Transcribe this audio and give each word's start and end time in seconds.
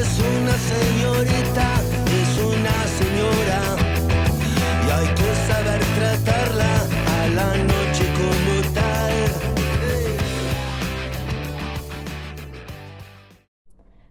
Es 0.00 0.18
una 0.18 0.50
señorita, 0.52 1.66
es 2.20 2.38
una 2.42 2.76
señora. 2.98 3.60
Y 4.84 4.90
hay 4.90 5.06
que 5.14 5.30
saber 5.46 5.80
tratarla 5.98 6.72
a 7.16 7.28
la 7.28 7.48
noche 7.62 8.04
como 8.18 8.74
tal. 8.74 9.14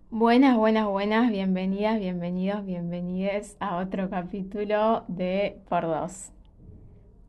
Buenas, 0.10 0.56
buenas, 0.56 0.88
buenas, 0.88 1.30
bienvenidas, 1.30 2.00
bienvenidos, 2.00 2.66
bienvenides 2.66 3.58
a 3.60 3.76
otro 3.78 4.10
capítulo 4.10 5.04
de 5.10 5.58
Por 5.68 5.82
Dos. 5.84 6.32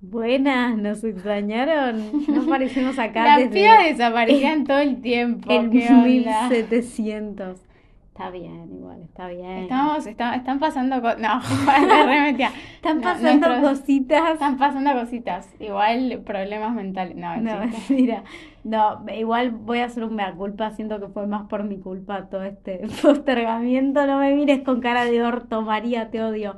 Buenas, 0.01 0.77
¿nos 0.77 1.03
extrañaron? 1.03 2.25
No 2.29 2.43
aparecimos 2.43 3.01
acá 3.01 3.25
Las 3.25 3.39
desde 3.39 3.51
pibas 3.53 3.85
desaparecían 3.85 4.65
todo 4.65 4.79
el 4.79 5.01
tiempo. 5.01 5.51
el 5.51 5.71
¿qué 5.71 5.89
onda? 5.89 6.05
1700. 6.05 7.74
Está 8.15 8.31
bien, 8.31 8.71
igual, 8.73 9.03
está 9.03 9.27
bien. 9.27 9.65
Estamos, 9.65 10.07
está- 10.07 10.37
están 10.37 10.61
pasando 10.61 11.03
cosas. 11.03 11.19
No, 11.19 11.41
me. 12.07 12.31
Están 12.77 12.99
No, 12.99 13.03
pasando 13.03 13.49
nuestros- 13.49 13.81
cositas. 13.81 14.33
Están 14.35 14.57
pasando 14.57 14.93
cositas. 14.93 15.53
Igual 15.59 16.23
problemas 16.25 16.73
mentales. 16.75 17.17
No, 17.17 17.37
No, 17.39 17.53
mira, 17.89 18.23
no, 18.63 19.05
igual 19.13 19.51
voy 19.51 19.81
a 19.81 19.87
hacer 19.87 20.05
un 20.05 20.15
mea 20.15 20.33
culpa, 20.33 20.71
siento 20.71 21.01
que 21.01 21.09
fue 21.09 21.27
más 21.27 21.49
por 21.49 21.65
mi 21.65 21.79
culpa 21.81 22.29
todo 22.29 22.45
este 22.45 22.87
postergamiento, 23.03 24.07
no 24.07 24.21
me 24.21 24.33
mires 24.33 24.63
con 24.63 24.81
cara 24.81 25.05
de 25.07 25.21
orto, 25.25 25.63
María, 25.63 26.11
te 26.13 26.23
odio, 26.23 26.55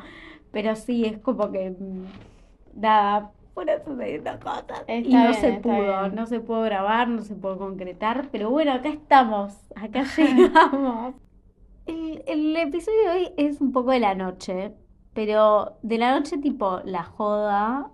pero 0.53 0.77
sí, 0.77 1.07
es 1.07 1.19
como 1.19 1.51
que, 1.53 1.71
mm, 1.71 2.81
nada, 2.81 3.31
fueron 3.55 3.83
sucediendo 3.83 4.31
cosas 4.41 4.85
y 4.89 4.93
Está 4.93 5.25
no 5.25 5.29
bien, 5.31 5.35
se 5.41 5.53
pudo, 5.55 6.01
bien. 6.03 6.15
no 6.15 6.27
se 6.27 6.41
pudo 6.41 6.61
grabar, 6.63 7.09
no 7.09 7.23
se 7.23 7.35
pudo 7.35 7.57
concretar, 7.59 8.29
pero 8.31 8.51
bueno, 8.51 8.73
acá 8.73 8.91
estamos, 8.91 9.55
acá 9.75 10.05
llegamos. 10.17 11.15
El, 11.87 12.23
el 12.27 12.57
episodio 12.57 13.01
de 13.05 13.11
hoy 13.11 13.29
es 13.37 13.61
un 13.61 13.73
poco 13.73 13.91
de 13.93 14.01
la 14.01 14.15
noche, 14.15 14.75
pero 15.15 15.79
de 15.83 15.99
la 15.99 16.19
noche 16.19 16.39
tipo 16.39 16.81
la 16.85 17.05
joda, 17.05 17.93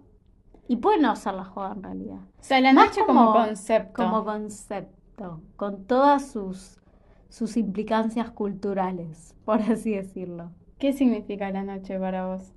y 0.68 0.76
puede 0.76 0.98
no 1.00 1.14
ser 1.16 1.34
la 1.34 1.44
joda 1.44 1.72
en 1.76 1.82
realidad. 1.82 2.20
O 2.40 2.44
sea, 2.44 2.60
la 2.60 2.72
Más 2.72 2.88
noche 2.88 3.04
como, 3.06 3.32
como- 3.32 3.32
concepto. 3.32 3.92
como 3.94 4.24
concepto, 4.24 5.42
con 5.56 5.86
todas 5.86 6.30
sus, 6.32 6.80
sus 7.28 7.56
implicancias 7.56 8.30
culturales, 8.32 9.34
por 9.44 9.60
así 9.62 9.92
decirlo. 9.94 10.50
¿Qué 10.78 10.92
significa 10.92 11.50
la 11.50 11.62
noche 11.64 11.98
para 11.98 12.27
vos? 12.27 12.52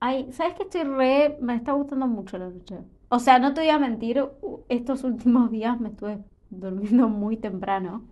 Ay, 0.00 0.30
¿sabes 0.32 0.54
que 0.54 0.64
estoy 0.64 0.82
re, 0.84 1.38
me 1.40 1.54
está 1.54 1.72
gustando 1.72 2.06
mucho 2.06 2.36
la 2.38 2.50
noche? 2.50 2.78
O 3.08 3.18
sea, 3.18 3.38
no 3.38 3.54
te 3.54 3.60
voy 3.60 3.70
a 3.70 3.78
mentir, 3.78 4.24
estos 4.68 5.04
últimos 5.04 5.50
días 5.50 5.78
me 5.80 5.90
estuve 5.90 6.18
durmiendo 6.50 7.08
muy 7.08 7.36
temprano, 7.36 8.04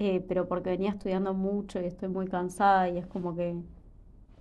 eh, 0.00 0.24
pero 0.28 0.48
porque 0.48 0.70
venía 0.72 0.90
estudiando 0.92 1.34
mucho 1.34 1.80
y 1.82 1.86
estoy 1.86 2.10
muy 2.10 2.28
cansada 2.28 2.90
y 2.90 2.98
es 2.98 3.06
como 3.08 3.36
que 3.36 3.56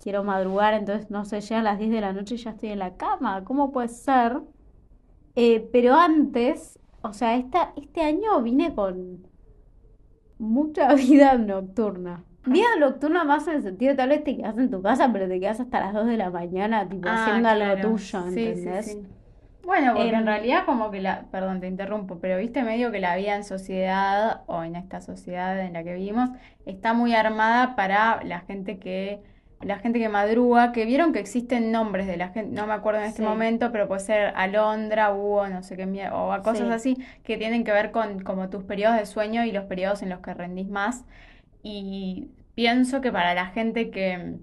quiero 0.01 0.23
madrugar, 0.23 0.73
entonces 0.75 1.09
no 1.11 1.25
sé, 1.25 1.41
llega 1.41 1.59
a 1.61 1.63
las 1.63 1.79
10 1.79 1.91
de 1.91 2.01
la 2.01 2.13
noche 2.13 2.35
y 2.35 2.37
ya 2.39 2.51
estoy 2.51 2.69
en 2.71 2.79
la 2.79 2.97
cama, 2.97 3.43
¿cómo 3.45 3.71
puede 3.71 3.89
ser? 3.89 4.41
Eh, 5.35 5.69
pero 5.73 5.95
antes, 5.95 6.79
o 7.01 7.13
sea, 7.13 7.35
esta, 7.37 7.73
este 7.77 8.01
año 8.03 8.41
vine 8.43 8.75
con 8.75 9.27
mucha 10.39 10.93
vida 10.95 11.37
nocturna. 11.37 12.25
Vida 12.45 12.65
nocturna 12.79 13.23
más 13.25 13.47
en 13.47 13.55
el 13.57 13.61
sentido, 13.63 13.95
tal 13.95 14.09
vez 14.09 14.23
te 14.23 14.35
quedas 14.35 14.57
en 14.57 14.69
tu 14.71 14.81
casa, 14.81 15.11
pero 15.13 15.27
te 15.27 15.39
quedas 15.39 15.59
hasta 15.59 15.79
las 15.81 15.93
2 15.93 16.07
de 16.07 16.17
la 16.17 16.29
mañana, 16.31 16.87
tipo, 16.89 17.09
Ah, 17.09 17.11
haciendo 17.11 17.47
algo 17.49 17.77
claro. 17.77 17.79
tuyo, 17.79 18.25
Sí, 18.33 18.55
sí, 18.55 18.75
¿entendés? 18.75 18.75
sí. 18.75 19.07
Bueno, 19.61 19.93
porque 19.95 20.09
en 20.09 20.15
Em, 20.15 20.25
realidad 20.25 20.65
como 20.65 20.89
que 20.89 21.01
la, 21.01 21.27
perdón, 21.31 21.59
te 21.59 21.67
interrumpo, 21.67 22.19
pero 22.19 22.37
viste 22.37 22.63
medio 22.63 22.91
que 22.91 22.99
la 22.99 23.15
vida 23.15 23.35
en 23.35 23.43
sociedad 23.43 24.41
o 24.47 24.63
en 24.63 24.75
esta 24.75 25.01
sociedad 25.01 25.59
en 25.59 25.73
la 25.73 25.83
que 25.83 25.93
vivimos 25.93 26.29
está 26.65 26.93
muy 26.93 27.13
armada 27.13 27.75
para 27.75 28.23
la 28.23 28.41
gente 28.41 28.79
que 28.79 29.21
la 29.61 29.77
gente 29.79 29.99
que 29.99 30.07
madruga, 30.07 30.71
que 30.71 30.85
vieron 30.85 31.11
que 31.11 31.19
existen 31.19 31.71
nombres 31.71 32.07
de 32.07 32.15
la 32.15 32.29
gente, 32.29 32.55
no 32.55 32.65
me 32.65 32.73
acuerdo 32.73 33.01
en 33.01 33.07
este 33.07 33.23
Sí. 33.23 33.23
momento, 33.23 33.71
pero 33.73 33.89
puede 33.89 33.99
ser 33.99 34.31
Alondra, 34.37 35.13
Hugo, 35.13 35.49
no 35.49 35.63
sé 35.63 35.75
qué 35.75 35.85
mie- 35.85 36.09
o 36.13 36.31
a 36.31 36.41
cosas 36.43 36.67
Sí. 36.67 36.73
así 36.73 37.05
que 37.23 37.37
tienen 37.37 37.65
que 37.65 37.73
ver 37.73 37.91
con 37.91 38.21
como 38.23 38.49
tus 38.49 38.63
periodos 38.63 38.97
de 38.97 39.05
sueño 39.05 39.43
y 39.43 39.51
los 39.51 39.65
periodos 39.65 40.01
en 40.01 40.09
los 40.09 40.19
que 40.21 40.33
rendís 40.33 40.69
más. 40.69 41.03
Y 41.63 42.31
pienso 42.55 43.01
que 43.01 43.11
para 43.11 43.33
la 43.33 43.47
gente 43.47 43.91
que 43.91 44.37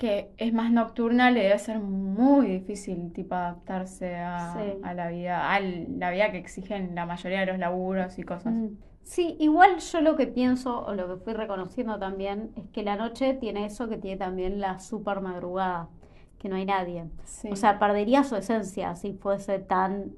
que 0.00 0.32
es 0.38 0.54
más 0.54 0.72
nocturna, 0.72 1.30
le 1.30 1.42
debe 1.42 1.58
ser 1.58 1.78
muy 1.78 2.46
difícil, 2.46 3.12
tipo, 3.12 3.34
adaptarse 3.34 4.16
a, 4.16 4.54
Sí. 4.54 4.78
a 4.82 4.94
la 4.94 5.08
vida, 5.08 5.52
a 5.52 5.60
la 5.60 6.10
vida 6.10 6.32
que 6.32 6.38
exigen 6.38 6.94
la 6.94 7.04
mayoría 7.04 7.40
de 7.40 7.46
los 7.46 7.58
laburos 7.58 8.18
y 8.18 8.22
cosas. 8.22 8.54
Mm. 8.54 8.68
Sí, 9.02 9.36
igual 9.38 9.78
yo 9.78 10.00
lo 10.00 10.16
que 10.16 10.26
pienso, 10.26 10.86
o 10.86 10.94
lo 10.94 11.06
que 11.06 11.22
fui 11.22 11.34
reconociendo 11.34 11.98
también, 11.98 12.50
es 12.56 12.66
que 12.70 12.82
la 12.82 12.96
noche 12.96 13.34
tiene 13.34 13.66
eso 13.66 13.90
que 13.90 13.98
tiene 13.98 14.16
también 14.16 14.58
la 14.58 14.78
super 14.78 15.20
madrugada, 15.20 15.90
que 16.38 16.48
no 16.48 16.56
hay 16.56 16.64
nadie. 16.64 17.04
Sí. 17.24 17.50
O 17.52 17.56
sea, 17.56 17.78
perdería 17.78 18.24
su 18.24 18.36
esencia 18.36 18.96
si 18.96 19.12
fuese 19.12 19.58
tan, 19.58 20.12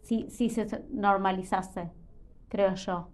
si, 0.00 0.30
si 0.30 0.48
se 0.48 0.66
normalizase, 0.90 1.90
creo 2.48 2.74
yo. 2.76 3.10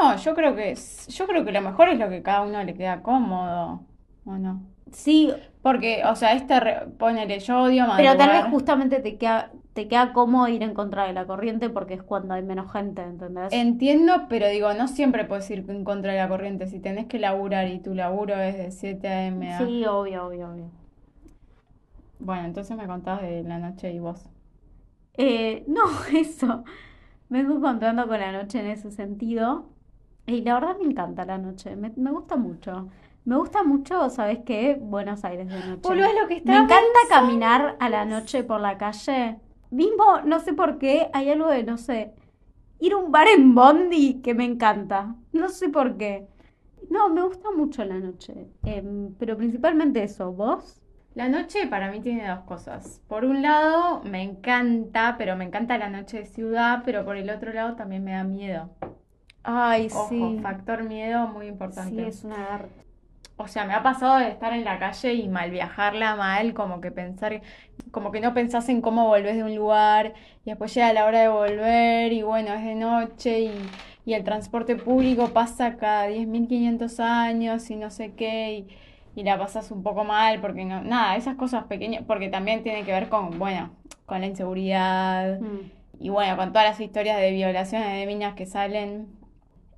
No, 0.00 0.16
yo 0.16 0.34
creo 0.34 0.56
que 0.56 0.74
yo 1.08 1.26
creo 1.26 1.44
que 1.44 1.52
lo 1.52 1.60
mejor 1.60 1.90
es 1.90 1.98
lo 1.98 2.08
que 2.08 2.22
cada 2.22 2.40
uno 2.40 2.64
le 2.64 2.72
queda 2.72 3.02
cómodo, 3.02 3.82
¿o 4.24 4.38
no? 4.38 4.71
Sí, 4.92 5.32
Porque, 5.62 6.02
o 6.04 6.14
sea, 6.16 6.32
este 6.34 6.60
re- 6.60 6.86
ponele, 6.98 7.38
yo 7.40 7.62
odio 7.62 7.86
pero 7.96 8.16
tal 8.18 8.30
vez 8.30 8.44
madrugar. 8.44 8.50
justamente 8.50 9.00
te 9.00 9.16
queda, 9.18 9.50
te 9.74 9.88
queda 9.88 10.12
cómodo 10.12 10.48
ir 10.48 10.62
en 10.62 10.74
contra 10.74 11.04
de 11.06 11.12
la 11.14 11.26
corriente 11.26 11.70
porque 11.70 11.94
es 11.94 12.02
cuando 12.02 12.34
hay 12.34 12.42
menos 12.42 12.70
gente, 12.72 13.02
¿entendés? 13.02 13.52
Entiendo, 13.52 14.26
pero 14.28 14.48
digo, 14.48 14.74
no 14.74 14.88
siempre 14.88 15.24
puedes 15.24 15.48
ir 15.50 15.64
en 15.68 15.84
contra 15.84 16.10
de 16.12 16.18
la 16.18 16.28
corriente. 16.28 16.66
Si 16.66 16.80
tenés 16.80 17.06
que 17.06 17.20
laburar 17.20 17.68
y 17.68 17.78
tu 17.80 17.94
laburo 17.94 18.34
es 18.40 18.56
de 18.58 18.70
7 18.72 19.06
a.m. 19.08 19.48
Sí, 19.56 19.84
obvio, 19.86 20.26
obvio, 20.26 20.48
obvio. 20.50 20.70
Bueno, 22.18 22.46
entonces 22.46 22.74
me 22.74 22.86
contabas 22.86 23.20
de 23.20 23.42
la 23.42 23.58
noche 23.58 23.92
y 23.92 23.98
vos. 23.98 24.24
Eh, 25.14 25.64
no, 25.68 25.82
eso. 26.14 26.64
Me 27.28 27.42
vengo 27.42 27.56
encontrando 27.58 28.06
con 28.08 28.20
la 28.20 28.32
noche 28.32 28.60
en 28.60 28.66
ese 28.68 28.90
sentido. 28.90 29.70
Y 30.26 30.42
la 30.42 30.54
verdad 30.54 30.78
me 30.78 30.86
encanta 30.86 31.24
la 31.26 31.38
noche. 31.38 31.76
Me, 31.76 31.92
me 31.96 32.10
gusta 32.12 32.36
mucho. 32.36 32.90
Me 33.24 33.36
gusta 33.36 33.62
mucho, 33.62 34.10
¿sabes 34.10 34.40
qué? 34.44 34.76
Buenos 34.80 35.24
Aires 35.24 35.48
de 35.48 35.54
noche. 35.54 35.88
Es 35.92 36.20
lo 36.20 36.26
que 36.28 36.34
Me 36.34 36.38
estaba 36.38 36.58
encanta 36.58 36.82
pensando. 37.02 37.08
caminar 37.26 37.76
a 37.78 37.88
la 37.88 38.04
noche 38.04 38.42
por 38.42 38.60
la 38.60 38.78
calle. 38.78 39.38
Mismo, 39.70 40.20
no 40.24 40.40
sé 40.40 40.52
por 40.54 40.78
qué, 40.78 41.08
hay 41.12 41.30
algo 41.30 41.48
de, 41.48 41.62
no 41.62 41.78
sé, 41.78 42.12
ir 42.80 42.92
a 42.92 42.96
un 42.96 43.12
bar 43.12 43.28
en 43.28 43.54
Bondi 43.54 44.20
que 44.22 44.34
me 44.34 44.44
encanta. 44.44 45.14
No 45.32 45.48
sé 45.48 45.68
por 45.68 45.96
qué. 45.96 46.26
No, 46.90 47.08
me 47.10 47.22
gusta 47.22 47.50
mucho 47.56 47.84
la 47.84 47.98
noche. 47.98 48.48
Em, 48.64 49.14
pero 49.18 49.36
principalmente 49.36 50.02
eso. 50.02 50.32
¿Vos? 50.32 50.82
La 51.14 51.28
noche 51.28 51.66
para 51.68 51.90
mí 51.90 52.00
tiene 52.00 52.28
dos 52.28 52.40
cosas. 52.40 53.00
Por 53.06 53.24
un 53.24 53.40
lado, 53.40 54.02
me 54.02 54.22
encanta, 54.22 55.14
pero 55.16 55.36
me 55.36 55.44
encanta 55.44 55.78
la 55.78 55.90
noche 55.90 56.18
de 56.18 56.24
ciudad, 56.26 56.82
pero 56.84 57.04
por 57.04 57.16
el 57.16 57.30
otro 57.30 57.52
lado 57.52 57.76
también 57.76 58.02
me 58.02 58.12
da 58.12 58.24
miedo. 58.24 58.70
Ay, 59.44 59.88
Ojo, 59.94 60.38
factor 60.42 60.84
miedo 60.84 61.28
muy 61.28 61.46
importante. 61.46 61.94
Sí, 61.94 62.00
es 62.00 62.24
una 62.24 62.60
O 63.36 63.48
sea, 63.48 63.64
me 63.64 63.74
ha 63.74 63.82
pasado 63.82 64.18
de 64.18 64.28
estar 64.28 64.52
en 64.52 64.64
la 64.64 64.78
calle 64.78 65.14
y 65.14 65.28
mal 65.28 65.50
viajarla 65.50 66.16
mal, 66.16 66.54
como 66.54 66.80
que 66.80 66.92
pensar, 66.92 67.42
como 67.90 68.12
que 68.12 68.20
no 68.20 68.34
pensás 68.34 68.68
en 68.68 68.80
cómo 68.80 69.06
volvés 69.08 69.36
de 69.36 69.42
un 69.44 69.54
lugar 69.54 70.14
y 70.44 70.50
después 70.50 70.72
llega 70.74 70.92
la 70.92 71.06
hora 71.06 71.20
de 71.22 71.28
volver 71.28 72.12
y 72.12 72.22
bueno, 72.22 72.52
es 72.54 72.64
de 72.64 72.74
noche 72.74 73.40
y, 73.40 73.70
y 74.04 74.14
el 74.14 74.22
transporte 74.24 74.76
público 74.76 75.30
pasa 75.32 75.76
cada 75.76 76.06
10.500 76.08 77.00
años 77.00 77.68
y 77.70 77.76
no 77.76 77.90
sé 77.90 78.14
qué 78.14 78.52
y, 79.14 79.20
y 79.20 79.24
la 79.24 79.38
pasas 79.38 79.70
un 79.70 79.82
poco 79.82 80.04
mal 80.04 80.40
porque 80.40 80.64
no, 80.64 80.82
nada, 80.82 81.16
esas 81.16 81.36
cosas 81.36 81.64
pequeñas, 81.64 82.04
porque 82.06 82.28
también 82.28 82.62
tiene 82.62 82.84
que 82.84 82.92
ver 82.92 83.08
con, 83.08 83.38
bueno, 83.38 83.70
con 84.06 84.20
la 84.20 84.26
inseguridad 84.26 85.40
Mm. 85.40 85.70
y 85.98 86.08
bueno, 86.10 86.36
con 86.36 86.52
todas 86.52 86.68
las 86.68 86.80
historias 86.80 87.18
de 87.20 87.30
violaciones 87.32 87.88
de 87.98 88.06
minas 88.06 88.34
que 88.34 88.46
salen. 88.46 89.08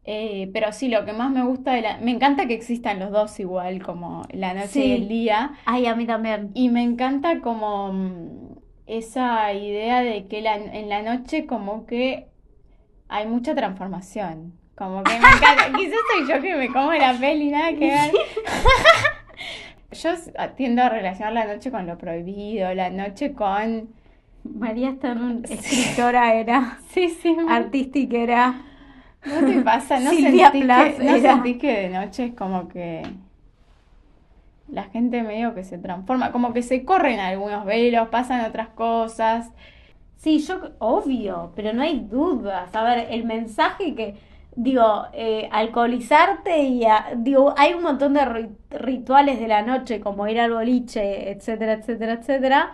Eh, 0.06 0.50
pero 0.52 0.70
sí, 0.72 0.88
lo 0.88 1.04
que 1.06 1.12
más 1.14 1.30
me 1.30 1.42
gusta 1.42 1.72
de 1.72 1.80
la... 1.80 1.96
Me 1.98 2.10
encanta 2.10 2.46
que 2.46 2.52
existan 2.54 2.98
los 3.00 3.10
dos 3.10 3.40
igual, 3.40 3.82
como 3.82 4.22
la 4.32 4.52
noche 4.52 4.84
y 4.84 4.92
el 4.92 5.08
día. 5.08 5.52
Ay, 5.64 5.86
a 5.86 5.94
mí 5.94 6.06
también. 6.06 6.50
Y 6.54 6.68
me 6.68 6.82
encanta 6.82 7.40
como 7.40 7.90
mm, 7.92 8.58
esa 8.86 9.50
idea 9.54 10.02
de 10.02 10.26
que 10.26 10.42
la- 10.42 10.56
en 10.56 10.88
la 10.90 11.00
noche 11.02 11.46
como 11.46 11.86
que 11.86 12.26
hay 13.08 13.26
mucha 13.26 13.54
transformación. 13.54 14.52
Como 14.76 15.02
que 15.04 15.12
me 15.12 15.16
encanta. 15.18 15.72
Quizás 15.76 15.98
soy 16.12 16.28
yo 16.28 16.42
que 16.42 16.54
me 16.56 16.68
como 16.68 16.92
la 16.92 17.14
peli, 17.18 17.50
nada 17.50 17.70
que 17.72 17.86
ver. 17.90 18.12
yo 19.92 20.10
tiendo 20.56 20.82
a 20.82 20.88
relacionar 20.88 21.32
la 21.32 21.46
noche 21.46 21.70
con 21.70 21.86
lo 21.86 21.96
prohibido, 21.96 22.74
la 22.74 22.90
noche 22.90 23.32
con... 23.32 23.88
María 24.42 24.90
un... 25.04 25.42
escritora 25.48 26.34
era, 26.34 26.78
Sí, 26.92 27.08
sí. 27.08 27.34
artística 27.48 28.18
era. 28.18 28.54
¿No 29.24 29.44
te 29.44 29.58
pasa? 29.60 29.98
¿No, 30.00 30.14
Silvia 30.14 30.50
sentís, 30.54 30.54
Plath 30.58 30.96
que, 30.96 31.00
¿no 31.00 31.18
sentís 31.18 31.58
que 31.58 31.72
de 31.72 31.88
noche 31.90 32.26
es 32.26 32.34
como 32.34 32.68
que 32.68 33.02
la 34.68 34.84
gente 34.84 35.22
medio 35.22 35.54
que 35.54 35.64
se 35.64 35.78
transforma? 35.78 36.32
Como 36.32 36.52
que 36.52 36.62
se 36.62 36.84
corren 36.84 37.20
algunos 37.20 37.64
velos, 37.64 38.08
pasan 38.08 38.44
otras 38.44 38.68
cosas. 38.70 39.50
Sí, 40.16 40.38
yo, 40.40 40.72
obvio, 40.78 41.52
pero 41.54 41.72
no 41.72 41.82
hay 41.82 42.00
dudas. 42.00 42.74
A 42.74 42.82
ver, 42.84 43.08
el 43.10 43.24
mensaje 43.24 43.94
que, 43.94 44.16
digo, 44.56 45.06
eh, 45.12 45.48
alcoholizarte 45.52 46.62
y, 46.62 46.84
a- 46.84 47.12
digo, 47.16 47.54
hay 47.58 47.74
un 47.74 47.82
montón 47.82 48.14
de 48.14 48.22
ri- 48.22 48.56
rituales 48.70 49.38
de 49.40 49.48
la 49.48 49.62
noche, 49.62 50.00
como 50.00 50.26
ir 50.28 50.40
al 50.40 50.52
boliche, 50.52 51.30
etcétera, 51.30 51.74
etcétera, 51.74 52.14
etcétera, 52.14 52.72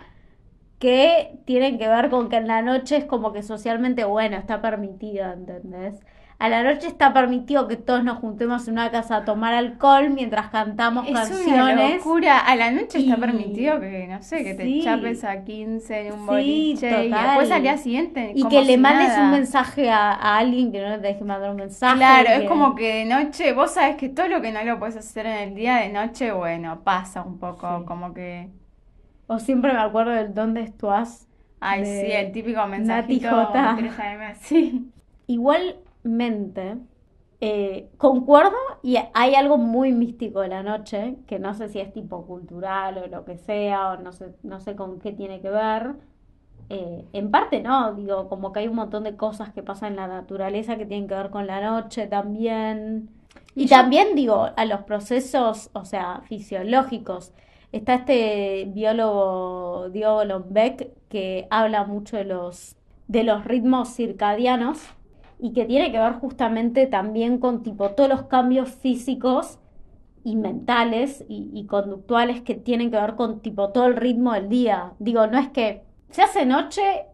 que 0.79 1.39
tienen 1.45 1.77
que 1.79 1.87
ver 1.89 2.09
con 2.09 2.29
que 2.29 2.37
en 2.37 2.47
la 2.47 2.61
noche 2.61 2.97
es 2.97 3.05
como 3.05 3.33
que 3.33 3.43
socialmente, 3.43 4.05
bueno, 4.05 4.37
está 4.37 4.61
permitido, 4.61 5.31
¿entendés? 5.33 5.99
A 6.43 6.49
la 6.49 6.63
noche 6.63 6.87
está 6.87 7.13
permitido 7.13 7.67
que 7.67 7.75
todos 7.77 8.03
nos 8.03 8.17
juntemos 8.17 8.67
en 8.67 8.73
una 8.73 8.89
casa 8.89 9.17
a 9.17 9.25
tomar 9.25 9.53
alcohol 9.53 10.09
mientras 10.09 10.47
cantamos 10.49 11.05
Es 11.05 11.11
una 11.11 11.19
canciones. 11.21 11.97
locura. 11.97 12.39
A 12.39 12.55
la 12.55 12.71
noche 12.71 12.97
está 12.97 13.15
permitido 13.17 13.79
que, 13.79 14.07
no 14.07 14.23
sé, 14.23 14.43
que 14.43 14.55
te 14.55 14.63
Sí. 14.63 14.81
chapes 14.83 15.23
a 15.23 15.43
15 15.43 16.07
en 16.07 16.13
un 16.13 16.19
Sí, 16.21 16.25
boliche 16.25 17.05
y 17.05 17.09
después 17.11 17.51
al 17.51 17.61
día 17.61 17.77
siguiente 17.77 18.31
Y 18.33 18.39
como 18.41 18.49
que 18.49 18.63
le 18.65 18.77
mandes 18.79 19.09
nada. 19.09 19.23
un 19.25 19.31
mensaje 19.31 19.91
a, 19.91 20.13
a 20.13 20.39
alguien 20.39 20.71
que 20.71 20.81
no 20.81 20.89
le 20.89 20.97
deje 20.97 21.23
mandar 21.23 21.51
un 21.51 21.57
mensaje. 21.57 21.97
Claro, 21.97 22.29
es 22.29 22.39
que- 22.41 22.47
como 22.47 22.73
que 22.73 22.95
de 22.95 23.05
noche, 23.05 23.53
vos 23.53 23.69
sabes 23.75 23.97
que 23.97 24.09
todo 24.09 24.27
lo 24.27 24.41
que 24.41 24.51
no 24.51 24.63
lo 24.63 24.79
puedes 24.79 24.97
hacer 24.97 25.27
en 25.27 25.37
el 25.49 25.53
día 25.53 25.75
de 25.75 25.89
noche, 25.89 26.31
bueno, 26.31 26.81
pasa 26.83 27.21
un 27.21 27.37
poco, 27.37 27.81
Sí. 27.81 27.85
como 27.85 28.15
que, 28.15 28.49
O 29.27 29.37
siempre 29.37 29.71
me 29.73 29.79
acuerdo 29.79 30.11
del 30.11 30.33
¿Dónde 30.33 30.61
estás? 30.61 31.27
ay, 31.59 31.85
sí, 31.85 32.11
el 32.11 32.31
típico 32.31 32.57
Nati 32.57 32.71
mensajito 32.71 33.29
J. 33.29 33.75
3 33.77 33.99
AM 33.99 34.91
Igualmente, 36.03 36.77
eh, 37.41 37.89
concuerdo 37.97 38.55
y 38.83 38.97
hay 39.13 39.35
algo 39.35 39.57
muy 39.57 39.91
místico 39.91 40.41
de 40.41 40.47
la 40.49 40.63
noche, 40.63 41.17
que 41.27 41.39
no 41.39 41.53
sé 41.53 41.69
si 41.69 41.79
es 41.79 41.93
tipo 41.93 42.25
cultural 42.25 42.97
o 42.97 43.07
lo 43.07 43.25
que 43.25 43.37
sea, 43.37 43.91
o 43.93 43.97
no 43.97 44.11
sé, 44.11 44.33
no 44.43 44.59
sé 44.59 44.75
con 44.75 44.99
qué 44.99 45.11
tiene 45.11 45.41
que 45.41 45.49
ver. 45.49 45.95
Eh, 46.69 47.05
en 47.13 47.31
parte 47.31 47.61
no, 47.61 47.93
digo, 47.95 48.29
como 48.29 48.51
que 48.53 48.61
hay 48.61 48.67
un 48.67 48.75
montón 48.75 49.03
de 49.03 49.15
cosas 49.17 49.51
que 49.53 49.63
pasan 49.63 49.91
en 49.91 49.95
la 49.97 50.07
naturaleza 50.07 50.77
que 50.77 50.85
tienen 50.85 51.07
que 51.07 51.15
ver 51.15 51.29
con 51.31 51.47
la 51.47 51.61
noche 51.61 52.07
también. 52.07 53.09
Y 53.55 53.63
Y 53.63 53.67
yo- 53.67 53.75
también 53.77 54.15
digo, 54.15 54.49
a 54.55 54.65
los 54.65 54.81
procesos, 54.83 55.69
o 55.73 55.85
sea, 55.85 56.21
fisiológicos. 56.27 57.33
Está 57.71 57.95
este 57.95 58.65
biólogo 58.73 59.89
Diogo 59.91 60.23
Lombeck 60.25 60.89
que 61.09 61.47
habla 61.51 61.85
mucho 61.85 62.17
de 62.17 62.25
los, 62.25 62.75
de 63.07 63.23
los 63.23 63.45
ritmos 63.45 63.89
circadianos 63.95 64.79
y 65.41 65.53
que 65.53 65.65
tiene 65.65 65.91
que 65.91 65.99
ver 65.99 66.13
justamente 66.13 66.85
también 66.85 67.39
con 67.39 67.63
tipo 67.63 67.89
todos 67.91 68.09
los 68.09 68.23
cambios 68.23 68.69
físicos 68.69 69.59
y 70.23 70.35
mentales 70.35 71.25
y, 71.27 71.49
y 71.51 71.65
conductuales 71.65 72.41
que 72.41 72.53
tienen 72.53 72.91
que 72.91 73.01
ver 73.01 73.15
con 73.15 73.41
tipo 73.41 73.69
todo 73.69 73.87
el 73.87 73.95
ritmo 73.95 74.33
del 74.33 74.49
día. 74.49 74.93
Digo, 74.99 75.25
no 75.25 75.39
es 75.39 75.49
que 75.49 75.81
se 76.11 76.21
hace 76.21 76.45
noche 76.45 77.05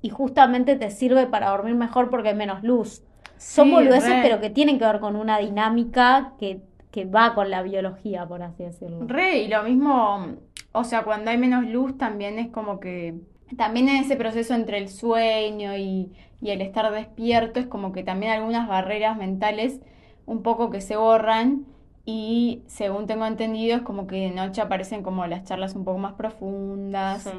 y 0.00 0.08
justamente 0.08 0.76
te 0.76 0.90
sirve 0.90 1.26
para 1.26 1.50
dormir 1.50 1.74
mejor 1.74 2.08
porque 2.08 2.30
hay 2.30 2.34
menos 2.34 2.62
luz. 2.62 3.02
Son 3.36 3.70
boludeces, 3.70 4.08
re. 4.08 4.20
pero 4.22 4.40
que 4.40 4.48
tienen 4.48 4.78
que 4.78 4.86
ver 4.86 5.00
con 5.00 5.14
una 5.14 5.38
dinámica 5.38 6.32
que, 6.38 6.62
que 6.90 7.04
va 7.04 7.34
con 7.34 7.50
la 7.50 7.62
biología, 7.62 8.26
por 8.26 8.42
así 8.42 8.62
decirlo. 8.62 9.06
Re, 9.06 9.40
y 9.40 9.48
lo 9.48 9.62
mismo, 9.62 10.36
o 10.72 10.84
sea, 10.84 11.02
cuando 11.02 11.30
hay 11.30 11.36
menos 11.36 11.66
luz 11.66 11.98
también 11.98 12.38
es 12.38 12.48
como 12.48 12.80
que, 12.80 13.20
también 13.58 13.90
en 13.90 13.96
ese 13.96 14.16
proceso 14.16 14.54
entre 14.54 14.78
el 14.78 14.88
sueño 14.88 15.76
y, 15.76 16.12
y 16.40 16.50
el 16.50 16.60
estar 16.60 16.90
despierto 16.92 17.60
es 17.60 17.66
como 17.66 17.92
que 17.92 18.02
también 18.02 18.32
algunas 18.32 18.68
barreras 18.68 19.16
mentales 19.16 19.80
un 20.26 20.42
poco 20.42 20.70
que 20.70 20.80
se 20.80 20.96
borran 20.96 21.66
y 22.04 22.62
según 22.66 23.06
tengo 23.06 23.26
entendido 23.26 23.76
es 23.76 23.82
como 23.82 24.06
que 24.06 24.16
de 24.16 24.30
noche 24.30 24.60
aparecen 24.60 25.02
como 25.02 25.26
las 25.26 25.44
charlas 25.44 25.74
un 25.74 25.84
poco 25.84 25.98
más 25.98 26.12
profundas, 26.14 27.22
Sí. 27.24 27.30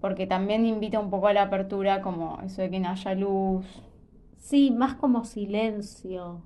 porque 0.00 0.26
también 0.26 0.64
invita 0.66 0.98
un 1.00 1.10
poco 1.10 1.26
a 1.26 1.32
la 1.34 1.42
apertura 1.42 2.00
como 2.00 2.38
eso 2.44 2.62
de 2.62 2.70
que 2.70 2.80
no 2.80 2.88
haya 2.90 3.14
luz 3.14 3.66
Sí, 4.38 4.70
más 4.70 4.94
como 4.94 5.24
silencio. 5.24 6.40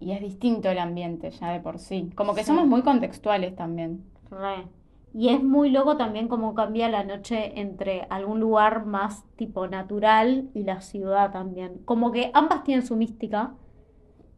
y 0.00 0.12
es 0.12 0.20
distinto 0.20 0.68
el 0.70 0.78
ambiente 0.78 1.30
ya 1.30 1.50
de 1.52 1.60
por 1.60 1.78
sí, 1.78 2.10
como 2.14 2.34
que 2.34 2.42
Sí. 2.42 2.48
somos 2.48 2.66
muy 2.66 2.82
contextuales 2.82 3.56
también. 3.56 4.04
Re. 4.30 4.66
Y 5.14 5.28
es 5.30 5.42
muy 5.42 5.70
loco 5.70 5.96
también 5.96 6.28
cómo 6.28 6.54
cambia 6.54 6.88
la 6.90 7.04
noche 7.04 7.60
entre 7.60 8.02
algún 8.10 8.40
lugar 8.40 8.84
más 8.86 9.24
tipo 9.36 9.68
natural 9.68 10.50
y 10.54 10.64
la 10.64 10.80
ciudad 10.82 11.32
también. 11.32 11.78
Como 11.86 12.12
que 12.12 12.30
ambas 12.34 12.64
tienen 12.64 12.86
su 12.86 12.96
mística, 12.96 13.54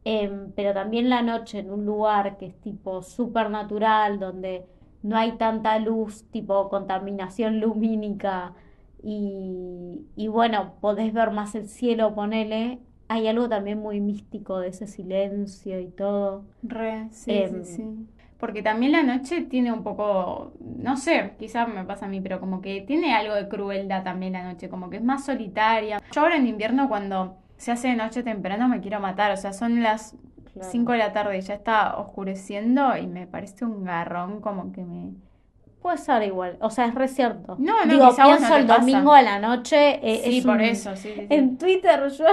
em, 0.04 0.52
pero 0.54 0.74
también 0.74 1.10
la 1.10 1.22
noche 1.22 1.60
en 1.60 1.70
un 1.70 1.84
lugar 1.86 2.36
que 2.38 2.46
es 2.46 2.60
tipo 2.60 3.02
súper 3.02 3.50
natural, 3.50 4.18
donde 4.20 4.66
no 5.02 5.16
hay 5.16 5.32
tanta 5.38 5.78
luz, 5.78 6.24
tipo 6.30 6.68
contaminación 6.68 7.60
lumínica 7.60 8.54
y, 9.02 10.06
y 10.16 10.28
bueno, 10.28 10.74
podés 10.80 11.12
ver 11.14 11.30
más 11.32 11.54
el 11.54 11.68
cielo, 11.68 12.14
ponele. 12.14 12.80
Hay 13.08 13.28
algo 13.28 13.48
también 13.48 13.78
muy 13.80 14.00
místico 14.00 14.58
de 14.60 14.68
ese 14.68 14.86
silencio 14.88 15.80
y 15.80 15.88
todo. 15.90 16.44
Re, 16.62 17.08
sí, 17.12 17.42
Em, 17.42 17.62
sí, 17.62 17.64
sí. 17.64 18.06
Porque 18.38 18.62
también 18.62 18.92
la 18.92 19.02
noche 19.02 19.42
tiene 19.42 19.72
un 19.72 19.82
poco, 19.82 20.52
no 20.60 20.96
sé, 20.98 21.32
quizás 21.38 21.68
me 21.68 21.84
pasa 21.84 22.04
a 22.04 22.08
mí, 22.08 22.20
pero 22.20 22.38
como 22.38 22.60
que 22.60 22.82
tiene 22.82 23.14
algo 23.14 23.34
de 23.34 23.48
crueldad 23.48 24.02
también 24.04 24.34
la 24.34 24.44
noche, 24.44 24.68
como 24.68 24.90
que 24.90 24.98
es 24.98 25.02
más 25.02 25.24
solitaria. 25.24 26.02
Yo 26.12 26.20
ahora 26.20 26.36
en 26.36 26.46
invierno 26.46 26.88
cuando 26.88 27.38
se 27.56 27.72
hace 27.72 27.88
de 27.88 27.96
noche 27.96 28.22
temprano 28.22 28.68
me 28.68 28.80
quiero 28.80 29.00
matar, 29.00 29.32
o 29.32 29.36
sea, 29.36 29.52
son 29.52 29.82
las 29.82 30.14
Claro. 30.52 30.70
5 30.70 30.92
de 30.92 30.98
la 30.98 31.12
tarde 31.12 31.36
y 31.36 31.40
ya 31.42 31.52
está 31.52 31.96
oscureciendo 31.98 32.96
y 32.96 33.06
me 33.06 33.26
parece 33.26 33.66
un 33.66 33.84
garrón 33.84 34.40
como 34.40 34.72
que 34.72 34.84
me... 34.84 35.10
Puede 35.82 35.98
ser 35.98 36.22
igual, 36.22 36.56
o 36.60 36.70
sea, 36.70 36.86
es 36.86 36.94
re 36.94 37.08
cierto. 37.08 37.56
No, 37.58 37.84
no, 37.84 37.92
Digo, 37.92 38.08
pienso 38.16 38.48
no 38.48 38.56
el 38.56 38.66
pasa. 38.66 38.78
domingo 38.80 39.12
a 39.12 39.20
la 39.22 39.38
noche, 39.38 40.00
eh, 40.02 40.22
Sí, 40.24 40.38
es 40.38 40.44
por 40.46 40.54
un- 40.56 40.60
eso, 40.62 40.96
sí. 40.96 41.12
En 41.28 41.58
Twitter 41.58 42.08
yo 42.08 42.24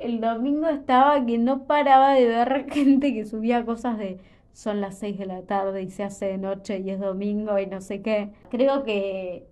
el 0.00 0.20
domingo 0.20 0.68
estaba 0.68 1.24
que 1.24 1.38
no 1.38 1.64
paraba 1.64 2.10
de 2.14 2.26
ver 2.26 2.66
gente 2.72 3.14
que 3.14 3.24
subía 3.24 3.64
cosas 3.64 3.98
de 3.98 4.18
son 4.58 4.80
las 4.80 4.98
6 4.98 5.18
de 5.18 5.26
la 5.26 5.42
tarde 5.42 5.82
y 5.82 5.90
se 5.90 6.02
hace 6.02 6.26
de 6.26 6.36
noche 6.38 6.80
y 6.80 6.90
es 6.90 6.98
domingo 6.98 7.60
y 7.60 7.66
no 7.66 7.80
sé 7.80 8.02
qué. 8.02 8.32
Creo 8.50 8.82
que, 8.82 9.46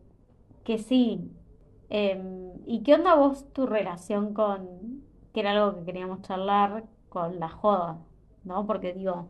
que 0.65 0.79
sí. 0.79 1.31
Em, 1.91 2.51
¿y 2.67 2.83
qué 2.83 2.95
onda 2.95 3.15
vos 3.15 3.53
tu 3.53 3.67
relación 3.67 4.35
con, 4.35 5.05
que 5.33 5.41
era 5.41 5.53
algo 5.53 5.77
que 5.77 5.85
queríamos 5.85 6.23
charlar, 6.23 6.87
con 7.09 7.39
la 7.39 7.49
joda? 7.49 8.01
¿No? 8.43 8.67
Porque 8.67 8.95
digo, 8.95 9.29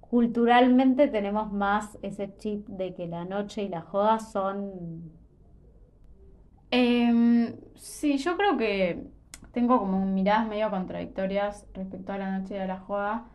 culturalmente 0.00 1.08
tenemos 1.08 1.52
más 1.52 1.98
ese 2.00 2.34
chip 2.38 2.66
de 2.66 2.94
que 2.94 3.06
la 3.06 3.26
noche 3.26 3.64
y 3.64 3.68
la 3.68 3.82
joda 3.82 4.18
son... 4.18 5.12
Em, 6.70 7.54
sí, 7.74 8.16
yo 8.16 8.34
creo 8.38 8.56
que 8.56 9.04
tengo 9.52 9.78
como 9.78 10.06
miradas 10.06 10.48
medio 10.48 10.70
contradictorias 10.70 11.66
respecto 11.74 12.12
a 12.14 12.18
la 12.18 12.38
noche 12.38 12.54
y 12.54 12.58
a 12.58 12.66
la 12.66 12.78
joda. 12.78 13.26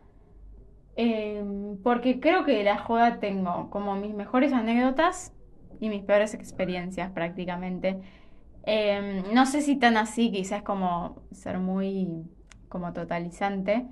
Em, 0.96 1.78
porque 1.82 2.20
creo 2.20 2.44
que 2.44 2.52
de 2.52 2.64
la 2.64 2.78
joda 2.78 3.18
tengo 3.18 3.70
como 3.70 3.94
mis 3.96 4.14
mejores 4.14 4.52
anécdotas 4.52 5.32
y 5.80 5.88
mis 5.88 6.02
peores 6.02 6.34
experiencias 6.34 7.10
prácticamente. 7.12 7.98
Em, 8.64 9.22
no 9.34 9.46
sé 9.46 9.62
si 9.62 9.76
tan 9.76 9.96
así, 9.96 10.30
quizás 10.30 10.62
como 10.62 11.22
ser 11.32 11.58
muy 11.58 12.24
como 12.68 12.92
totalizante, 12.92 13.86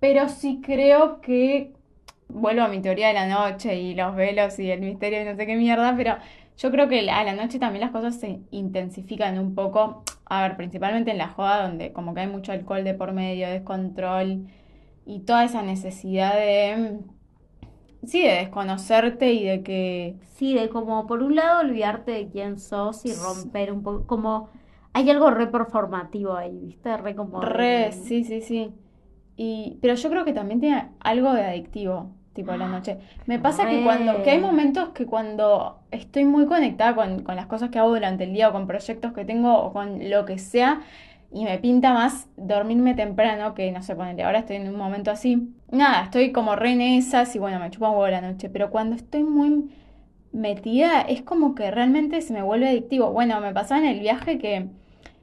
pero 0.00 0.28
sí 0.28 0.60
creo 0.62 1.20
que 1.20 1.74
vuelvo 2.28 2.62
a 2.62 2.68
mi 2.68 2.80
teoría 2.80 3.08
de 3.08 3.14
la 3.14 3.26
noche 3.26 3.80
y 3.80 3.94
los 3.94 4.14
velos 4.14 4.58
y 4.58 4.70
el 4.70 4.80
misterio 4.80 5.22
y 5.22 5.24
no 5.24 5.36
sé 5.36 5.46
qué 5.46 5.56
mierda, 5.56 5.94
pero 5.96 6.16
yo 6.58 6.70
creo 6.70 6.88
que 6.88 7.08
a 7.10 7.24
la 7.24 7.34
noche 7.34 7.58
también 7.58 7.82
las 7.82 7.92
cosas 7.92 8.16
se 8.20 8.40
intensifican 8.50 9.38
un 9.38 9.54
poco. 9.54 10.02
A 10.26 10.42
ver, 10.42 10.56
principalmente 10.56 11.10
en 11.10 11.18
la 11.18 11.28
joda, 11.28 11.62
donde 11.68 11.92
como 11.92 12.14
que 12.14 12.20
hay 12.20 12.26
mucho 12.26 12.52
alcohol 12.52 12.84
de 12.84 12.94
por 12.94 13.12
medio, 13.12 13.48
descontrol 13.48 14.46
y 15.08 15.20
toda 15.20 15.44
esa 15.44 15.62
necesidad 15.62 16.34
de, 16.34 17.00
sí, 18.04 18.22
de 18.22 18.34
desconocerte 18.34 19.32
y 19.32 19.44
de 19.44 19.62
que, 19.62 20.16
Sí, 20.36 20.54
de 20.54 20.68
como 20.68 21.06
por 21.08 21.22
un 21.22 21.34
lado 21.34 21.60
olvidarte 21.60 22.12
de 22.12 22.28
quién 22.28 22.60
sos 22.60 23.04
y 23.04 23.12
romper 23.12 23.72
un 23.72 23.82
poco, 23.82 24.06
como 24.06 24.50
hay 24.92 25.10
algo 25.10 25.30
re 25.30 25.48
performativo 25.48 26.36
ahí, 26.36 26.56
¿viste? 26.60 26.96
Re 26.96 27.16
como 27.16 27.40
re, 27.40 27.90
sí, 27.92 28.22
sí, 28.22 28.40
sí. 28.40 28.72
Y, 29.36 29.78
pero 29.80 29.94
yo 29.94 30.10
creo 30.10 30.24
que 30.24 30.32
también 30.32 30.60
tiene 30.60 30.90
algo 31.00 31.32
de 31.32 31.42
adictivo, 31.44 32.10
tipo 32.34 32.52
la 32.52 32.68
noche. 32.68 32.98
Me 33.26 33.38
pasa 33.38 33.68
que 33.68 33.82
cuando, 33.82 34.22
que 34.22 34.30
hay 34.30 34.38
momentos 34.40 34.90
que 34.90 35.06
cuando 35.06 35.80
estoy 35.90 36.24
muy 36.24 36.46
conectada 36.46 36.94
con, 36.94 37.22
con 37.22 37.34
las 37.34 37.46
cosas 37.46 37.70
que 37.70 37.78
hago 37.78 37.88
durante 37.90 38.24
el 38.24 38.32
día 38.32 38.48
o 38.48 38.52
con 38.52 38.66
proyectos 38.66 39.12
que 39.12 39.24
tengo 39.24 39.58
o 39.58 39.72
con 39.72 40.10
lo 40.10 40.24
que 40.24 40.38
sea, 40.38 40.82
y 41.30 41.44
me 41.44 41.58
pinta 41.58 41.92
más 41.92 42.28
dormirme 42.36 42.94
temprano 42.94 43.54
que, 43.54 43.70
no 43.70 43.82
sé, 43.82 43.94
ponele, 43.94 44.22
ahora 44.22 44.40
estoy 44.40 44.56
en 44.56 44.68
un 44.68 44.76
momento 44.76 45.10
así. 45.10 45.52
Nada, 45.70 46.04
estoy 46.04 46.32
como 46.32 46.56
re 46.56 46.72
en 46.72 46.80
esas 46.80 47.34
y 47.36 47.38
bueno, 47.38 47.60
me 47.60 47.70
chupa 47.70 47.90
un 47.90 47.96
huevo 47.96 48.08
la 48.08 48.20
noche, 48.20 48.48
pero 48.48 48.70
cuando 48.70 48.96
estoy 48.96 49.22
muy 49.24 49.70
metida 50.32 51.02
es 51.02 51.22
como 51.22 51.54
que 51.54 51.70
realmente 51.70 52.20
se 52.22 52.32
me 52.32 52.42
vuelve 52.42 52.68
adictivo. 52.68 53.12
Bueno, 53.12 53.40
me 53.40 53.52
pasaba 53.52 53.80
en 53.80 53.86
el 53.86 54.00
viaje 54.00 54.38
que 54.38 54.68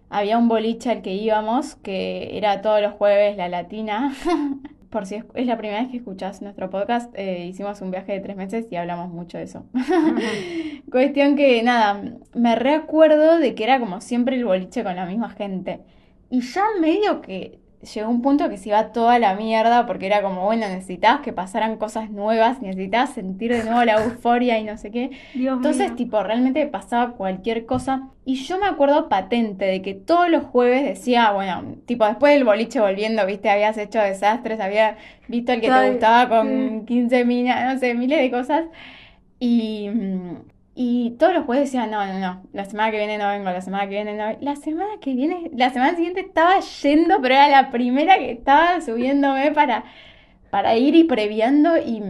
había 0.09 0.37
un 0.37 0.47
boliche 0.47 0.91
al 0.91 1.01
que 1.01 1.13
íbamos, 1.15 1.75
que 1.75 2.37
era 2.37 2.61
todos 2.61 2.81
los 2.81 2.93
jueves 2.93 3.37
la 3.37 3.49
latina. 3.49 4.13
Por 4.95 5.05
si 5.05 5.15
es, 5.15 5.25
la 5.45 5.57
primera 5.57 5.81
vez 5.81 5.91
que 5.91 5.97
escuchas 5.97 6.41
nuestro 6.41 6.69
podcast, 6.69 7.13
eh, 7.17 7.47
hicimos 7.47 7.81
un 7.81 7.91
viaje 7.91 8.13
de 8.13 8.21
tres 8.21 8.37
meses 8.37 8.65
y 8.71 8.77
hablamos 8.77 9.09
mucho 9.11 9.37
de 9.37 9.43
eso. 9.43 9.65
Cuestión 10.89 11.35
que, 11.35 11.61
nada, 11.63 12.01
me 12.33 12.55
recuerdo 12.55 13.37
de 13.37 13.55
que 13.55 13.65
era 13.65 13.77
como 13.81 13.99
siempre 13.99 14.37
el 14.37 14.45
boliche 14.45 14.85
con 14.85 14.95
la 14.95 15.05
misma 15.05 15.31
gente. 15.31 15.81
Y 16.29 16.39
ya 16.39 16.63
medio 16.79 17.19
que 17.19 17.59
llegó 17.85 18.09
un 18.09 18.21
punto 18.21 18.49
que 18.49 18.57
se 18.57 18.69
iba 18.69 18.91
toda 18.91 19.19
la 19.19 19.35
mierda 19.35 19.85
porque 19.85 20.05
era 20.05 20.21
como, 20.21 20.45
bueno, 20.45 20.67
necesitabas 20.67 21.21
que 21.21 21.33
pasaran 21.33 21.77
cosas 21.77 22.09
nuevas, 22.09 22.61
necesitabas 22.61 23.11
sentir 23.13 23.51
de 23.51 23.63
nuevo 23.63 23.83
la 23.83 23.93
euforia 24.03 24.59
y 24.59 24.63
no 24.63 24.77
sé 24.77 24.91
qué. 24.91 25.11
Entonces, 25.33 25.95
tipo, 25.95 26.21
realmente 26.23 26.65
pasaba 26.67 27.13
cualquier 27.13 27.65
cosa. 27.65 28.09
Y 28.25 28.35
yo 28.35 28.59
me 28.59 28.65
acuerdo 28.65 29.07
patente 29.07 29.65
de 29.65 29.81
que 29.81 29.93
todos 29.93 30.29
los 30.29 30.43
jueves 30.43 30.83
decía, 30.83 31.31
bueno, 31.31 31.75
tipo, 31.85 32.05
después 32.05 32.33
del 32.33 32.43
boliche 32.43 32.79
volviendo, 32.79 33.25
viste, 33.25 33.49
habías 33.49 33.77
hecho 33.77 33.99
desastres, 33.99 34.59
había 34.59 34.97
visto 35.27 35.51
el 35.53 35.61
que 35.61 35.69
te 35.69 35.91
gustaba 35.91 36.27
con 36.29 36.85
15 36.85 37.25
minas, 37.25 37.73
no 37.73 37.79
sé, 37.79 37.93
miles 37.93 38.19
de 38.19 38.31
cosas. 38.31 38.65
Y, 39.39 39.89
mm, 39.89 40.54
y 40.77 41.11
todos 41.11 41.33
los 41.33 41.45
jueves 41.45 41.71
decían, 41.71 41.89
no, 41.89 42.05
no, 42.05 42.19
no, 42.19 42.43
la 42.51 42.65
semana 42.65 42.91
que 42.91 42.97
viene 42.97 43.17
no 43.17 43.29
vengo, 43.29 43.45
la 43.45 43.61
semana 43.61 43.85
que 43.85 43.91
viene 43.91 44.17
no 44.17 44.37
La 44.41 44.57
semana 44.57 44.91
que 44.99 45.15
viene, 45.15 45.49
la 45.53 45.69
semana 45.69 45.95
siguiente 45.95 46.19
estaba 46.19 46.59
yendo, 46.59 47.21
pero 47.21 47.35
era 47.35 47.47
la 47.47 47.71
primera 47.71 48.17
que 48.17 48.31
estaba 48.31 48.81
subiéndome 48.81 49.53
para, 49.53 49.85
para 50.51 50.75
ir 50.75 50.95
y 50.95 51.05
previando 51.05 51.77
y 51.77 52.03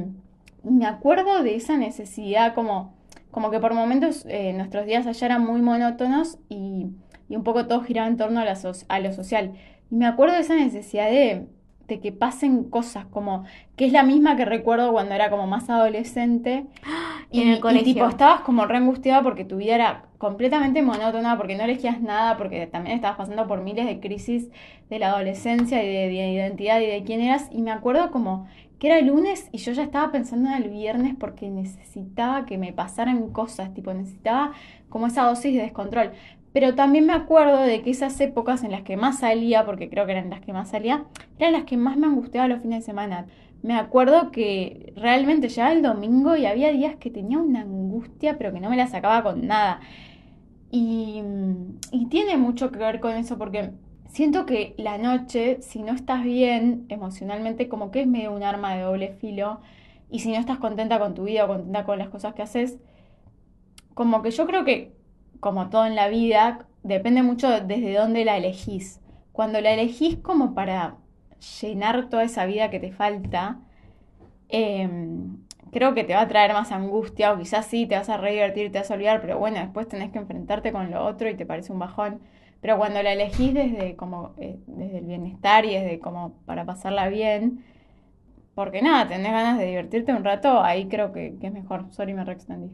me 0.64 0.88
acuerdo 0.88 1.44
de 1.44 1.56
esa 1.56 1.78
necesidad 1.78 2.56
como, 2.56 2.96
como 3.30 3.52
que 3.52 3.60
por 3.60 3.76
momentos 3.76 4.26
eh, 4.28 4.52
nuestros 4.54 4.88
días 4.88 5.06
allá 5.06 5.28
eran 5.28 5.46
muy 5.46 5.62
monótonos 5.62 6.40
y, 6.50 6.88
y 7.30 7.36
un 7.36 7.44
poco 7.44 7.68
todo 7.68 7.82
giraba 7.82 8.08
en 8.08 8.18
torno 8.18 8.40
a, 8.40 8.46
la 8.46 8.58
a 8.88 9.00
lo 9.00 9.14
social. 9.14 9.54
Y 9.92 9.96
me 9.96 10.08
acuerdo 10.08 10.34
de 10.34 10.42
esa 10.42 10.56
necesidad 10.56 11.08
de, 11.08 11.46
de 11.88 12.00
que 12.00 12.12
pasen 12.12 12.66
cosas, 12.66 13.06
como 13.06 13.46
que 13.76 13.86
es 13.86 13.92
la 13.92 14.04
misma 14.04 14.36
que 14.36 14.46
recuerdo 14.46 14.92
cuando 14.92 15.14
era 15.14 15.30
como 15.30 15.48
más 15.48 15.70
adolescente. 15.70 16.66
Y, 17.32 17.42
en 17.42 17.50
el 17.50 17.60
colegio. 17.60 17.96
tipo, 17.96 18.08
estabas 18.08 18.42
como 18.42 18.66
re 18.66 18.78
angustiada 18.78 19.22
porque 19.22 19.44
tu 19.44 19.58
vida 19.58 19.76
era 19.76 20.06
completamente 20.20 20.82
monótona, 20.82 21.36
porque 21.36 21.58
no 21.58 21.64
elegías 21.64 22.00
nada, 22.00 22.38
porque 22.38 22.66
también 22.68 22.96
estabas 22.96 23.18
pasando 23.18 23.46
por 23.46 23.62
miles 23.62 23.88
de 23.88 24.00
crisis 24.00 24.48
de 24.90 25.00
la 25.00 25.10
adolescencia 25.10 25.84
y 25.84 25.88
de, 25.88 26.08
de 26.08 26.32
identidad 26.32 26.80
y 26.80 26.86
de 26.86 27.04
quién 27.04 27.20
eras. 27.20 27.50
Y 27.52 27.62
me 27.62 27.72
acuerdo 27.72 28.12
como 28.12 28.48
que 28.80 28.88
era 28.88 29.00
el 29.00 29.08
lunes 29.08 29.50
y 29.52 29.58
yo 29.58 29.72
ya 29.72 29.84
estaba 29.84 30.12
pensando 30.12 30.50
en 30.50 30.56
el 30.64 30.70
viernes 30.70 31.16
porque 31.20 31.50
necesitaba 31.50 32.46
que 32.46 32.58
me 32.58 32.74
pasaran 32.74 33.30
cosas, 33.32 33.74
tipo, 33.74 33.94
necesitaba 33.94 34.52
como 34.90 35.08
esa 35.08 35.24
dosis 35.24 35.54
de 35.54 35.62
descontrol. 35.64 36.12
Pero 36.56 36.74
también 36.74 37.06
me 37.06 37.12
acuerdo 37.12 37.58
de 37.64 37.82
que 37.82 37.90
esas 37.90 38.18
épocas 38.22 38.64
en 38.64 38.72
las 38.72 38.84
que 38.84 38.96
más 38.96 39.20
salía, 39.20 39.66
porque 39.66 39.90
creo 39.90 40.06
que 40.06 40.14
eran 40.14 40.30
las 40.30 40.40
que 40.40 40.54
más 40.54 40.70
salía, 40.70 41.04
eran 41.38 41.52
las 41.52 41.66
que 41.66 41.76
más 41.76 41.98
me 41.98 42.08
angustiaba 42.08 42.48
los 42.48 42.62
fines 42.62 42.80
de 42.80 42.86
semana. 42.86 43.26
Me 43.62 43.76
acuerdo 43.76 44.32
que 44.32 44.94
realmente 44.96 45.50
llegaba 45.50 45.74
el 45.74 45.82
domingo 45.82 46.38
y 46.38 46.46
había 46.46 46.72
días 46.72 46.96
que 46.96 47.12
tenía 47.12 47.40
una 47.40 47.64
angustia, 47.64 48.38
pero 48.38 48.54
que 48.54 48.62
no 48.62 48.70
me 48.70 48.78
la 48.78 48.88
sacaba 48.88 49.22
con 49.22 49.46
nada. 49.46 49.82
Y, 50.72 51.22
y 51.92 52.06
tiene 52.06 52.38
mucho 52.38 52.72
que 52.72 52.80
ver 52.80 53.02
con 53.02 53.16
eso, 53.16 53.38
porque 53.38 53.72
siento 54.08 54.46
que 54.46 54.76
la 54.78 54.98
noche, 54.98 55.62
si 55.62 55.84
no 55.84 55.92
estás 55.92 56.24
bien 56.24 56.86
emocionalmente, 56.88 57.68
como 57.68 57.92
que 57.92 58.00
es 58.00 58.08
medio 58.08 58.32
un 58.32 58.44
arma 58.44 58.76
de 58.76 58.84
doble 58.84 59.10
filo. 59.20 59.60
Y 60.10 60.20
si 60.20 60.32
no 60.32 60.38
estás 60.38 60.60
contenta 60.60 61.00
con 61.00 61.16
tu 61.16 61.26
vida 61.26 61.44
o 61.44 61.48
contenta 61.50 61.84
con 61.84 62.00
las 62.00 62.08
cosas 62.08 62.34
que 62.34 62.44
haces, 62.44 62.78
como 63.94 64.22
que 64.22 64.32
yo 64.32 64.48
creo 64.48 64.64
que 64.64 64.95
como 65.40 65.70
todo 65.70 65.86
en 65.86 65.96
la 65.96 66.08
vida, 66.08 66.66
depende 66.84 67.24
mucho 67.24 67.50
desde 67.62 67.94
dónde 67.94 68.26
la 68.26 68.38
elegís. 68.38 69.02
Cuando 69.32 69.62
la 69.62 69.72
elegís 69.72 70.18
como 70.18 70.54
para 70.54 70.98
llenar 71.62 72.10
toda 72.10 72.24
esa 72.24 72.46
vida 72.46 72.70
que 72.70 72.80
te 72.80 72.92
falta, 72.92 73.60
em, 74.50 75.38
creo 75.72 75.94
que 75.94 76.04
te 76.04 76.14
va 76.14 76.22
a 76.22 76.28
traer 76.28 76.54
más 76.54 76.72
angustia 76.72 77.34
o 77.34 77.38
quizás 77.38 77.66
sí 77.68 77.86
te 77.88 77.96
vas 77.96 78.10
a 78.10 78.18
re 78.18 78.32
divertir, 78.34 78.72
te 78.72 78.80
vas 78.80 78.92
a 78.92 78.94
olvidar, 78.96 79.22
pero 79.22 79.38
bueno, 79.40 79.60
después 79.60 79.88
tenés 79.88 80.12
que 80.12 80.20
enfrentarte 80.20 80.72
con 80.72 80.92
lo 80.92 81.04
otro 81.06 81.30
y 81.30 81.36
te 81.36 81.46
parece 81.46 81.72
un 81.74 81.80
bajón. 81.80 82.22
Pero 82.62 82.78
cuando 82.78 83.04
la 83.04 83.14
elegís 83.14 83.54
desde 83.54 83.96
como 83.96 84.34
eh, 84.38 84.58
desde 84.68 85.00
el 85.00 85.06
bienestar 85.06 85.66
y 85.66 85.76
desde 85.76 86.00
como 86.00 86.34
para 86.46 86.66
pasarla 86.66 87.10
bien, 87.10 87.64
porque 88.56 88.82
nada, 88.82 89.08
tenés 89.08 89.32
ganas 89.32 89.60
de 89.60 89.66
divertirte 89.68 90.14
un 90.14 90.24
rato, 90.24 90.64
ahí 90.64 90.88
creo 90.88 91.12
que, 91.14 91.36
que 91.40 91.48
es 91.48 91.54
mejor. 91.54 91.86
Sorry, 91.92 92.14
me 92.14 92.24
reextendí. 92.26 92.72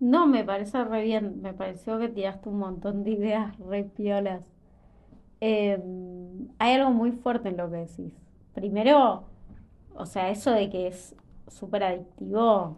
No, 0.00 0.26
me 0.26 0.44
parece 0.44 0.84
re 0.84 1.02
bien. 1.02 1.40
Me 1.42 1.54
pareció 1.54 1.98
que 1.98 2.08
tiraste 2.08 2.48
un 2.48 2.58
montón 2.58 3.04
de 3.04 3.12
ideas 3.12 3.58
re 3.58 3.84
piolas. 3.84 4.42
Em, 5.40 6.48
hay 6.58 6.74
algo 6.74 6.90
muy 6.90 7.12
fuerte 7.12 7.48
en 7.48 7.56
lo 7.56 7.70
que 7.70 7.76
decís. 7.78 8.12
Primero, 8.54 9.24
o 9.94 10.06
sea, 10.06 10.30
eso 10.30 10.50
de 10.50 10.70
que 10.70 10.88
es 10.88 11.14
súper 11.48 11.84
adictivo 11.84 12.76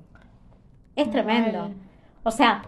es 0.96 1.10
tremendo. 1.10 1.70
O 2.24 2.30
sea, 2.30 2.62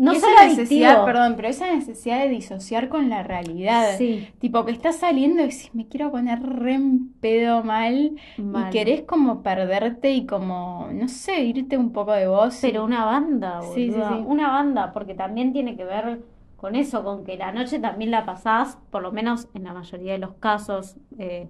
no 0.00 0.12
esa 0.12 0.26
solo 0.26 0.42
necesidad, 0.44 0.90
adictivo. 0.90 1.04
perdón, 1.06 1.34
pero 1.36 1.48
esa 1.48 1.72
necesidad 1.74 2.20
de 2.20 2.28
disociar 2.28 2.88
con 2.88 3.08
la 3.10 3.22
realidad. 3.22 3.96
Sí. 3.98 4.28
Tipo 4.38 4.64
que 4.64 4.72
estás 4.72 4.96
saliendo 4.96 5.40
y 5.42 5.46
decís, 5.46 5.70
me 5.74 5.86
quiero 5.88 6.10
poner 6.10 6.42
re 6.42 6.74
en 6.74 7.12
pedo 7.20 7.62
mal, 7.62 8.12
Mal. 8.36 8.68
y 8.68 8.70
querés 8.70 9.02
como 9.02 9.42
perderte 9.42 10.12
y 10.12 10.26
como, 10.26 10.88
no 10.92 11.08
sé, 11.08 11.42
irte 11.44 11.76
un 11.78 11.92
poco 11.92 12.12
de 12.12 12.26
vos. 12.28 12.58
Pero 12.60 12.84
una 12.84 13.04
banda, 13.04 13.60
boluda. 13.60 13.74
Sí, 13.74 13.92
sí, 13.92 14.00
sí. 14.00 14.24
Una 14.26 14.48
banda, 14.50 14.92
porque 14.92 15.14
también 15.14 15.52
tiene 15.52 15.76
que 15.76 15.84
ver 15.84 16.22
con 16.56 16.76
eso, 16.76 17.02
con 17.04 17.24
que 17.24 17.36
la 17.38 17.52
noche 17.52 17.78
también 17.78 18.10
la 18.10 18.24
pasás, 18.26 18.78
por 18.90 19.02
lo 19.02 19.12
menos 19.12 19.48
en 19.54 19.64
la 19.64 19.72
mayoría 19.72 20.12
de 20.12 20.18
los 20.18 20.34
casos, 20.34 20.96
eh, 21.18 21.48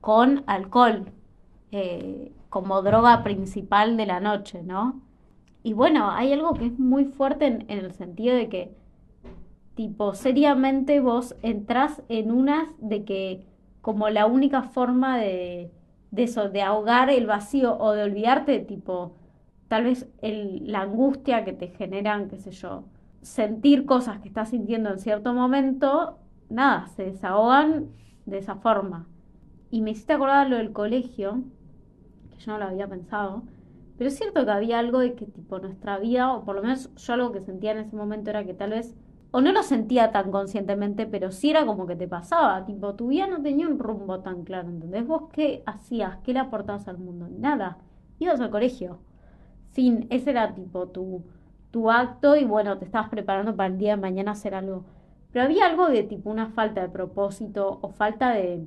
con 0.00 0.44
alcohol, 0.46 1.12
eh, 1.72 2.32
como 2.48 2.82
droga 2.82 3.22
principal 3.24 3.96
de 3.96 4.06
la 4.06 4.20
noche, 4.20 4.62
¿no? 4.62 5.00
Y 5.62 5.74
bueno, 5.74 6.10
hay 6.10 6.32
algo 6.32 6.54
que 6.54 6.66
es 6.66 6.78
muy 6.78 7.04
fuerte 7.04 7.46
en, 7.46 7.64
el 7.68 7.92
sentido 7.92 8.34
de 8.34 8.48
que, 8.48 8.74
tipo, 9.74 10.14
seriamente 10.14 11.00
vos 11.00 11.36
entrás 11.42 12.02
en 12.08 12.32
unas 12.32 12.68
de 12.78 13.04
que 13.04 13.46
como 13.80 14.10
la 14.10 14.26
única 14.26 14.62
forma 14.62 15.18
de, 15.18 15.70
de 16.10 16.22
eso, 16.24 16.48
de 16.48 16.62
ahogar 16.62 17.10
el 17.10 17.26
vacío 17.26 17.76
o 17.78 17.92
de 17.92 18.02
olvidarte, 18.04 18.60
tipo, 18.60 19.14
tal 19.68 19.84
vez 19.84 20.08
el, 20.20 20.70
la 20.70 20.82
angustia 20.82 21.44
que 21.44 21.52
te 21.52 21.68
generan, 21.68 22.28
qué 22.28 22.38
sé 22.38 22.50
yo, 22.50 22.84
sentir 23.22 23.86
cosas 23.86 24.18
que 24.20 24.28
estás 24.28 24.50
sintiendo 24.50 24.90
en 24.90 24.98
cierto 24.98 25.32
momento, 25.32 26.18
nada, 26.50 26.88
se 26.88 27.04
desahogan 27.04 27.88
de 28.26 28.38
esa 28.38 28.56
forma. 28.56 29.06
Y 29.70 29.80
me 29.80 29.92
hiciste 29.92 30.12
acordar 30.12 30.50
lo 30.50 30.56
del 30.56 30.72
colegio, 30.72 31.42
que 32.30 32.38
yo 32.38 32.52
no 32.52 32.58
lo 32.58 32.66
había 32.66 32.88
pensado, 32.88 33.44
pero 33.96 34.08
es 34.08 34.16
cierto 34.16 34.44
que 34.44 34.50
había 34.50 34.78
algo 34.78 34.98
de 35.00 35.14
que 35.14 35.26
tipo 35.26 35.58
nuestra 35.58 35.98
vida, 35.98 36.32
o 36.34 36.44
por 36.44 36.56
lo 36.56 36.62
menos 36.62 36.94
yo 36.96 37.12
algo 37.14 37.32
que 37.32 37.40
sentía 37.40 37.72
en 37.72 37.78
ese 37.78 37.96
momento 37.96 38.30
era 38.30 38.44
que 38.44 38.54
tal 38.54 38.70
vez, 38.70 38.94
o 39.30 39.40
no 39.40 39.52
lo 39.52 39.62
sentía 39.62 40.12
tan 40.12 40.30
conscientemente, 40.30 41.06
pero 41.06 41.30
sí 41.30 41.50
era 41.50 41.64
como 41.66 41.86
que 41.86 41.96
te 41.96 42.08
pasaba, 42.08 42.64
tipo 42.66 42.94
tu 42.94 43.08
vida 43.08 43.26
no 43.26 43.42
tenía 43.42 43.68
un 43.68 43.78
rumbo 43.78 44.20
tan 44.20 44.44
claro, 44.44 44.68
¿entendés? 44.68 45.06
¿Vos 45.06 45.24
qué 45.32 45.62
hacías? 45.66 46.18
¿Qué 46.24 46.32
le 46.32 46.40
aportabas 46.40 46.88
al 46.88 46.98
mundo? 46.98 47.28
Nada, 47.30 47.78
ibas 48.18 48.40
al 48.40 48.50
colegio. 48.50 48.98
Fin, 49.72 50.06
ese 50.10 50.30
era 50.30 50.54
tipo 50.54 50.88
tu, 50.88 51.24
tu 51.70 51.90
acto 51.90 52.36
y 52.36 52.44
bueno, 52.44 52.78
te 52.78 52.84
estabas 52.84 53.08
preparando 53.10 53.56
para 53.56 53.68
el 53.72 53.78
día 53.78 53.96
de 53.96 54.02
mañana 54.02 54.32
hacer 54.32 54.54
algo. 54.54 54.84
Pero 55.32 55.44
había 55.46 55.66
algo 55.66 55.88
de 55.88 56.02
tipo 56.04 56.30
una 56.30 56.48
falta 56.50 56.82
de 56.82 56.88
propósito 56.90 57.78
o 57.82 57.88
falta 57.90 58.32
de, 58.32 58.66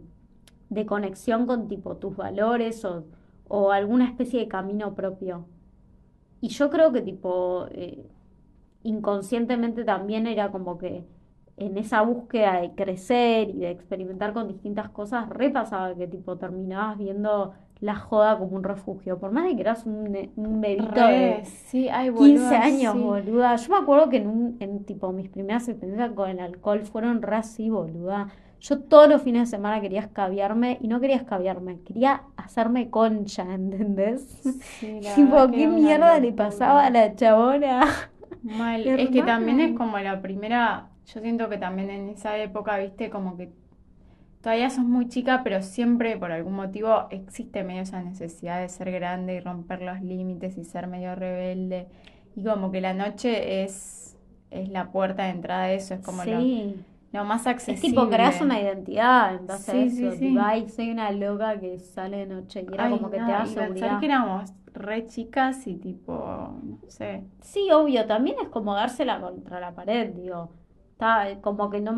de 0.70 0.86
conexión 0.86 1.46
con 1.46 1.68
tipo 1.68 1.98
tus 1.98 2.16
valores 2.16 2.84
o, 2.86 3.06
o 3.48 3.72
alguna 3.72 4.06
especie 4.06 4.40
de 4.40 4.48
camino 4.48 4.96
propio. 4.96 5.46
Y 6.42 6.50
yo 6.50 6.70
creo 6.70 6.92
que 6.92 7.02
tipo 7.02 7.68
eh, 7.72 8.06
inconscientemente 8.84 9.84
también 9.84 10.28
era 10.28 10.52
como 10.52 10.78
que 10.78 11.04
en 11.58 11.78
esa 11.78 12.02
búsqueda 12.02 12.62
de 12.62 12.72
crecer 12.72 13.50
y 13.50 13.60
de 13.60 13.72
experimentar 13.72 14.34
con 14.34 14.48
distintas 14.48 14.90
cosas, 14.90 15.30
repasaba 15.30 15.96
que 15.96 16.08
tipo 16.08 16.38
terminabas 16.38 16.98
viendo 16.98 17.54
la 17.80 17.96
joda 17.96 18.38
como 18.38 18.56
un 18.56 18.64
refugio. 18.64 19.20
Por 19.20 19.32
más 19.32 19.46
de 19.46 19.56
que 19.56 19.62
eras 19.62 19.86
un, 19.86 20.12
bebito 20.62 21.08
de 21.08 21.44
sí, 21.46 21.88
ay, 21.90 22.10
15 22.10 22.20
boluda, 22.20 22.62
años, 22.62 22.94
sí. 22.94 23.00
boluda. 23.00 23.56
Yo 23.56 23.70
me 23.70 23.78
acuerdo 23.78 24.10
que 24.10 24.18
en, 24.18 24.28
un, 24.28 24.58
en 24.60 24.84
tipo 24.84 25.12
mis 25.12 25.30
primeras 25.30 25.68
experiencias 25.68 26.12
con 26.12 26.30
el 26.30 26.40
alcohol 26.40 26.82
fueron 26.84 27.22
re 27.22 27.38
así, 27.38 27.70
boluda. 27.70 28.28
Yo 28.68 28.80
todos 28.80 29.08
los 29.08 29.22
fines 29.22 29.44
de 29.52 29.58
semana 29.58 29.80
quería 29.80 30.00
escabiarme 30.02 30.80
y 30.82 30.88
no 30.88 31.00
quería 31.00 31.18
escabiarme, 31.18 31.82
quería 31.82 32.24
hacerme 32.36 32.90
concha, 32.90 33.44
¿entendés? 33.54 34.22
Sí, 34.80 35.00
Tipo, 35.16 35.52
¿qué 35.52 35.68
mierda 35.68 36.20
le 36.20 36.32
pasaba 36.34 36.86
a 36.86 36.90
la 36.90 37.16
chabona? 37.16 37.82
Mal. 38.42 38.82
Es 38.88 39.10
que 39.12 39.22
también 39.22 39.60
es 39.60 39.78
como 39.78 40.00
la 40.00 40.22
primera, 40.22 40.90
yo 41.06 41.22
siento 41.22 41.48
que 41.50 41.58
también 41.58 41.90
en 41.92 42.10
esa 42.10 42.38
época, 42.38 42.78
viste, 42.80 43.10
como 43.12 43.38
que 43.38 43.52
todavía 44.42 44.70
sos 44.70 44.86
muy 44.86 45.10
chica, 45.10 45.42
pero 45.44 45.62
siempre 45.62 46.18
por 46.18 46.32
algún 46.32 46.54
motivo 46.54 47.08
existe 47.12 47.64
medio 47.64 47.82
esa 47.84 48.02
necesidad 48.02 48.62
de 48.62 48.70
ser 48.70 48.92
grande 48.92 49.36
y 49.36 49.40
romper 49.42 49.82
los 49.82 50.02
límites 50.02 50.58
y 50.58 50.64
ser 50.64 50.88
medio 50.88 51.16
rebelde. 51.16 51.88
Y 52.36 52.44
como 52.44 52.72
que 52.72 52.82
la 52.82 52.94
noche 52.94 53.64
es, 53.64 54.18
es 54.52 54.70
la 54.70 54.92
puerta 54.92 55.24
de 55.26 55.30
entrada 55.32 55.66
de 55.68 55.76
eso, 55.76 55.94
es 55.96 56.02
como 56.02 56.24
Sí. 56.24 56.30
lo 56.32 56.42
más 57.24 57.48
Es 57.68 57.80
accesible. 57.80 57.80
tipo, 57.80 58.10
creas 58.10 58.42
una 58.42 58.60
identidad 58.62 59.36
en 59.36 59.48
base 59.48 59.72
a 59.72 59.74
Sí, 59.74 59.86
eso. 59.86 60.12
sí, 60.12 60.12
sí. 60.12 60.28
Tipo, 60.28 60.40
ay, 60.40 60.70
soy 60.70 60.92
una 60.92 61.12
loca 61.12 61.60
que 61.60 61.80
sale 61.80 62.18
de 62.18 62.26
noche. 62.28 62.66
Y 62.70 62.74
era 62.74 62.86
Ay, 62.86 62.92
como 62.92 63.10
que 63.10 63.18
no, 63.18 63.26
te 63.26 63.32
da 63.32 63.40
pensar 63.54 63.56
seguridad. 63.64 64.00
que 64.00 64.06
éramos 64.06 64.54
re 64.74 65.08
chicas 65.08 65.66
y 65.68 65.76
tipo, 65.78 66.14
no 66.64 66.80
sé. 66.88 67.24
Sí, 67.42 67.70
obvio, 67.72 68.06
también 68.08 68.38
es 68.42 68.50
como 68.50 68.74
dársela 68.76 69.22
contra 69.22 69.60
la 69.60 69.74
pared, 69.76 70.10
digo. 70.14 70.50
Está, 70.92 71.30
eh, 71.30 71.42
como 71.42 71.70
que 71.70 71.82
no, 71.82 71.94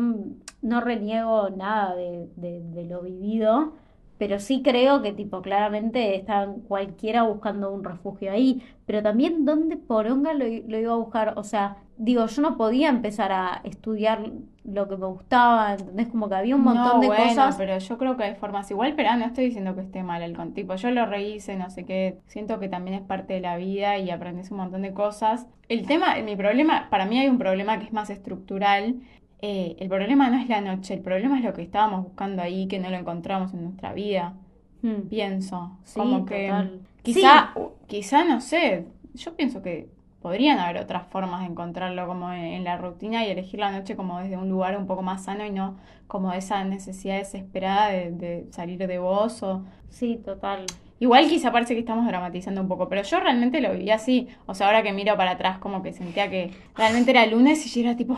no 0.62 0.80
reniego 0.80 1.50
nada 1.50 1.94
de, 1.94 2.28
de, 2.36 2.60
de 2.62 2.84
lo 2.84 3.02
vivido, 3.02 3.74
pero 4.18 4.40
sí 4.40 4.62
creo 4.62 5.00
que 5.02 5.12
tipo 5.12 5.40
claramente 5.42 6.16
estaban 6.16 6.60
cualquiera 6.62 7.22
buscando 7.22 7.70
un 7.72 7.84
refugio 7.84 8.32
ahí, 8.32 8.62
pero 8.86 9.02
también 9.02 9.44
dónde 9.44 9.76
poronga 9.76 10.34
lo, 10.34 10.44
lo 10.44 10.78
iba 10.78 10.92
a 10.92 10.96
buscar, 10.96 11.34
o 11.38 11.44
sea, 11.44 11.76
digo, 11.96 12.26
yo 12.26 12.42
no 12.42 12.56
podía 12.56 12.88
empezar 12.88 13.30
a 13.32 13.60
estudiar 13.64 14.32
lo 14.70 14.86
que 14.88 14.96
me 14.96 15.06
gustaba, 15.06 15.72
¿entendés? 15.74 16.08
Como 16.08 16.28
que 16.28 16.34
había 16.34 16.54
un 16.56 16.62
montón 16.62 16.96
No, 16.96 17.00
de 17.00 17.06
bueno, 17.08 17.24
cosas. 17.24 17.56
pero 17.56 17.78
yo 17.78 17.98
creo 17.98 18.16
que 18.16 18.24
hay 18.24 18.34
formas 18.34 18.70
igual, 18.70 18.94
pero 18.96 19.08
ah, 19.10 19.16
no 19.16 19.24
estoy 19.24 19.46
diciendo 19.46 19.74
que 19.74 19.80
esté 19.80 20.02
mal 20.02 20.22
el 20.22 20.36
tipo, 20.52 20.74
yo 20.74 20.90
lo 20.90 21.06
rehice, 21.06 21.56
no 21.56 21.70
sé 21.70 21.84
qué, 21.84 22.18
siento 22.26 22.58
que 22.58 22.68
también 22.68 22.96
es 22.96 23.02
parte 23.02 23.34
de 23.34 23.40
la 23.40 23.56
vida 23.56 23.98
y 23.98 24.10
aprendes 24.10 24.50
un 24.50 24.58
montón 24.58 24.82
de 24.82 24.92
cosas. 24.92 25.46
El 25.68 25.86
tema, 25.86 26.16
mi 26.24 26.36
problema, 26.36 26.88
para 26.90 27.06
mí 27.06 27.18
hay 27.18 27.28
un 27.28 27.38
problema 27.38 27.78
que 27.78 27.86
es 27.86 27.92
más 27.92 28.10
estructural. 28.10 28.96
Eh, 29.40 29.76
el 29.78 29.88
problema 29.88 30.28
no 30.30 30.38
es 30.38 30.48
la 30.48 30.60
noche, 30.60 30.94
el 30.94 31.00
problema 31.00 31.38
es 31.38 31.44
lo 31.44 31.52
que 31.54 31.62
estábamos 31.62 32.04
buscando 32.04 32.42
ahí, 32.42 32.66
que 32.68 32.78
no 32.78 32.90
lo 32.90 32.96
encontramos 32.96 33.54
en 33.54 33.64
nuestra 33.64 33.92
vida, 33.92 34.34
Hmm. 34.82 35.08
pienso. 35.08 35.76
Sí, 35.84 35.98
Como 35.98 36.24
que 36.24 36.46
total. 36.46 36.80
quizá, 37.02 37.54
quizá, 37.88 38.24
no 38.24 38.40
sé, 38.40 38.86
yo 39.14 39.34
pienso 39.34 39.60
que 39.60 39.88
podrían 40.20 40.58
haber 40.58 40.78
otras 40.78 41.06
formas 41.06 41.40
de 41.40 41.46
encontrarlo 41.46 42.06
como 42.06 42.32
en, 42.32 42.44
en 42.44 42.64
la 42.64 42.76
rutina 42.76 43.24
y 43.24 43.30
elegir 43.30 43.60
la 43.60 43.70
noche 43.70 43.96
como 43.96 44.18
desde 44.20 44.36
un 44.36 44.48
lugar 44.48 44.76
un 44.76 44.86
poco 44.86 45.02
más 45.02 45.24
sano 45.24 45.44
y 45.44 45.50
no 45.50 45.76
como 46.06 46.32
esa 46.32 46.64
necesidad 46.64 47.18
desesperada 47.18 47.88
de, 47.88 48.10
de 48.10 48.46
salir 48.50 48.78
de 48.78 48.98
vos 48.98 49.42
o... 49.42 49.64
Sí, 49.90 50.20
total. 50.24 50.66
Igual 51.00 51.28
quizá 51.28 51.52
parece 51.52 51.74
que 51.74 51.80
estamos 51.80 52.06
dramatizando 52.06 52.60
un 52.60 52.68
poco, 52.68 52.88
pero 52.88 53.02
yo 53.02 53.20
realmente 53.20 53.60
lo 53.60 53.72
viví 53.72 53.90
así. 53.90 54.28
O 54.46 54.54
sea, 54.54 54.66
ahora 54.66 54.82
que 54.82 54.92
miro 54.92 55.16
para 55.16 55.32
atrás 55.32 55.58
como 55.58 55.82
que 55.82 55.92
sentía 55.92 56.28
que 56.28 56.50
realmente 56.76 57.12
era 57.12 57.24
lunes 57.26 57.64
y 57.66 57.68
yo 57.70 57.86
era 57.88 57.96
tipo, 57.96 58.16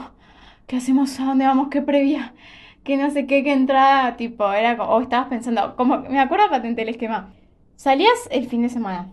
¿qué 0.67 0.77
hacemos? 0.77 1.19
¿A 1.21 1.25
dónde 1.27 1.45
vamos? 1.47 1.69
¿Qué 1.69 1.83
previa? 1.83 2.33
Que 2.83 2.97
no 2.97 3.11
sé 3.11 3.27
qué, 3.27 3.45
qué 3.45 3.53
entrada, 3.53 4.17
tipo, 4.17 4.51
era 4.53 4.77
como, 4.79 4.91
o 4.93 5.01
estabas 5.03 5.29
pensando, 5.29 5.77
como, 5.77 5.99
me 5.99 6.21
acuerdo 6.21 6.49
patente 6.49 6.83
el 6.83 6.89
esquema. 6.89 7.35
Salías 7.77 8.29
el 8.31 8.47
fin 8.47 8.63
de 8.63 8.71
semana, 8.71 9.09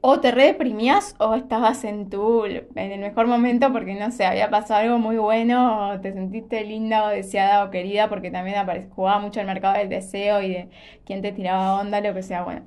o 0.00 0.20
te 0.20 0.30
redeprimías 0.30 1.16
o 1.18 1.34
estabas 1.34 1.82
en 1.84 2.08
tu, 2.08 2.44
en 2.44 2.66
el 2.76 3.00
mejor 3.00 3.26
momento 3.26 3.72
porque, 3.72 3.94
no 3.94 4.10
sé, 4.10 4.24
había 4.24 4.48
pasado 4.50 4.80
algo 4.80 4.98
muy 4.98 5.16
bueno, 5.16 5.90
o 5.90 6.00
te 6.00 6.12
sentiste 6.12 6.64
linda 6.64 7.04
o 7.04 7.08
deseada 7.08 7.64
o 7.64 7.70
querida 7.70 8.08
porque 8.08 8.30
también 8.30 8.56
jugaba 8.90 9.18
mucho 9.18 9.40
el 9.40 9.46
mercado 9.46 9.76
del 9.76 9.88
deseo 9.88 10.40
y 10.42 10.48
de 10.50 10.68
quién 11.04 11.22
te 11.22 11.32
tiraba 11.32 11.80
onda, 11.80 12.00
lo 12.00 12.14
que 12.14 12.22
sea, 12.22 12.44
bueno. 12.44 12.62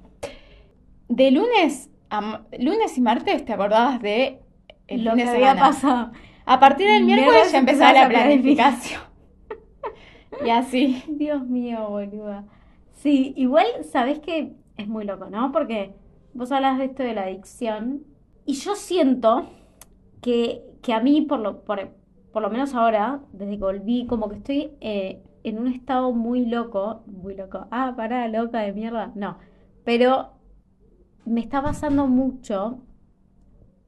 De 1.08 1.32
lunes 1.32 1.90
a 2.10 2.42
lunes 2.60 2.98
y 2.98 3.02
martes 3.02 3.46
te 3.46 3.54
acordabas 3.54 4.02
de 4.02 4.40
el 4.88 5.06
Lo 5.06 5.16
que 5.16 5.24
había 5.24 5.52
semana. 5.54 5.62
pasado. 5.62 6.12
A 6.46 6.60
partir 6.60 6.88
del 6.90 7.06
miércoles 7.06 7.52
ya 7.52 7.60
empezaba 7.60 7.94
la 7.94 8.10
planificación. 8.10 9.02
Y 10.44 10.50
así. 10.50 11.04
Dios 11.08 11.46
mío, 11.46 11.88
boluda. 11.90 12.46
Sí, 12.94 13.34
igual 13.36 13.66
sabés 13.84 14.20
que 14.20 14.54
es 14.78 14.88
muy 14.88 15.06
loco, 15.06 15.30
¿no? 15.30 15.52
Porque 15.52 15.94
vos 16.34 16.52
hablas 16.52 16.78
de 16.78 16.86
esto 16.86 17.04
de 17.04 17.14
la 17.14 17.24
adicción 17.24 18.04
y 18.46 18.54
yo 18.54 18.76
siento 18.76 19.50
que, 20.22 20.64
que 20.82 20.94
a 20.94 21.00
mí, 21.00 21.22
por 21.22 21.40
lo, 21.40 21.64
por, 21.64 21.90
por 22.32 22.42
lo 22.42 22.50
menos 22.50 22.74
ahora, 22.76 23.22
desde 23.34 23.58
que 23.58 23.64
volví, 23.64 24.08
como 24.08 24.30
que 24.30 24.38
estoy 24.38 24.72
eh, 24.82 25.24
en 25.44 25.60
un 25.60 25.68
estado 25.68 26.12
muy 26.14 26.46
loco, 26.46 27.04
muy 27.08 27.36
loco. 27.36 27.68
Ah, 27.72 27.94
pará, 27.96 28.28
loca 28.28 28.60
de 28.60 28.74
mierda. 28.74 29.12
No, 29.16 29.38
pero 29.84 30.32
me 31.26 31.42
está 31.42 31.62
pasando 31.62 32.08
mucho 32.08 32.80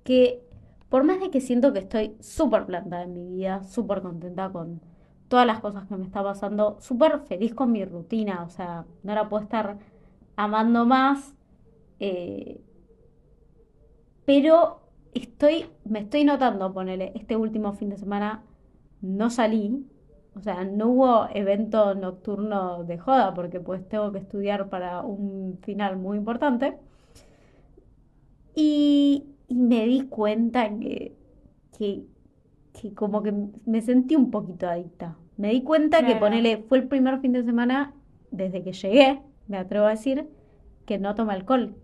que 0.03 0.43
por 0.89 1.03
más 1.03 1.19
de 1.19 1.31
que 1.31 1.41
siento 1.41 1.73
que 1.73 1.79
estoy 1.79 2.15
súper 2.19 2.65
plantada 2.65 3.03
en 3.03 3.13
mi 3.13 3.27
vida, 3.27 3.63
súper 3.63 4.01
contenta 4.01 4.51
con 4.51 4.81
todas 5.27 5.47
las 5.47 5.59
cosas 5.59 5.87
que 5.87 5.95
me 5.95 6.05
está 6.05 6.23
pasando, 6.23 6.77
súper 6.79 7.21
feliz 7.21 7.55
con 7.55 7.71
mi 7.71 7.83
rutina, 7.85 8.43
o 8.43 8.49
sea, 8.49 8.85
no 9.01 9.15
la 9.15 9.27
puedo 9.27 9.41
estar 9.41 9.79
amando 10.35 10.85
más, 10.85 11.33
eh, 12.05 12.59
pero 14.25 14.81
estoy, 15.13 15.67
me 15.85 15.99
estoy 15.99 16.25
notando, 16.25 16.73
ponele, 16.73 17.13
este 17.15 17.37
último 17.37 17.71
fin 17.73 17.89
de 17.89 17.97
semana 17.97 18.43
no 19.01 19.29
salí, 19.29 19.85
o 20.35 20.41
sea, 20.41 20.65
no 20.65 20.89
hubo 20.89 21.27
evento 21.33 21.95
nocturno 21.95 22.83
de 22.83 22.97
joda, 22.97 23.33
porque 23.33 23.61
pues 23.61 23.87
tengo 23.87 24.11
que 24.11 24.19
estudiar 24.19 24.67
para 24.67 25.01
un 25.01 25.59
final 25.61 25.95
muy 25.95 26.17
importante. 26.17 26.77
Y, 28.53 29.23
y 29.47 29.55
me 29.55 29.85
di 29.85 30.01
cuenta 30.07 30.77
que, 30.77 31.15
que, 31.77 32.03
que 32.73 32.93
como 32.93 33.23
que 33.23 33.33
me 33.65 33.81
sentí 33.81 34.15
un 34.17 34.29
poquito 34.29 34.67
adicta. 34.67 35.15
Me 35.37 35.51
di 35.51 35.63
cuenta 35.63 36.05
que 36.05 36.17
ponele, 36.17 36.65
fue 36.67 36.79
el 36.79 36.87
primer 36.89 37.21
fin 37.21 37.31
de 37.31 37.43
semana 37.43 37.93
desde 38.29 38.61
que 38.61 38.73
llegué, 38.73 39.21
me 39.47 39.57
atrevo 39.57 39.85
a 39.85 39.91
decir, 39.91 40.27
que 40.85 40.99
no 40.99 41.15
tomé 41.15 41.33
alcohol. 41.33 41.75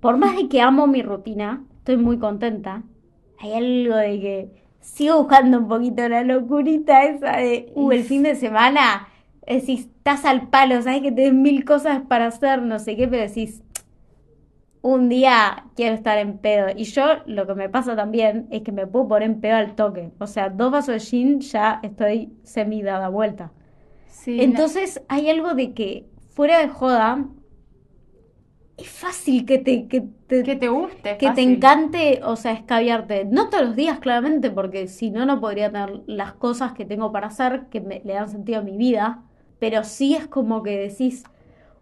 Por 0.00 0.16
más 0.16 0.36
de 0.36 0.48
que 0.48 0.60
amo 0.60 0.86
mi 0.86 1.02
rutina, 1.02 1.64
estoy 1.78 1.96
muy 1.96 2.18
contenta. 2.18 2.82
Hay 3.38 3.52
algo 3.54 3.96
de 3.96 4.20
que 4.20 4.50
sigo 4.80 5.18
buscando 5.18 5.58
un 5.58 5.68
poquito 5.68 6.08
la 6.08 6.22
locurita 6.24 7.04
esa 7.04 7.36
de, 7.36 7.72
uh, 7.74 7.90
el 7.92 8.04
fin 8.04 8.22
de 8.22 8.34
semana, 8.34 9.08
decís, 9.46 9.86
estás 9.96 10.24
al 10.24 10.48
palo, 10.48 10.80
sabes 10.82 11.02
que 11.02 11.12
tenés 11.12 11.34
mil 11.34 11.64
cosas 11.64 12.02
para 12.08 12.26
hacer, 12.26 12.62
no 12.62 12.78
sé 12.78 12.96
qué, 12.96 13.08
pero 13.08 13.22
decís, 13.22 13.62
un 14.82 15.08
día 15.08 15.66
quiero 15.76 15.94
estar 15.94 16.18
en 16.18 16.38
pedo. 16.38 16.68
Y 16.74 16.84
yo 16.84 17.04
lo 17.26 17.46
que 17.46 17.54
me 17.54 17.68
pasa 17.68 17.96
también 17.96 18.48
es 18.50 18.62
que 18.62 18.72
me 18.72 18.86
puedo 18.86 19.08
poner 19.08 19.28
en 19.30 19.40
pedo 19.40 19.56
al 19.56 19.74
toque. 19.74 20.10
O 20.18 20.26
sea, 20.26 20.48
dos 20.50 20.70
vasos 20.72 20.94
de 20.94 21.00
gin 21.00 21.40
ya 21.40 21.80
estoy 21.82 22.32
semi 22.44 22.82
dada 22.82 23.08
vuelta. 23.08 23.52
Sí, 24.06 24.46
no- 24.48 24.52
Entonces 24.54 25.02
hay 25.08 25.30
algo 25.30 25.54
de 25.54 25.74
que 25.74 26.06
fuera 26.30 26.60
de 26.60 26.68
joda, 26.68 27.26
es 28.80 28.88
fácil 28.88 29.44
que 29.44 29.58
te, 29.58 29.86
que 29.88 30.02
te, 30.26 30.42
que 30.42 30.56
te 30.56 30.68
guste, 30.68 31.16
que 31.18 31.30
te 31.30 31.42
encante, 31.42 32.20
o 32.24 32.36
sea, 32.36 32.52
escabiarte. 32.52 33.24
No 33.24 33.50
todos 33.50 33.66
los 33.66 33.76
días, 33.76 33.98
claramente, 33.98 34.50
porque 34.50 34.88
si 34.88 35.10
no, 35.10 35.26
no 35.26 35.40
podría 35.40 35.70
tener 35.70 36.02
las 36.06 36.32
cosas 36.32 36.72
que 36.72 36.84
tengo 36.84 37.12
para 37.12 37.28
hacer 37.28 37.66
que 37.70 37.80
me, 37.80 38.00
le 38.04 38.14
dan 38.14 38.28
sentido 38.28 38.60
a 38.60 38.62
mi 38.62 38.76
vida. 38.76 39.22
Pero 39.58 39.84
sí 39.84 40.14
es 40.14 40.26
como 40.26 40.62
que 40.62 40.78
decís, 40.78 41.24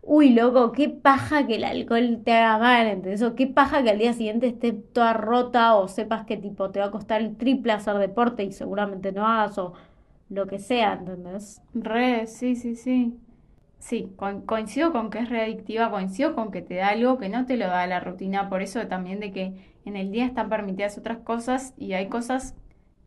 uy, 0.02 0.30
loco, 0.30 0.72
qué 0.72 0.88
paja 0.88 1.46
que 1.46 1.56
el 1.56 1.64
alcohol 1.64 2.22
te 2.24 2.32
haga 2.32 2.58
mal, 2.58 2.86
¿entendés? 2.86 3.22
O 3.22 3.34
qué 3.34 3.46
paja 3.46 3.82
que 3.82 3.90
al 3.90 3.98
día 3.98 4.12
siguiente 4.12 4.48
esté 4.48 4.72
toda 4.72 5.12
rota 5.12 5.76
o 5.76 5.86
sepas 5.88 6.24
que 6.26 6.36
tipo 6.36 6.70
te 6.70 6.80
va 6.80 6.86
a 6.86 6.90
costar 6.90 7.20
el 7.20 7.36
triple 7.36 7.72
hacer 7.72 7.98
deporte 7.98 8.42
y 8.44 8.52
seguramente 8.52 9.12
no 9.12 9.26
hagas 9.26 9.58
o 9.58 9.74
lo 10.30 10.46
que 10.46 10.58
sea, 10.58 10.94
¿entendés? 10.94 11.62
Re, 11.74 12.26
sí, 12.26 12.56
sí, 12.56 12.74
sí. 12.74 13.18
Sí, 13.78 14.12
co- 14.16 14.44
coincido 14.46 14.92
con 14.92 15.10
que 15.10 15.20
es 15.20 15.28
readictiva, 15.30 15.90
coincido 15.90 16.34
con 16.34 16.50
que 16.50 16.62
te 16.62 16.74
da 16.76 16.88
algo 16.88 17.18
que 17.18 17.28
no 17.28 17.46
te 17.46 17.56
lo 17.56 17.66
da 17.68 17.86
la 17.86 18.00
rutina, 18.00 18.48
por 18.48 18.60
eso 18.62 18.86
también 18.88 19.20
de 19.20 19.32
que 19.32 19.76
en 19.84 19.96
el 19.96 20.10
día 20.10 20.26
están 20.26 20.48
permitidas 20.48 20.98
otras 20.98 21.18
cosas 21.18 21.74
y 21.76 21.92
hay 21.94 22.08
cosas 22.08 22.54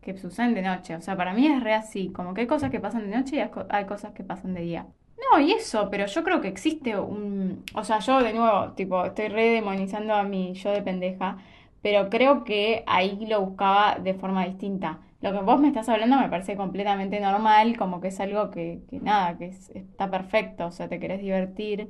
que 0.02 0.18
suceden 0.18 0.56
de 0.56 0.62
noche. 0.64 0.96
O 0.96 1.02
sea, 1.02 1.16
para 1.18 1.34
mí 1.34 1.46
es 1.48 1.62
re 1.64 1.74
así, 1.74 2.10
como 2.12 2.34
que 2.34 2.42
hay 2.42 2.48
cosas 2.48 2.72
que 2.72 2.80
pasan 2.80 3.10
de 3.10 3.18
noche 3.18 3.36
y 3.36 3.40
hay 3.40 3.52
hay 3.70 3.86
cosas 3.86 4.14
que 4.14 4.24
pasan 4.24 4.54
de 4.54 4.62
día. 4.62 4.88
No, 5.32 5.40
y 5.40 5.52
eso, 5.54 5.90
pero 5.90 6.06
yo 6.08 6.24
creo 6.24 6.42
que 6.42 6.48
existe 6.48 6.98
un... 7.00 7.64
O 7.76 7.84
sea, 7.84 8.00
yo 8.00 8.22
de 8.22 8.34
nuevo, 8.34 8.74
tipo, 8.74 9.06
estoy 9.06 9.28
re 9.30 9.50
demonizando 9.52 10.14
a 10.16 10.24
mi 10.24 10.54
yo 10.54 10.72
de 10.72 10.82
pendeja, 10.82 11.38
pero 11.82 12.10
creo 12.10 12.44
que 12.44 12.84
ahí 12.88 13.26
lo 13.28 13.42
buscaba 13.42 13.96
de 14.00 14.14
forma 14.14 14.46
distinta. 14.46 15.00
Lo 15.22 15.32
que 15.34 15.40
vos 15.40 15.60
me 15.60 15.68
estás 15.68 15.88
hablando 15.90 16.18
me 16.18 16.30
parece 16.30 16.56
completamente 16.58 17.20
normal, 17.20 17.78
como 17.78 18.02
que 18.02 18.08
es 18.10 18.20
algo 18.20 18.50
que, 18.52 18.82
que 18.90 19.00
nada, 19.00 19.38
que 19.38 19.48
es- 19.48 19.70
está 19.72 20.10
perfecto, 20.10 20.68
o 20.68 20.72
sea, 20.72 20.90
te 20.90 21.00
querés 21.00 21.22
divertir, 21.22 21.90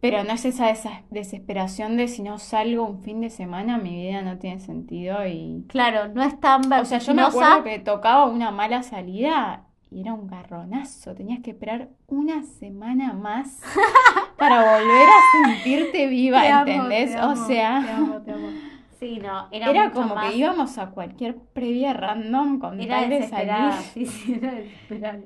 pero 0.00 0.22
no 0.24 0.32
es 0.32 0.44
esa, 0.44 0.70
esa 0.70 1.02
desesperación 1.10 1.96
de 1.96 2.06
si 2.08 2.22
no 2.22 2.38
salgo 2.38 2.84
un 2.84 3.02
fin 3.02 3.20
de 3.20 3.30
semana, 3.30 3.78
mi 3.78 3.96
vida 3.96 4.22
no 4.22 4.38
tiene 4.38 4.60
sentido 4.60 5.26
y... 5.26 5.64
Claro, 5.68 6.08
no 6.08 6.22
es 6.22 6.38
tan 6.40 6.72
O 6.72 6.84
sea, 6.84 6.98
yo 6.98 7.14
me 7.14 7.22
acuerdo 7.22 7.64
que 7.64 7.78
tocaba 7.80 8.26
una 8.26 8.50
mala 8.52 8.82
salida 8.84 9.64
y 9.90 10.02
era 10.02 10.12
un 10.14 10.28
garronazo. 10.28 11.14
Tenías 11.14 11.40
que 11.40 11.50
esperar 11.50 11.88
una 12.06 12.42
semana 12.44 13.12
más 13.12 13.60
para 14.38 14.60
volver 14.60 15.08
a 15.08 15.20
sentirte 15.32 16.06
viva, 16.06 16.42
Te 16.42 16.48
amo, 16.48 16.70
¿entendés? 16.70 17.10
te 17.14 17.18
O 17.20 17.34
sea, 17.34 17.82
te 17.84 17.90
amo. 17.90 18.20
Sí, 18.98 19.18
no, 19.22 19.48
era, 19.52 19.70
era 19.70 19.84
mucho 19.84 20.00
como 20.00 20.14
más- 20.16 20.30
que 20.30 20.36
íbamos 20.38 20.76
a 20.78 20.90
cualquier 20.90 21.36
previa 21.36 21.92
random 21.92 22.58
con 22.58 22.80
Era 22.80 23.00
tal 23.00 23.10
de 23.10 23.22
salir. 23.28 23.72
sí, 23.94 24.06
sí, 24.06 24.34
era 24.34 24.52
desesperada. 24.52 25.20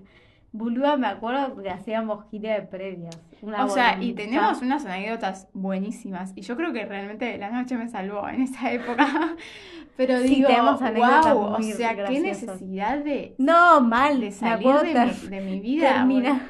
Boluda, 0.55 0.99
me 0.99 1.07
acuerdo 1.07 1.57
que 1.63 1.71
hacíamos 1.71 2.27
gira 2.31 2.53
de 2.53 2.63
previas. 2.63 3.19
Una 3.41 3.65
O 3.65 3.69
sea, 3.71 3.97
y 4.03 4.13
tenemos 4.13 4.61
unas 4.61 4.85
anécdotas 4.85 5.49
buenísimas. 5.55 6.35
Y 6.37 6.43
yo 6.43 6.57
creo 6.57 6.75
que 6.75 6.85
realmente 6.85 7.39
la 7.39 7.49
noche 7.51 7.79
me 7.79 7.89
salvó 7.89 8.29
en 8.29 8.43
esa 8.43 8.71
época. 8.71 9.07
Pero 9.97 10.19
Sí, 10.19 10.29
digo, 10.37 10.49
tenemos 10.49 10.83
anécdotas 10.83 11.35
wow, 11.35 11.55
o 11.55 11.63
sea, 11.63 11.97
qué 12.07 12.21
necesidad 12.21 12.99
de, 12.99 13.35
No, 13.39 13.81
mal. 13.81 14.21
de 14.21 14.31
salir 14.31 14.75
de, 14.75 14.95
mi, 15.07 15.29
de 15.29 15.41
mi 15.41 15.61
vida. 15.61 15.95
termina 15.95 16.49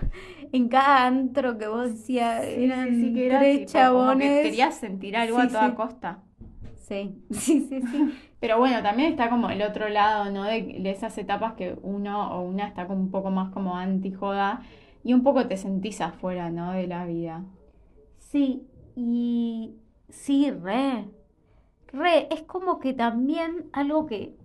en 0.53 0.69
cada 0.69 1.07
antro 1.07 1.57
que 1.59 1.67
vos 1.69 1.93
decías, 1.93 2.45
Sí, 2.45 2.65
eran 2.65 2.89
sí, 2.91 3.01
sí, 3.01 3.15
que 3.15 3.27
era 3.27 3.39
tres 3.39 3.59
tipo, 3.67 3.73
como 3.73 3.73
que 3.73 3.79
chabones. 3.79 4.43
querías 4.43 4.75
sentir 4.77 5.17
algo 5.17 5.39
a 5.39 5.47
toda 5.49 5.75
costa. 5.77 6.19
Sí, 6.93 7.25
sí, 7.31 7.61
sí, 7.69 7.83
sí. 7.83 8.13
Pero 8.41 8.59
bueno, 8.59 8.83
también 8.83 9.11
está 9.13 9.31
como 9.31 9.51
el 9.51 9.63
otro 9.63 9.89
lado, 9.89 10.31
¿no? 10.31 10.45
De, 10.45 10.63
de 10.81 10.91
esas 10.91 11.17
etapas 11.19 11.55
que 11.55 11.77
uno 11.83 12.33
o 12.37 12.43
una 12.43 12.67
está 12.69 12.87
como 12.87 13.01
un 13.01 13.11
poco 13.11 13.31
más 13.31 13.53
como 13.53 13.77
anti-joda 13.77 14.63
y 15.05 15.15
un 15.15 15.23
poco 15.23 15.47
te 15.49 15.57
sentís 15.57 16.01
afuera, 16.01 16.51
¿no? 16.51 16.73
De 16.73 16.87
la 16.87 17.07
vida. 17.07 17.45
Sí, 18.19 18.67
y 18.95 19.75
sí, 20.09 20.51
re. 20.51 21.11
Re, 21.93 22.29
es 22.33 22.43
como 22.45 22.79
que 22.81 22.95
también 22.95 23.69
algo 23.73 24.07
que, 24.07 24.37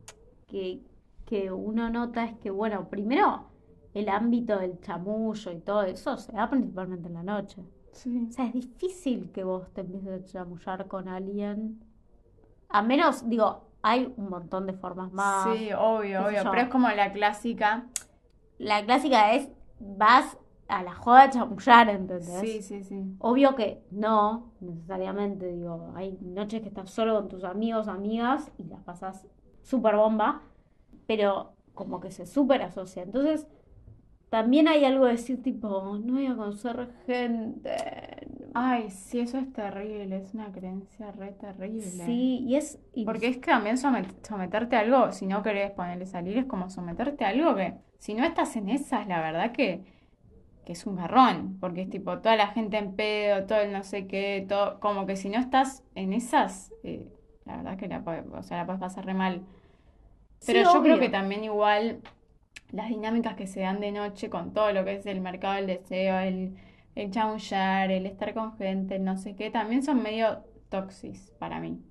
que, 0.48 0.82
que 1.26 1.52
uno 1.52 1.90
nota 1.90 2.26
es 2.26 2.36
que, 2.40 2.52
bueno, 2.52 2.90
primero 2.90 3.48
el 3.94 4.10
ámbito 4.10 4.60
del 4.60 4.80
chamullo 4.82 5.52
y 5.52 5.60
todo 5.62 5.84
eso 5.84 6.18
se 6.18 6.34
da 6.34 6.50
principalmente 6.50 7.08
en 7.08 7.16
la 7.16 7.24
noche. 7.24 7.64
Sí. 7.92 8.28
O 8.30 8.32
sea, 8.32 8.46
es 8.48 8.54
difícil 8.54 9.32
que 9.32 9.44
vos 9.44 9.72
te 9.74 9.82
empieces 9.82 10.22
a 10.22 10.26
chamullar 10.26 10.88
con 10.88 11.08
alguien. 11.10 11.80
A 12.70 12.82
menos, 12.82 13.28
digo, 13.30 13.68
hay 13.82 14.14
un 14.18 14.30
montón 14.30 14.66
de 14.66 14.74
formas 14.74 15.12
más. 15.12 15.58
Sí, 15.58 15.72
obvio, 15.74 16.26
obvio. 16.26 16.44
yo. 16.44 16.52
Pero 16.52 16.64
es 16.64 16.70
como 16.70 16.90
la 16.90 17.14
clásica. 17.14 17.88
La 18.58 18.84
clásica 18.84 19.34
es, 19.34 19.50
vas 19.80 20.38
a 20.68 20.84
la 20.84 20.94
joda 20.94 21.24
a 21.24 21.30
chamullar, 21.30 21.90
¿entendés? 21.90 22.40
Sí, 22.40 22.62
sí, 22.62 22.84
sí. 22.84 23.16
Obvio 23.20 23.56
que 23.56 23.84
no, 23.92 24.52
necesariamente, 24.60 25.48
digo, 25.48 25.94
hay 25.96 26.18
noches 26.22 26.62
que 26.62 26.68
estás 26.68 26.90
solo 26.90 27.16
con 27.16 27.30
tus 27.30 27.44
amigos, 27.44 27.88
amigas 27.88 28.52
y 28.58 28.66
las 28.66 28.82
pasas 28.82 29.28
súper 29.62 29.96
bomba, 29.96 30.42
pero 31.06 31.54
como 31.74 32.00
que 32.00 32.12
se 32.12 32.26
súper 32.26 32.64
asocia. 32.64 33.04
Entonces, 33.04 33.48
también 34.30 34.68
hay 34.68 34.84
algo 34.84 35.06
de 35.06 35.14
decir 35.14 35.42
tipo, 35.42 35.98
no 36.04 36.14
voy 36.14 36.26
a 36.26 36.36
conocer 36.36 36.90
gente. 37.06 37.78
Ay, 38.60 38.90
sí, 38.90 39.20
eso 39.20 39.38
es 39.38 39.54
terrible, 39.54 40.18
es 40.18 40.34
una 40.34 40.52
creencia 40.52 41.12
re 41.12 41.32
terrible. 41.34 41.84
Sí, 42.06 42.40
y 42.48 42.56
es... 42.56 42.80
y- 42.96 43.06
Porque 43.06 43.28
es 43.28 43.38
que 43.38 43.52
también 43.52 43.78
somet- 43.78 44.16
someterte 44.28 44.76
a 44.76 44.80
algo, 44.80 45.12
si 45.12 45.28
no 45.28 45.44
querés 45.44 45.72
ponerle 45.72 46.08
salir, 46.08 46.38
es 46.40 46.46
como 46.46 46.70
someterte 46.72 47.24
a 47.24 47.30
algo 47.30 47.56
que, 47.56 47.76
si 48.00 48.16
no 48.16 48.26
estás 48.26 48.56
en 48.56 48.70
esas, 48.70 49.08
la 49.08 49.22
verdad 49.22 49.52
que, 49.52 49.84
que 50.66 50.74
es 50.74 50.86
un 50.88 50.96
garrón, 50.98 51.58
porque 51.60 51.84
es 51.84 51.90
tipo 51.90 52.20
toda 52.20 52.36
la 52.36 52.48
gente 52.48 52.78
en 52.78 52.96
pedo, 52.96 53.46
todo 53.46 53.60
el 53.62 53.72
no 53.74 53.84
sé 53.84 54.08
qué, 54.08 54.46
todo, 54.50 54.80
como 54.80 55.06
que 55.06 55.16
si 55.18 55.30
no 55.30 55.40
estás 55.40 55.84
en 55.96 56.14
esas, 56.14 56.74
eh, 56.84 57.08
la 57.46 57.58
verdad 57.58 57.78
que 57.78 57.88
la, 57.88 58.00
o 58.34 58.44
sea, 58.44 58.58
la 58.58 58.66
puedes 58.66 58.82
pasar 58.82 59.06
re 59.06 59.14
mal. 59.14 59.42
Pero 60.46 60.64
Sí, 60.64 60.74
yo 60.74 60.82
creo 60.84 61.00
que 61.00 61.10
también 61.10 61.44
igual 61.44 62.02
las 62.72 62.90
dinámicas 62.90 63.36
que 63.36 63.48
se 63.48 63.62
dan 63.62 63.80
de 63.82 63.92
noche 63.92 64.30
con 64.30 64.54
todo 64.54 64.72
lo 64.74 64.86
que 64.86 64.96
es 64.96 65.06
el 65.08 65.22
mercado 65.22 65.56
del 65.56 65.68
deseo, 65.68 66.20
el, 66.20 66.58
el 67.04 67.12
chamullar, 67.12 67.92
el 67.92 68.06
estar 68.06 68.34
con 68.34 68.58
gente, 68.58 69.00
no 69.00 69.18
sé 69.18 69.36
qué, 69.36 69.50
también 69.52 69.84
son 69.84 70.02
medio 70.04 70.44
toxis 70.70 71.32
para 71.40 71.60
mí. 71.60 71.82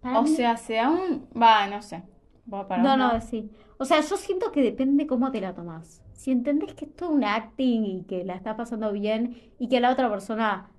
Para 0.00 0.20
O 0.20 0.22
mí- 0.22 0.28
sea, 0.28 0.56
se 0.56 0.74
da 0.74 0.90
un... 0.90 1.28
Va, 1.40 1.66
no 1.66 1.82
sé. 1.82 2.02
Para 2.50 2.82
No, 2.82 2.96
no, 2.96 3.20
sí. 3.20 3.50
O 3.78 3.84
sea, 3.84 4.00
yo 4.00 4.16
siento 4.16 4.52
que 4.52 4.62
depende 4.62 5.06
cómo 5.06 5.30
te 5.30 5.40
la 5.40 5.54
tomás. 5.54 6.02
Si 6.12 6.30
entendés 6.30 6.74
que 6.74 6.86
es 6.86 6.96
todo 6.96 7.10
un 7.10 7.24
acting 7.24 7.84
y 7.84 8.04
que 8.04 8.24
la 8.24 8.34
está 8.34 8.56
pasando 8.56 8.92
bien 8.92 9.36
y 9.58 9.68
que 9.68 9.80
la 9.80 9.90
otra 9.92 10.08
persona 10.10 10.70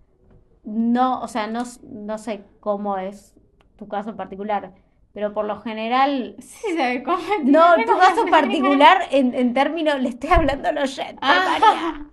no, 0.64 1.22
o 1.22 1.28
sea, 1.28 1.48
no, 1.48 1.64
no 1.84 2.18
sé 2.18 2.44
cómo 2.60 2.98
es 2.98 3.36
tu 3.78 3.88
caso 3.88 4.10
en 4.12 4.18
particular, 4.18 4.74
pero 5.14 5.34
por 5.34 5.46
lo 5.46 5.60
general, 5.62 6.36
Sí, 6.40 6.76
¿sabes 6.78 7.04
cómo? 7.04 7.20
no, 7.44 7.76
tu 7.86 7.98
caso 7.98 8.30
particular 8.30 9.02
en, 9.12 9.34
en 9.34 9.54
términos, 9.54 10.00
le 10.02 10.10
estoy 10.10 10.30
hablando 10.32 10.70
a 10.70 10.72
los 10.72 10.98
oyentes, 10.98 11.20
Ah. 11.22 12.06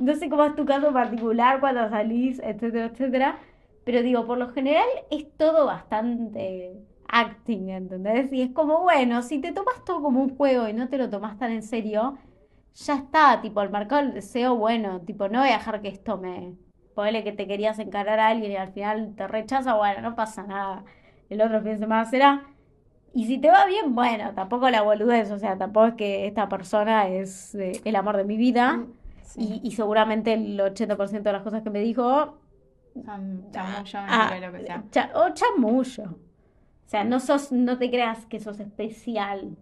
No 0.00 0.14
sé 0.14 0.28
cómo 0.28 0.44
es 0.44 0.54
tu 0.56 0.64
caso 0.66 0.92
particular 0.92 1.60
cuando 1.60 1.88
salís, 1.88 2.38
etcétera, 2.40 2.86
etcétera, 2.86 3.38
pero 3.84 4.02
digo, 4.02 4.26
por 4.26 4.38
lo 4.38 4.48
general 4.52 4.86
es 5.10 5.26
todo 5.36 5.66
bastante 5.66 6.74
acting, 7.08 7.70
¿entendés? 7.70 8.32
Y 8.32 8.42
es 8.42 8.50
como, 8.52 8.82
bueno, 8.82 9.22
si 9.22 9.40
te 9.40 9.52
tomas 9.52 9.84
todo 9.84 10.02
como 10.02 10.20
un 10.22 10.36
juego 10.36 10.68
y 10.68 10.74
no 10.74 10.88
te 10.88 10.98
lo 10.98 11.08
tomas 11.10 11.38
tan 11.38 11.52
en 11.52 11.62
serio, 11.62 12.18
ya 12.74 12.94
está, 12.96 13.40
tipo, 13.40 13.60
el 13.62 13.70
mercado 13.70 14.02
del 14.02 14.14
deseo, 14.14 14.56
bueno, 14.56 15.00
tipo, 15.02 15.28
no 15.28 15.40
voy 15.40 15.48
a 15.50 15.52
dejar 15.58 15.80
que 15.82 15.88
esto 15.88 16.18
me... 16.18 16.54
Ponele 16.94 17.22
que 17.24 17.32
te 17.32 17.46
querías 17.46 17.78
encarar 17.78 18.18
a 18.18 18.28
alguien 18.28 18.52
y 18.52 18.56
al 18.56 18.72
final 18.72 19.14
te 19.16 19.28
rechaza, 19.28 19.74
bueno, 19.74 20.00
no 20.02 20.16
pasa 20.16 20.42
nada. 20.44 20.84
El 21.30 21.40
otro 21.42 21.60
fin 21.60 21.72
de 21.72 21.78
semana 21.78 22.04
será. 22.04 22.42
Y 23.14 23.26
si 23.26 23.38
te 23.38 23.50
va 23.50 23.64
bien, 23.66 23.94
bueno, 23.94 24.32
tampoco 24.34 24.68
la 24.70 24.82
boludez, 24.82 25.30
o 25.30 25.38
sea, 25.38 25.56
tampoco 25.56 25.86
es 25.86 25.94
que 25.94 26.26
esta 26.26 26.48
persona 26.48 27.08
es 27.08 27.54
eh, 27.54 27.80
el 27.84 27.96
amor 27.96 28.16
de 28.16 28.24
mi 28.24 28.36
vida. 28.36 28.84
Sí. 29.22 29.60
Y, 29.62 29.68
y 29.68 29.70
seguramente 29.72 30.32
el 30.34 30.58
80% 30.58 31.22
de 31.22 31.32
las 31.32 31.42
cosas 31.42 31.62
que 31.62 31.70
me 31.70 31.80
dijo, 31.80 32.38
Cham- 32.96 33.50
Chamullo, 33.50 33.98
ah, 34.08 34.38
lo 34.40 34.52
que 34.52 34.64
sea. 34.64 34.84
cha- 34.90 35.10
o 35.14 35.30
chamullo. 35.34 36.04
O 36.04 36.88
sea, 36.90 37.04
no 37.04 37.20
sos, 37.20 37.52
no 37.52 37.76
te 37.78 37.90
creas 37.90 38.24
que 38.26 38.40
sos 38.40 38.58
especial. 38.60 39.56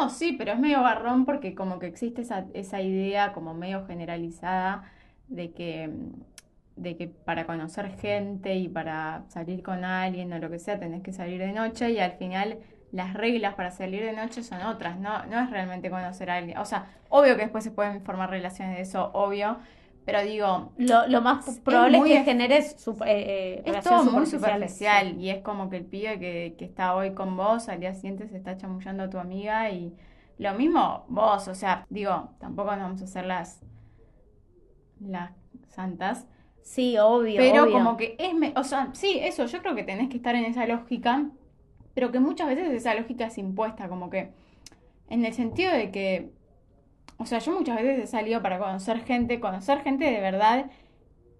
No, 0.00 0.08
sí, 0.08 0.32
pero 0.38 0.52
es 0.52 0.58
medio 0.58 0.82
garrón 0.82 1.24
porque 1.26 1.54
como 1.54 1.78
que 1.78 1.86
existe 1.86 2.22
esa, 2.22 2.46
esa 2.54 2.80
idea 2.80 3.32
como 3.32 3.52
medio 3.54 3.86
generalizada 3.86 4.90
de 5.28 5.52
que, 5.52 5.90
de 6.76 6.96
que 6.96 7.08
para 7.08 7.46
conocer 7.46 7.90
gente 7.98 8.54
y 8.54 8.68
para 8.68 9.24
salir 9.28 9.62
con 9.62 9.84
alguien 9.84 10.32
o 10.32 10.38
lo 10.38 10.50
que 10.50 10.58
sea 10.58 10.78
tenés 10.78 11.02
que 11.02 11.12
salir 11.12 11.40
de 11.40 11.52
noche 11.52 11.90
y 11.90 11.98
al 11.98 12.12
final 12.12 12.58
las 12.92 13.14
reglas 13.14 13.54
para 13.54 13.70
salir 13.70 14.02
de 14.04 14.12
noche 14.12 14.42
son 14.42 14.62
otras, 14.62 14.98
no, 14.98 15.24
no 15.26 15.40
es 15.40 15.50
realmente 15.50 15.90
conocer 15.90 16.30
a 16.30 16.36
alguien. 16.36 16.58
O 16.58 16.64
sea, 16.64 16.86
obvio 17.08 17.36
que 17.36 17.42
después 17.42 17.64
se 17.64 17.70
pueden 17.70 18.02
formar 18.04 18.30
relaciones 18.30 18.76
de 18.76 18.82
eso, 18.82 19.10
obvio, 19.14 19.58
pero 20.04 20.22
digo, 20.22 20.72
Lo, 20.76 21.06
lo 21.08 21.20
más 21.22 21.58
probable 21.64 21.98
es 21.98 22.04
que 22.04 22.20
generes 22.24 22.76
sup- 22.86 23.02
eh, 23.06 23.56
eh, 23.58 23.62
Es 23.66 23.82
todo 23.82 24.04
muy 24.04 24.26
superficial 24.26 25.18
y 25.20 25.30
es 25.30 25.42
como 25.42 25.68
que 25.68 25.78
el 25.78 25.84
pibe 25.86 26.18
que, 26.20 26.54
que 26.58 26.64
está 26.64 26.94
hoy 26.94 27.14
con 27.14 27.36
vos 27.36 27.68
al 27.68 27.80
día 27.80 27.92
siguiente 27.94 28.28
se 28.28 28.36
está 28.36 28.56
chamullando 28.56 29.04
a 29.04 29.10
tu 29.10 29.18
amiga 29.18 29.70
y 29.70 29.94
lo 30.38 30.54
mismo 30.54 31.04
vos, 31.08 31.48
o 31.48 31.54
sea, 31.54 31.86
digo, 31.90 32.30
tampoco 32.38 32.70
nos 32.72 32.80
vamos 32.82 33.00
a 33.02 33.04
hacer 33.04 33.24
las, 33.26 33.62
las 35.00 35.30
santas, 35.68 36.26
Sí, 36.66 36.98
obvio, 36.98 37.40
pero 37.40 37.62
obvio. 37.64 37.72
como 37.72 37.96
que 37.96 38.16
es, 38.18 38.34
me- 38.34 38.52
o 38.56 38.64
sea, 38.64 38.90
sí, 38.94 39.18
eso, 39.22 39.46
yo 39.46 39.60
creo 39.62 39.74
que 39.74 39.84
tenés 39.84 40.08
que 40.08 40.16
estar 40.16 40.34
en 40.34 40.44
esa 40.44 40.66
lógica, 40.66 41.30
pero 41.94 42.12
que 42.12 42.20
muchas 42.20 42.48
veces 42.48 42.70
esa 42.72 42.94
lógica 42.94 43.26
es 43.26 43.38
impuesta, 43.38 43.88
como 43.88 44.10
que 44.10 44.32
en 45.10 45.24
el 45.24 45.32
sentido 45.34 45.72
de 45.72 45.90
que, 45.92 46.32
o 47.18 47.26
sea, 47.26 47.38
yo 47.40 47.52
muchas 47.58 47.76
veces 47.76 48.04
he 48.04 48.06
salido 48.08 48.42
para 48.42 48.58
conocer 48.58 49.04
gente, 49.04 49.40
conocer 49.40 49.82
gente 49.82 50.04
de 50.06 50.20
verdad, 50.20 50.70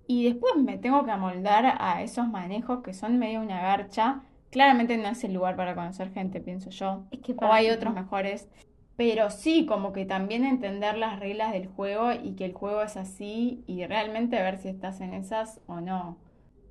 y 0.09 0.25
después 0.27 0.57
me 0.57 0.79
tengo 0.79 1.05
que 1.05 1.13
amoldar 1.13 1.77
a 1.81 2.03
esos 2.03 2.29
manejos 2.29 2.83
que 2.83 2.95
son 2.95 3.19
medio 3.19 3.41
una 3.43 3.63
garcha. 3.63 4.23
Claramente 4.51 4.97
no 4.99 5.09
es 5.09 5.25
el 5.25 5.35
lugar 5.35 5.57
para 5.57 5.75
conocer 5.75 6.13
gente, 6.13 6.41
pienso 6.41 6.71
yo. 6.71 7.05
Es 7.11 7.21
que 7.21 7.35
O 7.39 7.53
hay 7.53 7.71
otros 7.71 7.95
mejores. 7.95 8.49
Pero 8.97 9.31
sí, 9.31 9.67
como 9.67 9.93
que 9.93 10.07
también 10.07 10.45
entender 10.45 10.97
las 10.97 11.21
reglas 11.21 11.53
del 11.53 11.67
juego 11.69 12.13
y 12.13 12.33
que 12.33 12.47
el 12.47 12.55
juego 12.55 12.83
es 12.83 12.97
así 12.97 13.63
y 13.67 13.85
realmente 13.87 14.41
ver 14.43 14.57
si 14.57 14.69
estás 14.69 15.01
en 15.01 15.13
esas 15.13 15.61
o 15.67 15.81
no. 15.81 16.17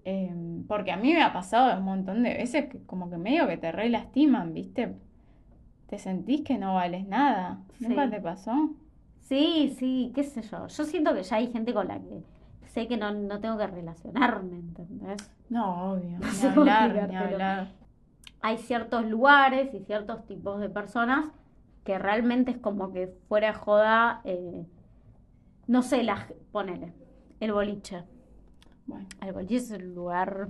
Em, 0.05 0.63
porque 0.67 0.91
a 0.91 0.97
mí 0.97 1.13
me 1.13 1.21
ha 1.23 1.33
pasado 1.33 1.77
un 1.77 1.85
montón 1.85 2.23
de 2.23 2.33
veces 2.33 2.65
que 2.67 2.79
como 2.85 3.09
que 3.09 3.17
medio 3.17 3.47
que 3.47 3.57
te 3.57 3.71
re 3.71 3.89
lastiman, 3.89 4.53
¿viste? 4.53 4.95
Te 5.87 5.99
sentís 5.99 6.41
que 6.41 6.57
no 6.57 6.75
vales 6.75 7.07
nada. 7.07 7.59
¿Nunca 7.79 8.05
Sí. 8.05 8.11
te 8.11 8.21
pasó? 8.21 8.69
Sí, 9.21 9.75
sí, 9.77 10.11
qué 10.15 10.23
sé 10.23 10.41
yo. 10.43 10.67
Yo 10.67 10.83
siento 10.83 11.13
que 11.13 11.23
ya 11.23 11.37
hay 11.37 11.51
gente 11.51 11.73
con 11.73 11.87
la 11.87 11.99
que 11.99 12.23
sé 12.67 12.87
que 12.87 12.97
no, 12.97 13.11
no 13.13 13.39
tengo 13.39 13.57
que 13.57 13.67
relacionarme, 13.67 14.57
¿entendés? 14.57 15.31
No, 15.49 15.91
obvio. 15.93 16.17
Ni 16.41 16.47
hablar, 16.49 17.07
ni 17.07 17.15
hablar. 17.15 17.67
Hay 18.41 18.57
ciertos 18.57 19.05
lugares 19.05 19.73
y 19.73 19.79
ciertos 19.79 20.25
tipos 20.27 20.59
de 20.59 20.69
personas 20.69 21.25
que 21.85 21.97
realmente 21.99 22.51
es 22.51 22.57
como 22.57 22.91
que 22.91 23.07
fuera 23.29 23.53
joda, 23.53 24.19
eh, 24.25 24.65
no 25.67 25.81
sé, 25.83 26.03
la, 26.03 26.27
ponele, 26.51 26.91
el 27.39 27.53
boliche. 27.53 28.03
Bueno. 28.87 29.07
El 29.21 29.31
boliche 29.33 29.55
es 29.57 29.71
el 29.71 29.93
lugar 29.93 30.49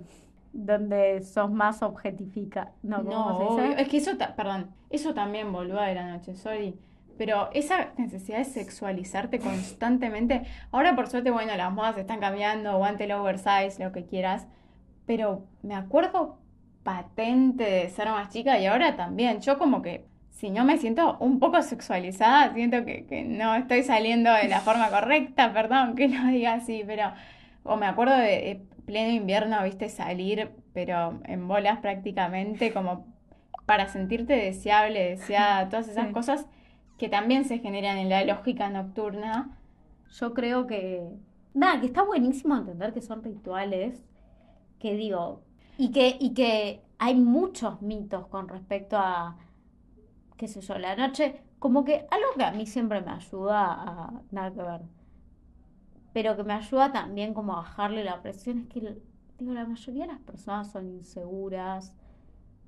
donde 0.54 1.22
sos 1.22 1.52
más 1.52 1.84
objetifica. 1.84 2.72
No, 2.82 3.04
¿cómo 3.04 3.12
No, 3.12 3.38
se 3.38 3.44
dice? 3.44 3.68
obvio. 3.74 3.78
Es 3.78 3.90
que 3.90 3.98
eso, 3.98 4.12
perdón, 4.36 4.72
eso 4.90 5.14
también 5.14 5.52
boluda 5.52 5.86
de 5.86 5.96
la 5.96 6.08
noche, 6.08 6.36
sorry. 6.36 6.80
Pero 7.18 7.50
esa 7.54 7.94
necesidad 7.98 8.38
de 8.40 8.46
sexualizarte 8.46 9.40
constantemente. 9.40 10.44
Ahora, 10.72 10.96
por 10.96 11.08
suerte, 11.08 11.32
bueno, 11.32 11.56
las 11.56 11.72
modas 11.72 11.98
están 11.98 12.20
cambiando, 12.20 12.70
aguante 12.70 13.04
el 13.06 13.12
oversize, 13.12 13.82
lo 13.84 13.92
que 13.92 14.06
quieras. 14.06 14.48
Pero 15.06 15.46
me 15.64 15.76
acuerdo 15.76 16.38
patente 16.84 17.64
de 17.64 17.90
ser 17.90 18.08
más 18.10 18.30
chica 18.30 18.60
y 18.60 18.66
ahora 18.66 18.96
también. 18.96 19.40
Yo 19.42 19.58
como 19.58 19.82
que 19.82 20.06
si 20.36 20.50
no 20.52 20.66
me 20.66 20.78
siento 20.78 21.18
un 21.20 21.40
poco 21.40 21.62
sexualizada, 21.64 22.54
siento 22.54 22.86
que, 22.86 23.06
que 23.08 23.24
no 23.26 23.56
estoy 23.56 23.84
saliendo 23.84 24.32
de 24.34 24.48
la 24.50 24.62
forma 24.62 24.90
correcta, 24.92 25.54
perdón 25.54 25.96
que 25.96 26.08
lo 26.10 26.28
diga 26.28 26.56
así, 26.56 26.84
pero 26.86 27.14
o 27.64 27.78
me 27.78 27.88
acuerdo 27.88 28.18
de 28.18 28.62
pleno 28.86 29.12
invierno, 29.14 29.64
viste, 29.64 29.90
salir, 29.90 30.52
pero 30.74 31.20
en 31.26 31.48
bolas 31.48 31.80
prácticamente, 31.80 32.74
como 32.74 33.08
para 33.66 33.88
sentirte 33.88 34.34
deseable, 34.36 35.10
deseada, 35.12 35.70
todas 35.70 35.88
esas 35.88 36.08
Sí. 36.08 36.14
cosas 36.14 36.46
que 36.98 37.10
también 37.10 37.46
se 37.46 37.60
generan 37.60 37.98
en 37.98 38.10
la 38.10 38.24
lógica 38.26 38.70
nocturna. 38.70 39.58
Yo 40.20 40.34
creo 40.34 40.68
que. 40.68 41.02
Nada, 41.54 41.80
que 41.80 41.88
está 41.88 42.04
buenísimo 42.04 42.56
entender 42.58 42.94
que 42.94 43.02
son 43.02 43.24
rituales. 43.24 44.04
Que 44.80 44.96
digo. 44.96 45.42
Y 45.78 45.92
que, 45.92 46.18
y 46.20 46.34
que 46.34 46.82
hay 47.00 47.16
muchos 47.16 47.82
mitos 47.82 48.28
con 48.28 48.48
respecto 48.48 48.98
a. 48.98 49.38
qué 50.38 50.48
sé 50.48 50.62
yo, 50.62 50.78
la 50.78 50.96
noche. 50.96 51.42
Como 51.60 51.84
que 51.84 52.06
algo 52.12 52.28
que 52.36 52.44
a 52.44 52.52
mí 52.52 52.66
siempre 52.66 53.02
me 53.02 53.12
ayuda 53.12 53.74
a. 53.74 54.22
nada 54.32 54.52
que 54.54 54.62
ver. 54.62 54.82
Pero 56.14 56.36
que 56.36 56.44
me 56.44 56.54
ayuda 56.54 56.92
también 56.92 57.34
como 57.34 57.54
a 57.54 57.58
bajarle 57.58 58.04
la 58.04 58.22
presión 58.22 58.60
es 58.60 58.68
que, 58.68 58.98
digo, 59.38 59.54
la 59.54 59.66
mayoría 59.66 60.06
de 60.06 60.14
las 60.14 60.22
personas 60.22 60.72
son 60.72 60.88
inseguras. 60.90 61.94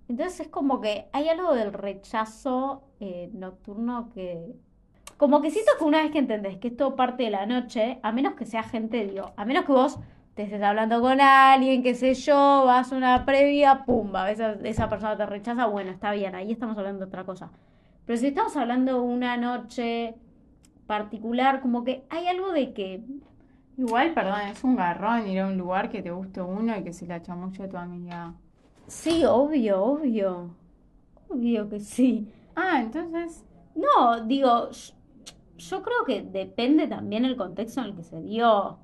Entonces 0.10 0.42
es 0.42 0.48
como 0.48 0.82
que 0.82 1.10
hay 1.12 1.28
algo 1.30 1.54
del 1.54 1.74
rechazo 1.74 2.84
eh, 3.00 3.30
nocturno 3.34 4.10
que, 4.10 4.56
como 5.18 5.42
que 5.42 5.52
siento 5.52 5.72
que 5.78 5.84
una 5.84 6.02
vez 6.02 6.12
que 6.12 6.20
entendés 6.20 6.58
que 6.58 6.70
es 6.70 6.78
todo 6.78 6.96
parte 6.96 7.24
de 7.24 7.32
la 7.32 7.46
noche, 7.46 8.00
a 8.04 8.12
menos 8.12 8.36
que 8.36 8.46
sea 8.46 8.64
gente, 8.64 9.06
digo, 9.06 9.34
a 9.36 9.46
menos 9.46 9.66
que 9.66 9.72
vos 9.74 10.00
te 10.38 10.44
estés 10.44 10.62
hablando 10.64 11.02
con 11.02 11.20
alguien, 11.22 11.84
qué 11.84 11.96
sé 11.96 12.14
yo, 12.16 12.64
vas 12.66 12.94
a 12.94 12.98
una 12.98 13.26
previa, 13.26 13.86
pumba, 13.86 14.32
esa, 14.32 14.54
esa 14.64 14.90
persona 14.90 15.18
te 15.18 15.26
rechaza, 15.26 15.66
bueno, 15.68 15.92
está 15.92 16.12
bien, 16.14 16.36
ahí 16.36 16.52
estamos 16.54 16.78
hablando 16.78 17.00
de 17.02 17.08
otra 17.08 17.26
cosa. 17.26 17.52
Pero 18.06 18.18
si 18.20 18.28
estamos 18.28 18.56
hablando 18.58 18.94
de 18.96 19.00
una 19.02 19.38
noche 19.38 20.16
particular, 20.88 21.62
como 21.62 21.84
que 21.86 22.06
hay 22.10 22.28
algo 22.28 22.52
de 22.54 22.74
que, 22.74 23.04
Igual, 23.78 24.14
perdón, 24.14 24.42
es 24.42 24.64
un 24.66 24.76
garrón 24.76 25.26
ir 25.28 25.40
a 25.40 25.48
un 25.48 25.58
lugar 25.58 25.90
que 25.90 26.02
te 26.04 26.12
guste 26.12 26.42
uno 26.42 26.78
y 26.78 26.84
que 26.84 26.92
se 26.94 27.08
la 27.08 27.22
chamuche 27.22 27.64
a 27.64 27.70
tu 27.70 27.78
amiga. 27.78 28.36
sí, 28.88 29.24
obvio, 29.26 29.84
obvio, 29.84 30.56
obvio 31.30 31.70
que 31.70 31.80
sí. 31.80 32.34
Ah, 32.56 32.82
entonces, 32.82 33.46
No, 33.76 34.26
digo, 34.26 34.70
yo, 34.72 34.94
yo 35.58 35.84
creo 35.84 36.06
que 36.06 36.22
depende 36.24 36.88
también 36.88 37.26
el 37.26 37.38
contexto 37.38 37.82
en 37.82 37.88
el 37.88 37.96
que 37.96 38.04
se 38.04 38.22
dio. 38.22 38.80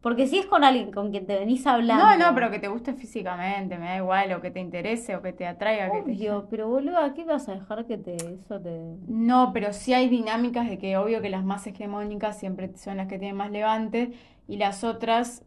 Porque 0.00 0.28
si 0.28 0.38
es 0.38 0.46
con 0.46 0.62
alguien 0.62 0.92
con 0.92 1.10
quien 1.10 1.26
te 1.26 1.36
venís 1.36 1.66
hablando. 1.66 2.04
no, 2.04 2.16
no, 2.16 2.34
pero 2.34 2.50
que 2.50 2.60
te 2.60 2.68
guste 2.68 2.94
físicamente, 2.94 3.78
me 3.78 3.86
da 3.86 3.96
igual, 3.96 4.32
o 4.32 4.40
que 4.40 4.50
te 4.50 4.60
interese, 4.60 5.16
o 5.16 5.22
que 5.22 5.32
te 5.32 5.44
atraiga, 5.44 5.90
que 5.90 6.02
te... 6.02 6.12
Obvio, 6.12 6.46
pero 6.48 6.68
boludo, 6.68 6.98
¿qué 7.14 7.24
vas 7.24 7.48
a 7.48 7.54
dejar 7.54 7.84
que 7.84 7.98
te 7.98 8.14
eso 8.14 8.60
te. 8.60 8.78
No, 9.08 9.52
pero 9.52 9.72
sí 9.72 9.94
hay 9.94 10.08
dinámicas 10.08 10.68
de 10.68 10.78
que 10.78 10.96
obvio 10.96 11.20
que 11.20 11.30
las 11.30 11.44
más 11.44 11.66
hegemónicas 11.66 12.38
siempre 12.38 12.70
son 12.76 12.98
las 12.98 13.08
que 13.08 13.18
tienen 13.18 13.36
más 13.36 13.50
levante 13.50 14.12
y 14.46 14.56
las 14.56 14.84
otras, 14.84 15.44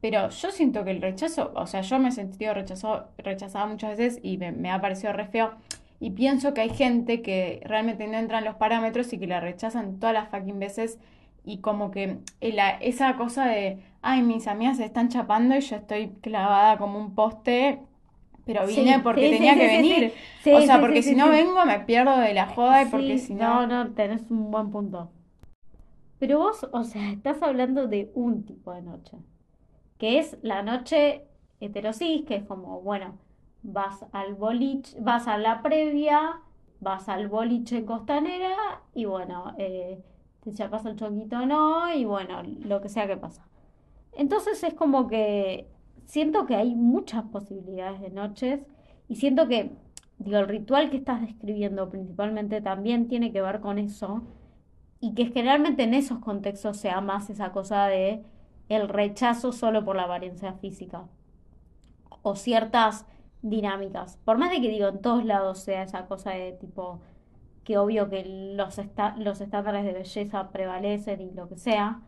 pero 0.00 0.30
yo 0.30 0.50
siento 0.50 0.82
que 0.84 0.90
el 0.90 1.02
rechazo, 1.02 1.52
o 1.54 1.66
sea, 1.66 1.82
yo 1.82 1.98
me 1.98 2.08
he 2.08 2.12
sentido 2.12 2.54
rechazada 2.54 3.66
muchas 3.66 3.98
veces 3.98 4.18
y 4.22 4.38
me, 4.38 4.50
me 4.52 4.70
ha 4.70 4.80
parecido 4.80 5.12
re 5.12 5.26
feo 5.26 5.52
y 6.00 6.10
pienso 6.10 6.54
que 6.54 6.62
hay 6.62 6.70
gente 6.70 7.22
que 7.22 7.60
realmente 7.64 8.06
no 8.06 8.18
entra 8.18 8.38
en 8.38 8.44
los 8.44 8.56
parámetros 8.56 9.12
y 9.12 9.18
que 9.18 9.26
la 9.26 9.40
rechazan 9.40 9.98
todas 9.98 10.14
las 10.14 10.28
fucking 10.28 10.58
veces 10.58 10.98
y 11.44 11.60
como 11.60 11.90
que 11.90 12.18
la- 12.40 12.70
esa 12.78 13.16
cosa 13.16 13.46
de, 13.46 13.82
ay, 14.02 14.22
mis 14.22 14.46
amigas 14.48 14.78
se 14.78 14.84
están 14.84 15.08
chapando 15.08 15.56
y 15.56 15.60
yo 15.60 15.76
estoy 15.76 16.10
clavada 16.22 16.78
como 16.78 16.98
un 16.98 17.14
poste, 17.14 17.80
pero 18.46 18.66
Sí, 18.66 18.66
vine 18.66 19.00
porque 19.00 19.28
sí, 19.28 19.30
tenía 19.30 19.54
sí, 19.54 19.58
que 19.58 19.66
venir. 19.68 20.12
sí. 20.12 20.20
Sí, 20.38 20.50
O 20.50 20.60
sea, 20.62 20.80
porque 20.80 21.02
si 21.02 21.14
no 21.16 21.30
vengo 21.30 21.64
me 21.66 21.80
pierdo 21.80 22.18
de 22.18 22.34
la 22.34 22.46
joda 22.48 22.82
y 22.82 22.86
porque 22.86 23.18
si 23.18 23.34
no, 23.34 23.66
no... 23.66 23.66
no, 23.66 23.94
tenés 23.94 24.30
un 24.30 24.50
buen 24.50 24.70
punto. 24.70 25.10
Pero 26.18 26.38
vos, 26.38 26.66
o 26.72 26.84
sea, 26.84 27.12
estás 27.12 27.42
hablando 27.42 27.86
de 27.88 28.10
un 28.14 28.44
tipo 28.44 28.72
de 28.72 28.82
noche, 28.82 29.18
que 29.98 30.18
es 30.18 30.38
la 30.42 30.62
noche 30.62 31.26
heterosis, 31.60 32.24
que 32.26 32.36
es 32.36 32.44
como, 32.44 32.80
bueno, 32.82 33.18
vas 33.62 34.04
al 34.12 34.34
boliche, 34.34 34.96
vas 35.00 35.28
a 35.28 35.38
la 35.38 35.62
previa, 35.62 36.40
vas 36.80 37.08
al 37.08 37.28
boliche 37.28 37.84
costanera 37.84 38.82
y 38.94 39.06
bueno, 39.06 39.54
eh, 39.58 40.02
te 40.44 40.52
chapas 40.52 40.84
el 40.84 40.96
chonguito 40.96 41.38
o 41.38 41.46
no 41.46 41.92
y 41.94 42.04
bueno, 42.04 42.42
lo 42.42 42.80
que 42.80 42.88
sea 42.88 43.06
que 43.06 43.16
pasa. 43.16 43.46
Entonces 44.12 44.62
es 44.62 44.74
como 44.74 45.08
que 45.08 45.68
siento 46.04 46.46
que 46.46 46.54
hay 46.54 46.74
muchas 46.74 47.24
posibilidades 47.24 48.00
de 48.00 48.10
noches 48.10 48.60
y 49.08 49.16
siento 49.16 49.48
que, 49.48 49.72
digo, 50.18 50.38
el 50.38 50.48
ritual 50.48 50.90
que 50.90 50.98
estás 50.98 51.22
describiendo 51.22 51.88
principalmente 51.88 52.60
también 52.60 53.08
tiene 53.08 53.32
que 53.32 53.42
ver 53.42 53.60
con 53.60 53.78
eso 53.78 54.22
y 55.00 55.14
que 55.14 55.26
generalmente 55.26 55.82
en 55.82 55.94
esos 55.94 56.18
contextos 56.18 56.76
sea 56.76 57.00
más 57.00 57.30
esa 57.30 57.52
cosa 57.52 57.86
de 57.86 58.22
el 58.68 58.88
rechazo 58.88 59.52
solo 59.52 59.84
por 59.84 59.96
la 59.96 60.04
apariencia 60.04 60.54
física 60.54 61.06
o 62.22 62.36
ciertas 62.36 63.06
dinámicas. 63.42 64.18
Por 64.24 64.38
más 64.38 64.50
de 64.50 64.60
que 64.60 64.68
digo 64.68 64.88
en 64.88 65.00
todos 65.00 65.24
lados 65.24 65.58
sea 65.58 65.82
esa 65.82 66.06
cosa 66.06 66.30
de 66.30 66.52
tipo 66.52 67.00
que 67.64 67.78
obvio 67.78 68.08
que 68.10 68.24
los, 68.56 68.78
esta- 68.78 69.16
los 69.18 69.40
estándares 69.40 69.84
de 69.84 69.92
belleza 69.92 70.50
prevalecen 70.52 71.20
y 71.20 71.32
lo 71.32 71.48
que 71.48 71.56
sea, 71.58 72.02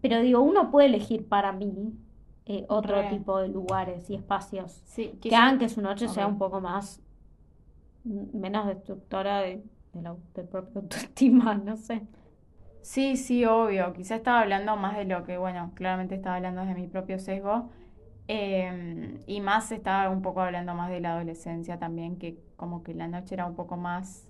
pero 0.00 0.20
digo, 0.20 0.40
uno 0.42 0.70
puede 0.70 0.88
elegir 0.88 1.28
para 1.28 1.52
mí 1.52 1.94
eh, 2.46 2.66
otro 2.68 3.06
Re. 3.06 3.08
tipo 3.08 3.38
de 3.40 3.48
lugares 3.48 4.10
y 4.10 4.14
espacios 4.16 4.84
Sí, 4.84 5.12
que 5.20 5.34
hagan 5.36 5.58
que 5.58 5.68
su 5.68 5.82
noche 5.82 6.08
sea 6.08 6.26
un 6.26 6.38
poco 6.38 6.60
más 6.60 7.02
mm, 8.04 8.36
menos 8.38 8.66
destructora 8.66 9.40
de, 9.42 9.62
de 9.92 10.02
la, 10.02 10.16
del 10.34 10.48
propio 10.48 10.80
autoestima, 10.82 11.54
no 11.56 11.76
sé. 11.76 12.06
Sí, 12.80 13.16
sí, 13.16 13.44
obvio. 13.44 13.92
Quizá 13.92 14.16
estaba 14.16 14.40
hablando 14.40 14.76
más 14.76 14.96
de 14.96 15.04
lo 15.04 15.24
que, 15.24 15.36
bueno, 15.36 15.72
claramente 15.74 16.14
estaba 16.14 16.36
hablando 16.36 16.62
desde 16.62 16.74
mi 16.74 16.86
propio 16.88 17.18
sesgo. 17.18 17.70
eh, 18.28 19.22
y 19.26 19.40
más 19.42 19.72
estaba 19.72 20.10
un 20.10 20.22
poco 20.22 20.42
hablando 20.42 20.74
más 20.74 20.90
de 20.90 21.00
la 21.00 21.14
adolescencia 21.16 21.78
también, 21.80 22.18
que 22.18 22.40
como 22.56 22.82
que 22.84 22.94
la 22.94 23.08
noche 23.08 23.34
era 23.36 23.46
un 23.46 23.56
poco 23.56 23.76
más 23.78 24.27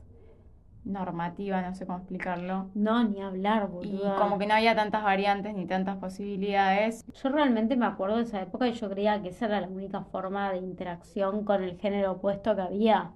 normativa, 0.88 1.62
no 1.62 1.74
sé 1.74 1.86
cómo 1.86 1.98
explicarlo. 1.98 2.70
No, 2.74 3.04
ni 3.04 3.20
hablar, 3.22 3.68
Y 3.68 3.72
boluda. 3.74 4.16
como 4.16 4.38
que 4.38 4.46
no 4.46 4.54
había 4.54 4.74
tantas 4.74 5.02
variantes 5.04 5.54
ni 5.54 5.66
tantas 5.66 5.96
posibilidades. 5.98 7.04
Yo 7.22 7.28
realmente 7.28 7.76
me 7.76 7.86
acuerdo 7.86 8.16
de 8.16 8.22
esa 8.24 8.42
época 8.42 8.66
y 8.68 8.72
yo 8.72 8.88
creía 8.90 9.20
que 9.22 9.28
esa 9.28 9.46
era 9.46 9.60
la 9.60 9.68
única 9.68 10.02
forma 10.04 10.50
de 10.52 10.58
interacción 10.58 11.44
con 11.44 11.62
el 11.62 11.78
género 11.78 12.12
opuesto 12.12 12.54
que 12.56 12.62
había. 12.62 13.12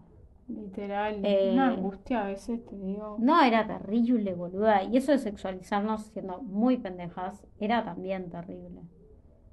Literal, 0.49 1.21
Eh, 1.25 1.51
una 1.55 1.69
angustia 1.69 2.23
a 2.23 2.27
veces, 2.27 2.65
te 2.67 2.77
digo. 2.77 3.17
No, 3.21 3.43
era 3.43 3.67
terrible, 3.67 4.35
boluda. 4.35 4.83
Y 4.85 4.97
eso 4.99 5.13
de 5.13 5.19
sexualizarnos 5.19 6.03
siendo 6.07 6.43
muy 6.43 6.77
pendejas 6.77 7.43
era 7.59 7.85
también 7.85 8.29
terrible. 8.29 8.83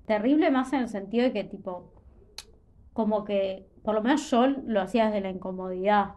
Terrible 0.06 0.50
más 0.52 0.74
en 0.74 0.82
el 0.82 0.90
sentido 0.90 1.24
de 1.26 1.32
que, 1.34 1.44
tipo, 1.44 1.94
como 2.94 3.24
que, 3.24 3.68
por 3.84 3.94
lo 3.96 4.02
menos 4.02 4.30
yo 4.30 4.48
lo 4.48 4.82
hacía 4.82 5.06
desde 5.06 5.22
la 5.22 5.30
incomodidad. 5.30 6.16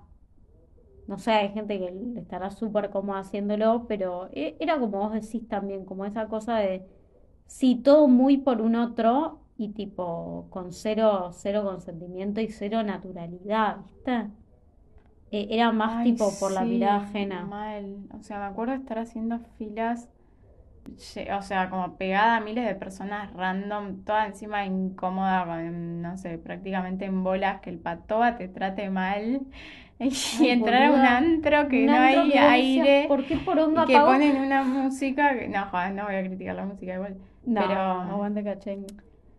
No 1.06 1.18
sé, 1.18 1.32
hay 1.32 1.50
gente 1.52 1.78
que 1.78 2.20
estará 2.20 2.50
súper 2.50 2.90
cómoda 2.90 3.20
haciéndolo, 3.20 3.86
pero 3.88 4.28
e- 4.32 4.56
era 4.60 4.78
como 4.78 4.98
vos 5.00 5.12
decís 5.12 5.46
también, 5.48 5.84
como 5.84 6.04
esa 6.06 6.28
cosa 6.28 6.56
de, 6.58 6.86
sí, 7.46 7.76
todo 7.82 8.08
muy 8.08 8.38
por 8.38 8.60
un 8.62 8.76
otro 8.76 9.46
y 9.56 9.70
tipo, 9.74 10.48
con 10.50 10.72
cero, 10.72 11.30
cero 11.32 11.64
consentimiento 11.64 12.40
y 12.40 12.48
cero 12.50 12.82
naturalidad, 12.82 13.78
¿viste? 13.86 14.30
Eh, 15.32 15.48
Era 15.50 15.72
más 15.72 16.00
Ay, 16.00 16.02
tipo 16.02 16.38
por 16.38 16.52
la 16.52 16.64
mirada 16.64 16.96
ajena. 16.98 17.56
Mal. 17.56 18.06
O 18.12 18.22
sea, 18.22 18.38
me 18.38 18.44
acuerdo 18.46 18.72
de 18.72 18.78
estar 18.80 18.98
haciendo 18.98 19.38
filas, 19.58 20.08
o 21.38 21.42
sea, 21.42 21.70
como 21.70 21.96
pegada 21.98 22.36
a 22.36 22.40
miles 22.40 22.66
de 22.66 22.74
personas 22.74 23.32
random, 23.34 24.04
toda 24.04 24.26
encima 24.26 24.64
incómoda, 24.66 25.44
no 25.70 26.16
sé, 26.18 26.38
prácticamente 26.38 27.04
en 27.06 27.24
bolas, 27.24 27.60
que 27.60 27.70
el 27.70 27.78
patoba 27.80 28.36
te 28.36 28.48
trate 28.48 28.90
mal. 28.90 29.42
Y 30.40 30.48
entrar 30.48 30.82
a 30.84 30.90
un 30.90 31.00
antro 31.00 31.68
que 31.68 31.80
Un 31.80 31.86
no 31.86 31.92
antro 31.94 32.20
hay 32.22 32.30
que 32.30 32.38
aire 32.38 33.04
¿Por 33.08 33.24
qué 33.24 33.36
poronga 33.36 33.84
y 33.84 33.86
que 33.86 33.96
apagó? 33.96 34.12
ponen 34.12 34.36
una 34.36 34.62
música 34.62 35.38
que, 35.38 35.48
no, 35.48 35.64
joder, 35.66 35.92
no 35.94 36.04
voy 36.04 36.14
a 36.16 36.22
criticar 36.24 36.56
la 36.56 36.64
música 36.66 36.94
igual. 36.94 37.16
No, 37.44 37.60
pero- 37.66 37.80
aguante 37.80 38.42
cachengue. 38.44 38.94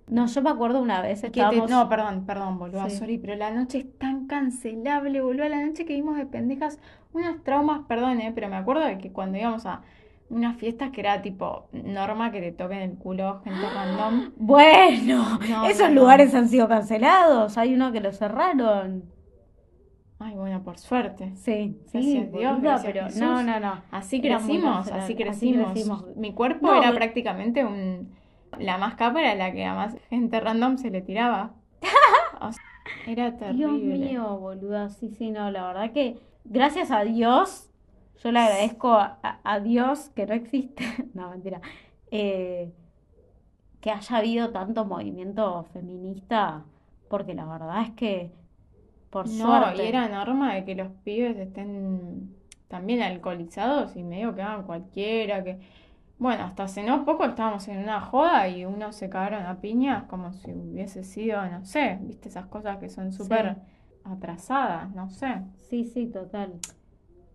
No, 0.08 0.26
yo 0.28 0.42
me 0.42 0.50
acuerdo 0.50 0.82
una 0.82 1.02
vez, 1.02 1.22
te- 1.22 1.28
estábamos... 1.28 1.70
no, 1.70 1.88
perdón, 1.88 2.26
perdón, 2.26 2.60
boludo, 2.60 2.90
Sí. 2.90 2.98
sorry, 2.98 3.18
pero 3.18 3.36
la 3.36 3.52
noche 3.52 3.78
es 3.80 3.98
tan 3.98 4.28
cancelable, 4.28 5.22
boludo. 5.22 5.48
La 5.48 5.66
noche 5.66 5.86
que 5.86 5.94
vimos 5.94 6.18
de 6.18 6.26
pendejas, 6.26 6.78
unos 7.14 7.42
traumas, 7.44 7.82
perdón, 7.88 8.20
eh, 8.20 8.32
pero 8.36 8.50
me 8.50 8.58
acuerdo 8.58 8.84
de 8.84 8.98
que 8.98 9.12
cuando 9.14 9.38
íbamos 9.38 9.66
a 9.66 9.82
unas 10.30 10.58
fiestas 10.58 10.90
que 10.92 11.00
era 11.02 11.22
tipo 11.22 11.68
norma 11.72 12.32
que 12.32 12.42
te 12.42 12.52
toquen 12.52 12.80
el 12.80 12.98
culo 12.98 13.42
gente 13.46 13.62
random. 13.74 14.32
Bueno, 14.38 15.40
No, 15.50 15.68
esos 15.68 15.88
no, 15.90 15.96
no. 15.96 16.02
lugares 16.02 16.34
han 16.36 16.50
sido 16.50 16.68
cancelados. 16.68 17.58
Hay 17.58 17.74
uno 17.74 17.92
que 17.94 18.02
lo 18.02 18.12
cerraron. 18.12 19.04
Ay, 20.26 20.36
bueno, 20.36 20.64
por 20.64 20.78
suerte. 20.78 21.36
Sí, 21.36 21.82
sí, 21.88 21.92
Gracias 21.92 22.32
Dios, 22.32 22.32
boluda, 22.32 22.62
gracias 22.62 22.94
pero 22.94 23.06
Jesús. 23.06 23.20
no, 23.20 23.44
no, 23.44 23.60
no. 23.60 23.84
Así 23.92 24.22
crecimos, 24.22 24.88
así 24.92 25.16
crecimos. 25.16 25.74
Mi 26.16 26.34
cuerpo 26.34 26.68
No, 26.68 26.76
era 26.76 26.94
prácticamente 26.94 27.66
un... 27.66 28.16
La 28.60 28.78
más 28.78 28.96
capa 28.96 29.22
era 29.22 29.36
la 29.36 29.52
que 29.52 29.66
a 29.66 29.74
más 29.76 29.96
gente 30.10 30.40
random 30.40 30.78
se 30.78 30.90
le 30.92 31.02
tiraba. 31.02 31.56
O 32.42 32.52
sea, 32.52 32.64
era 33.06 33.32
Dios 33.32 33.40
terrible. 33.40 33.98
mío, 33.98 34.38
boluda, 34.40 34.90
sí, 34.90 35.10
sí, 35.12 35.32
no, 35.32 35.52
la 35.52 35.68
verdad 35.68 35.92
que 35.94 36.20
gracias 36.44 36.92
a 36.92 37.04
Dios, 37.04 37.70
yo 38.24 38.32
le 38.32 38.40
agradezco 38.40 38.94
a, 38.94 39.20
a 39.44 39.60
Dios 39.60 40.10
que 40.16 40.26
no 40.26 40.34
existe, 40.34 40.84
no, 41.14 41.30
mentira, 41.32 41.62
eh, 42.12 42.74
que 43.82 43.92
haya 43.92 44.18
habido 44.18 44.52
tanto 44.52 44.86
movimiento 44.86 45.64
feminista, 45.74 46.66
porque 47.10 47.34
la 47.34 47.46
verdad 47.46 47.82
es 47.84 47.92
que, 47.92 48.32
por 49.14 49.30
No, 49.30 49.76
y 49.76 49.82
era 49.82 50.10
norma 50.10 50.56
de 50.56 50.66
que 50.66 50.74
los 50.74 50.90
pibes 51.04 51.38
estén 51.38 52.36
también 52.68 53.04
alcoholizados 53.04 53.96
y 53.96 54.02
medio 54.02 54.34
que 54.34 54.42
hagan 54.42 54.64
cualquiera, 54.64 55.44
que... 55.44 55.60
Bueno, 56.18 56.46
hasta 56.46 56.64
hace 56.64 56.82
no 56.82 57.06
poco 57.06 57.26
estábamos 57.26 57.68
en 57.68 57.78
una 57.78 58.02
joda 58.02 58.48
y 58.48 58.66
unos 58.66 58.96
se 58.96 59.10
cagaron 59.10 59.46
a 59.46 59.62
piñas 59.62 60.06
como 60.06 60.32
si 60.34 60.52
hubiese 60.52 61.04
sido, 61.04 61.46
no 61.46 61.64
sé, 61.64 62.00
viste 62.02 62.30
esas 62.30 62.48
cosas 62.48 62.78
que 62.78 62.90
son 62.90 63.14
súper 63.14 63.58
atrasadas, 64.04 64.90
no 64.96 65.10
sé. 65.10 65.42
sí, 65.70 65.86
sí, 65.86 66.08
total. 66.08 66.54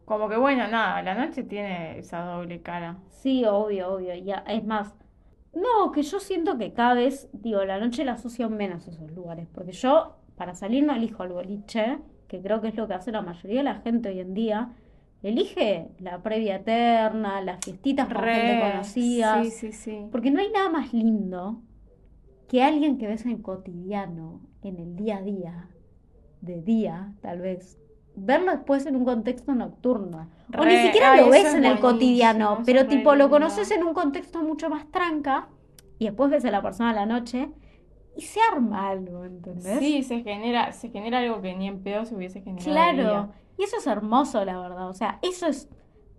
Como 0.05 0.29
que 0.29 0.37
bueno, 0.37 0.67
nada, 0.67 1.03
la 1.03 1.15
noche 1.15 1.45
tiene 1.45 1.99
esa 1.99 2.23
doble 2.25 2.61
cara. 2.63 2.97
Sí, 3.11 3.45
obvio, 3.45 3.95
obvio. 3.95 4.15
Ya, 4.17 4.43
es 4.49 4.65
más, 4.65 4.95
no, 5.55 5.93
que 5.93 6.03
yo 6.03 6.19
siento 6.21 6.59
que 6.59 6.73
cada 6.73 6.95
vez, 6.95 7.29
digo, 7.33 7.65
la 7.65 7.79
noche 7.79 8.05
la 8.05 8.13
asocio 8.13 8.49
menos 8.51 8.87
a 8.87 8.91
esos 8.91 9.11
lugares. 9.13 9.47
Porque 9.53 9.73
yo, 9.73 10.18
para 10.39 10.55
salir, 10.55 10.85
no 10.85 10.95
elijo 10.95 11.25
el 11.25 11.33
boliche, 11.33 11.99
que 12.29 12.41
creo 12.41 12.61
que 12.61 12.69
es 12.69 12.77
lo 12.77 12.87
que 12.87 12.95
hace 12.95 13.11
la 13.11 13.21
mayoría 13.21 13.59
de 13.59 13.65
la 13.65 13.75
gente 13.81 14.09
hoy 14.09 14.21
en 14.21 14.33
día. 14.33 14.71
Elige 15.23 15.89
la 15.99 16.23
previa 16.23 16.57
eterna, 16.57 17.41
las 17.43 17.65
fiestitas 17.65 18.07
con 18.07 18.23
gente 18.23 18.61
conocida. 18.61 19.43
sí, 19.43 19.51
sí, 19.51 19.73
sí. 19.73 20.07
Porque 20.13 20.31
no 20.31 20.41
hay 20.41 20.51
nada 20.51 20.71
más 20.71 20.95
lindo 20.95 21.61
que 22.49 22.63
alguien 22.63 22.99
que 22.99 23.09
ves 23.09 23.25
en 23.25 23.33
el 23.33 23.43
cotidiano, 23.43 24.41
en 24.63 24.79
el 24.79 24.95
día 24.95 25.17
a 25.17 25.23
día, 25.23 25.69
de 26.41 26.63
día, 26.63 27.13
tal 27.21 27.41
vez. 27.41 27.79
Verlo 28.15 28.53
después 28.53 28.87
en 28.87 28.95
un 28.95 29.05
contexto 29.05 29.55
nocturno. 29.55 30.31
O 30.57 30.65
ni 30.65 30.77
siquiera 30.77 31.13
ay, 31.13 31.21
lo 31.21 31.31
ves 31.31 31.47
es 31.47 31.55
en 31.55 31.65
el 31.65 31.81
cotidiano, 31.81 32.63
pero 32.65 32.87
tipo 32.87 33.15
lo 33.17 33.29
conoces 33.29 33.71
en 33.73 33.83
un 33.83 33.93
contexto 33.93 34.43
mucho 34.43 34.71
más 34.71 34.91
tranca 34.91 35.49
y 35.99 36.07
después 36.07 36.31
ves 36.31 36.45
a 36.45 36.51
la 36.51 36.63
persona 36.63 36.91
a 36.91 36.95
la 36.95 37.07
noche 37.07 37.51
y 38.19 38.23
se 38.23 38.41
arma 38.41 38.89
algo, 38.89 39.25
¿entendés? 39.25 39.79
Sí, 39.79 40.03
se 40.03 40.23
genera, 40.25 40.73
se 40.73 40.91
genera 40.91 41.21
algo 41.21 41.41
que 41.41 41.55
ni 41.55 41.69
en 41.69 41.85
pedo 41.85 42.05
se 42.05 42.17
hubiese 42.17 42.41
generado 42.41 42.65
Claro, 42.73 43.33
y 43.57 43.63
eso 43.63 43.77
es 43.77 43.87
hermoso, 43.87 44.45
la 44.45 44.59
verdad. 44.59 44.89
O 44.89 44.93
sea, 44.93 45.21
eso 45.23 45.47
es, 45.47 45.69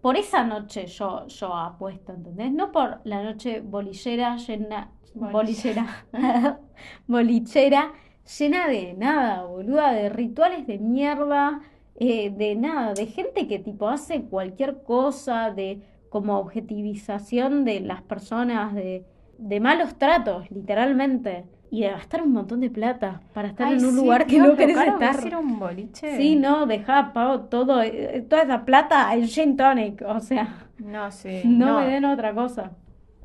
por 0.02 0.16
esa 0.16 0.46
noche 0.46 0.88
yo, 0.88 1.28
yo 1.28 1.54
apuesto, 1.54 2.14
¿entendés? 2.14 2.54
No 2.54 2.72
por 2.72 3.02
la 3.04 3.22
noche 3.22 3.60
bolillera 3.60 4.38
llena, 4.38 4.94
Bolillera. 5.14 6.06
bolillera, 6.14 6.60
bolichera, 7.08 7.94
llena 8.40 8.68
de 8.70 8.94
nada, 8.94 9.44
boluda, 9.44 9.92
de 9.92 10.08
rituales 10.10 10.66
de 10.66 10.80
mierda, 10.80 11.62
eh, 11.96 12.30
de 12.30 12.56
nada, 12.56 12.94
de 12.94 13.08
gente 13.08 13.46
que 13.48 13.60
tipo 13.60 13.90
hace 13.90 14.24
cualquier 14.24 14.84
cosa, 14.84 15.52
de 15.52 15.82
como 16.10 16.40
objetivización 16.40 17.66
de 17.66 17.82
las 17.82 18.02
personas, 18.04 18.74
de, 18.74 19.06
de 19.38 19.60
malos 19.60 19.98
tratos, 19.98 20.50
literalmente. 20.50 21.46
Y 21.72 21.82
de 21.82 21.90
gastar 21.92 22.24
un 22.24 22.32
montón 22.34 22.62
de 22.62 22.70
plata 22.72 23.22
para 23.34 23.50
estar 23.50 23.68
Ay, 23.68 23.76
en 23.78 23.86
un 23.86 23.92
sí, 23.92 24.02
lugar 24.02 24.26
que 24.26 24.40
no 24.40 24.56
querés 24.56 24.78
que 24.80 24.90
estar. 24.90 25.36
un 25.36 25.60
boliche. 25.60 26.18
Sí, 26.18 26.36
no, 26.36 26.66
dejá, 26.66 27.14
pago 27.14 27.42
todo, 27.42 27.82
eh, 27.84 28.26
toda 28.28 28.42
esa 28.44 28.66
plata 28.66 29.14
en 29.14 29.28
gin 29.28 29.56
tonic, 29.56 30.02
o 30.08 30.20
sea, 30.20 30.68
No, 30.80 31.12
sí, 31.12 31.44
no, 31.46 31.66
no. 31.68 31.80
me 31.82 31.88
den 31.88 32.06
otra 32.06 32.34
cosa. 32.34 32.72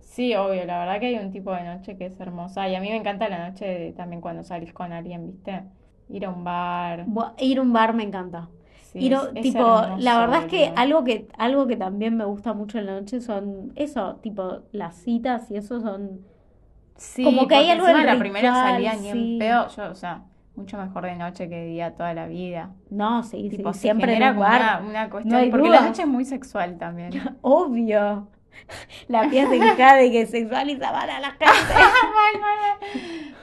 Sí, 0.00 0.34
obvio, 0.36 0.64
la 0.64 0.78
verdad 0.78 1.00
que 1.00 1.06
hay 1.06 1.16
un 1.18 1.32
tipo 1.32 1.52
de 1.52 1.64
noche 1.64 1.96
que 1.96 2.06
es 2.06 2.20
hermosa. 2.20 2.68
Y 2.68 2.74
a 2.76 2.80
mí 2.80 2.88
me 2.88 2.96
encanta 2.96 3.28
la 3.28 3.48
noche 3.48 3.64
de- 3.66 3.92
también 3.92 4.20
cuando 4.20 4.44
salís 4.44 4.72
con 4.72 4.92
alguien, 4.92 5.26
¿viste? 5.26 5.64
Ir 6.08 6.26
a 6.26 6.30
un 6.30 6.44
bar. 6.44 7.06
Ir 7.38 7.58
a 7.58 7.62
un 7.62 7.72
bar 7.72 7.94
me 7.94 8.04
encanta. 8.04 8.48
Sí, 8.92 8.98
Ir 9.00 9.14
a- 9.14 9.32
tipo, 9.40 9.58
hermoso, 9.58 9.96
la 10.02 10.18
verdad 10.20 10.40
es 10.44 10.46
que 10.46 10.72
algo 10.76 11.02
que 11.04 11.28
algo 11.36 11.66
que 11.66 11.76
también 11.76 12.16
me 12.16 12.24
gusta 12.24 12.52
mucho 12.54 12.78
en 12.78 12.86
la 12.86 12.92
noche 13.00 13.20
son 13.20 13.72
eso, 13.74 14.16
tipo 14.22 14.60
las 14.72 14.96
citas 14.96 15.50
y 15.50 15.56
eso 15.56 15.80
son 15.80 16.20
Sí, 16.96 17.24
como 17.24 17.48
que 17.48 17.54
hay 17.56 17.70
algo 17.70 17.88
encima 17.88 18.04
la 18.04 18.18
primera 18.18 18.54
salida 18.54 18.94
ni 18.94 19.10
sí. 19.10 19.32
en 19.34 19.38
pedo, 19.38 19.68
yo, 19.68 19.90
o 19.90 19.94
sea, 19.94 20.22
mucho 20.54 20.78
mejor 20.78 21.04
de 21.04 21.16
noche 21.16 21.48
que 21.48 21.56
de 21.56 21.66
día 21.66 21.94
toda 21.94 22.14
la 22.14 22.26
vida. 22.26 22.70
no, 22.90 23.22
sí, 23.24 23.48
sí, 23.50 23.56
Tipo, 23.56 23.72
se 23.72 23.80
siempre 23.80 24.18
bar, 24.20 24.36
una, 24.36 24.82
una 24.88 25.10
cuestión, 25.10 25.50
porque 25.50 25.68
duda. 25.68 25.80
la 25.80 25.86
noche 25.88 26.02
es 26.02 26.08
muy 26.08 26.24
sexual 26.24 26.78
también. 26.78 27.10
obvio. 27.42 28.28
La 29.08 29.28
pieza 29.28 29.50
queja 29.50 29.96
de 29.96 30.12
que 30.12 30.26
sexualizaban 30.26 31.10
a 31.10 31.18
la 31.18 31.30
gente. 31.32 31.44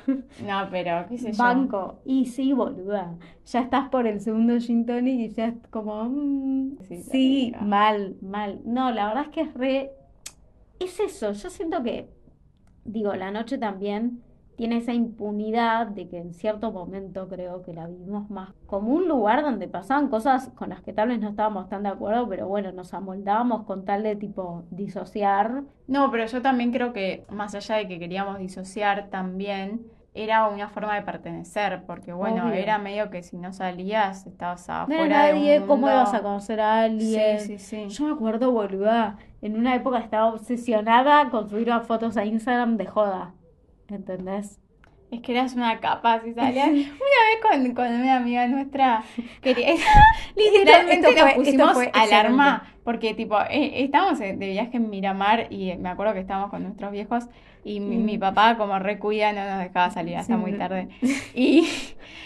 No, 0.45 0.67
pero 0.71 1.05
qué 1.07 1.17
sé 1.17 1.31
yo. 1.31 1.43
Banco. 1.43 1.99
Y 2.05 2.25
sí, 2.25 2.53
boluda. 2.53 3.15
Ya 3.45 3.61
estás 3.61 3.89
por 3.89 4.07
el 4.07 4.19
segundo 4.19 4.57
gin 4.59 4.85
tonic 4.85 5.19
y 5.19 5.29
ya 5.29 5.47
es 5.47 5.53
como. 5.69 6.03
mm, 6.05 6.77
Sí, 6.87 7.03
sí, 7.03 7.53
mal, 7.61 8.15
mal. 8.21 8.59
No, 8.65 8.91
la 8.91 9.07
verdad 9.07 9.23
es 9.25 9.29
que 9.29 9.41
es 9.41 9.53
re. 9.53 9.91
Es 10.79 10.99
eso. 10.99 11.31
Yo 11.33 11.49
siento 11.49 11.83
que. 11.83 12.09
Digo, 12.83 13.13
la 13.15 13.31
noche 13.31 13.57
también 13.57 14.21
tiene 14.55 14.77
esa 14.77 14.93
impunidad 14.93 15.87
de 15.87 16.07
que 16.07 16.19
en 16.19 16.33
cierto 16.33 16.71
momento 16.71 17.27
creo 17.27 17.63
que 17.63 17.73
la 17.73 17.87
vivimos 17.87 18.29
más 18.29 18.53
como 18.67 18.93
un 18.93 19.07
lugar 19.07 19.41
donde 19.41 19.67
pasaban 19.67 20.09
cosas 20.09 20.49
con 20.55 20.69
las 20.69 20.81
que 20.81 20.93
tal 20.93 21.07
vez 21.07 21.19
no 21.19 21.29
estábamos 21.29 21.67
tan 21.67 21.83
de 21.83 21.89
acuerdo, 21.89 22.27
pero 22.29 22.47
bueno, 22.47 22.71
nos 22.71 22.93
amoldábamos 22.93 23.65
con 23.65 23.85
tal 23.85 24.03
de 24.03 24.15
tipo 24.15 24.65
disociar. 24.69 25.63
No, 25.87 26.11
pero 26.11 26.25
yo 26.25 26.41
también 26.41 26.71
creo 26.71 26.93
que 26.93 27.25
más 27.31 27.55
allá 27.55 27.77
de 27.77 27.87
que 27.87 27.97
queríamos 27.97 28.37
disociar 28.37 29.09
también, 29.09 29.81
era 30.13 30.47
una 30.47 30.69
forma 30.69 30.95
de 30.95 31.03
pertenecer, 31.03 31.85
porque 31.85 32.13
bueno, 32.13 32.49
Obvio. 32.49 32.53
era 32.53 32.77
medio 32.79 33.09
que 33.09 33.23
si 33.23 33.37
no 33.37 33.53
salías, 33.53 34.25
estabas 34.27 34.67
No 34.85 34.95
afuera 34.95 35.05
era 35.05 35.23
de 35.27 35.33
un 35.35 35.39
nadie, 35.43 35.65
¿cómo 35.65 35.87
mundo. 35.87 35.91
ibas 35.91 36.13
a 36.13 36.21
conocer 36.21 36.59
a 36.61 36.81
alguien? 36.83 37.39
Sí, 37.39 37.57
sí, 37.57 37.59
sí. 37.59 37.89
Yo 37.89 38.05
me 38.05 38.11
acuerdo, 38.13 38.51
boluda, 38.51 39.17
en 39.41 39.57
una 39.57 39.75
época 39.75 39.99
estaba 39.99 40.27
obsesionada 40.33 41.29
con 41.29 41.49
subir 41.49 41.71
fotos 41.83 42.17
a 42.17 42.25
Instagram 42.25 42.77
de 42.77 42.85
joda. 42.87 43.35
¿Entendés? 43.87 44.60
Es 45.11 45.21
que 45.21 45.33
eras 45.33 45.53
una 45.55 45.79
capa, 45.81 46.21
si 46.23 46.33
salías. 46.33 46.69
Una 46.71 46.79
vez 46.85 46.95
con, 47.41 47.73
con 47.75 47.85
una 47.93 48.15
amiga 48.15 48.47
nuestra, 48.47 49.03
quería, 49.41 49.73
literalmente 50.35 51.09
Esto 51.09 51.25
nos 51.25 51.33
pusimos 51.33 51.73
fue 51.73 51.91
alarma, 51.93 52.73
porque 52.83 53.13
tipo, 53.13 53.37
eh, 53.49 53.83
estábamos 53.83 54.19
de 54.19 54.33
viaje 54.35 54.77
en 54.77 54.89
Miramar 54.89 55.47
y 55.51 55.75
me 55.77 55.89
acuerdo 55.89 56.13
que 56.13 56.21
estábamos 56.21 56.49
con 56.49 56.63
nuestros 56.63 56.91
viejos 56.91 57.25
y 57.63 57.79
mi, 57.79 57.97
mi 57.97 58.17
papá 58.17 58.57
como 58.57 58.79
recuida 58.79 59.33
no 59.33 59.45
nos 59.45 59.59
dejaba 59.59 59.91
salir 59.91 60.15
hasta 60.15 60.35
Sí. 60.35 60.39
muy 60.39 60.53
tarde. 60.53 60.87
Y 61.35 61.67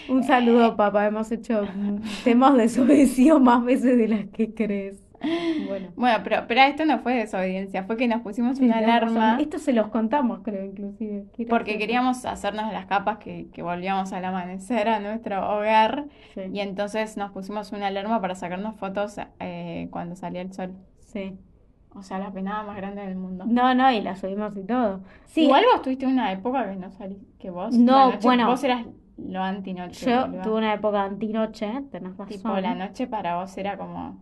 Un 0.08 0.22
saludo, 0.22 0.76
papá. 0.76 1.06
Hemos 1.06 1.30
hecho 1.32 1.64
mm, 1.74 1.98
temas 2.24 2.56
desobedecidos 2.56 3.40
más 3.42 3.64
veces 3.64 3.98
de 3.98 4.08
las 4.08 4.24
que 4.26 4.54
crees. 4.54 5.05
Bueno. 5.58 5.88
bueno, 5.96 6.18
pero, 6.22 6.44
pero 6.46 6.60
esto 6.62 6.84
no 6.84 6.98
fue 7.00 7.14
desobediencia, 7.14 7.84
fue 7.84 7.96
que 7.96 8.06
nos 8.08 8.20
pusimos 8.22 8.58
Sí, 8.58 8.64
una 8.66 8.80
razón. 8.80 9.16
alarma 9.18 9.38
Esto 9.40 9.58
se 9.58 9.72
los 9.72 9.88
contamos, 9.88 10.40
creo, 10.42 10.64
inclusive. 10.64 11.24
Porque 11.48 11.78
queríamos 11.78 12.24
hacernos 12.24 12.72
las 12.72 12.86
capas 12.86 13.18
que, 13.18 13.48
que 13.52 13.62
volvíamos 13.62 14.12
al 14.12 14.24
amanecer 14.24 14.88
a 14.88 15.00
nuestro 15.00 15.38
hogar 15.56 16.06
Sí, 16.34 16.42
y 16.52 16.60
entonces 16.60 17.16
nos 17.16 17.32
pusimos 17.32 17.72
una 17.72 17.88
alarma 17.88 18.20
para 18.20 18.34
sacarnos 18.34 18.76
fotos 18.76 19.16
eh, 19.40 19.88
cuando 19.90 20.16
salía 20.16 20.42
el 20.42 20.52
sol. 20.52 20.72
sí. 21.00 21.36
O 21.98 22.02
sea, 22.02 22.18
la 22.18 22.30
penada 22.30 22.62
más 22.62 22.76
grande 22.76 23.00
del 23.00 23.16
mundo. 23.16 23.46
No, 23.48 23.74
no, 23.74 23.90
y 23.90 24.02
la 24.02 24.16
subimos 24.16 24.54
y 24.54 24.64
todo. 24.64 25.00
Sí, 25.24 25.44
Igual 25.44 25.64
vos 25.72 25.80
tuviste 25.80 26.04
una 26.06 26.30
época 26.30 26.68
que 26.68 26.76
no 26.76 26.90
salí, 26.90 27.16
que 27.38 27.48
vos, 27.48 27.74
No, 27.74 28.10
noche- 28.10 28.18
bueno. 28.22 28.46
vos 28.48 28.62
eras 28.64 28.84
lo 29.16 29.42
antinoche, 29.42 30.04
yo 30.10 30.26
tuve 30.42 30.56
una 30.58 30.74
época 30.74 31.04
antinoche, 31.04 31.66
tenés 31.90 32.10
razón. 32.18 32.26
Tipo, 32.28 32.54
la 32.60 32.74
noche 32.74 33.06
para 33.06 33.36
vos 33.36 33.56
era 33.56 33.78
como, 33.78 34.18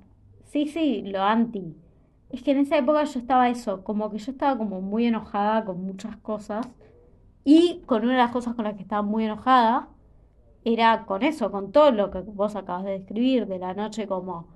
Sí, 0.55 0.69
sí, 0.69 1.03
lo 1.05 1.23
anti. 1.23 1.77
Es 2.31 2.43
que 2.45 2.53
en 2.53 2.59
esa 2.61 2.79
época 2.79 3.05
yo 3.05 3.21
estaba 3.21 3.51
eso, 3.51 3.85
como 3.85 4.11
que 4.11 4.19
yo 4.19 4.33
estaba 4.33 4.59
como 4.59 4.83
muy 4.83 5.07
enojada 5.07 5.65
con 5.67 5.85
muchas 5.85 6.17
cosas. 6.19 6.67
Y 7.45 7.83
con 7.87 8.05
una 8.05 8.13
de 8.15 8.19
las 8.21 8.33
cosas 8.33 8.55
con 8.55 8.65
las 8.67 8.77
que 8.77 8.83
estaba 8.83 9.03
muy 9.03 9.25
enojada 9.27 9.91
era 10.65 11.07
con 11.07 11.23
eso, 11.25 11.51
con 11.53 11.73
todo 11.73 11.93
lo 11.93 12.11
que 12.13 12.21
vos 12.23 12.57
acabas 12.57 12.85
de 12.85 12.93
describir, 12.93 13.47
de 13.49 13.59
la 13.61 13.75
noche 13.75 14.07
como 14.09 14.49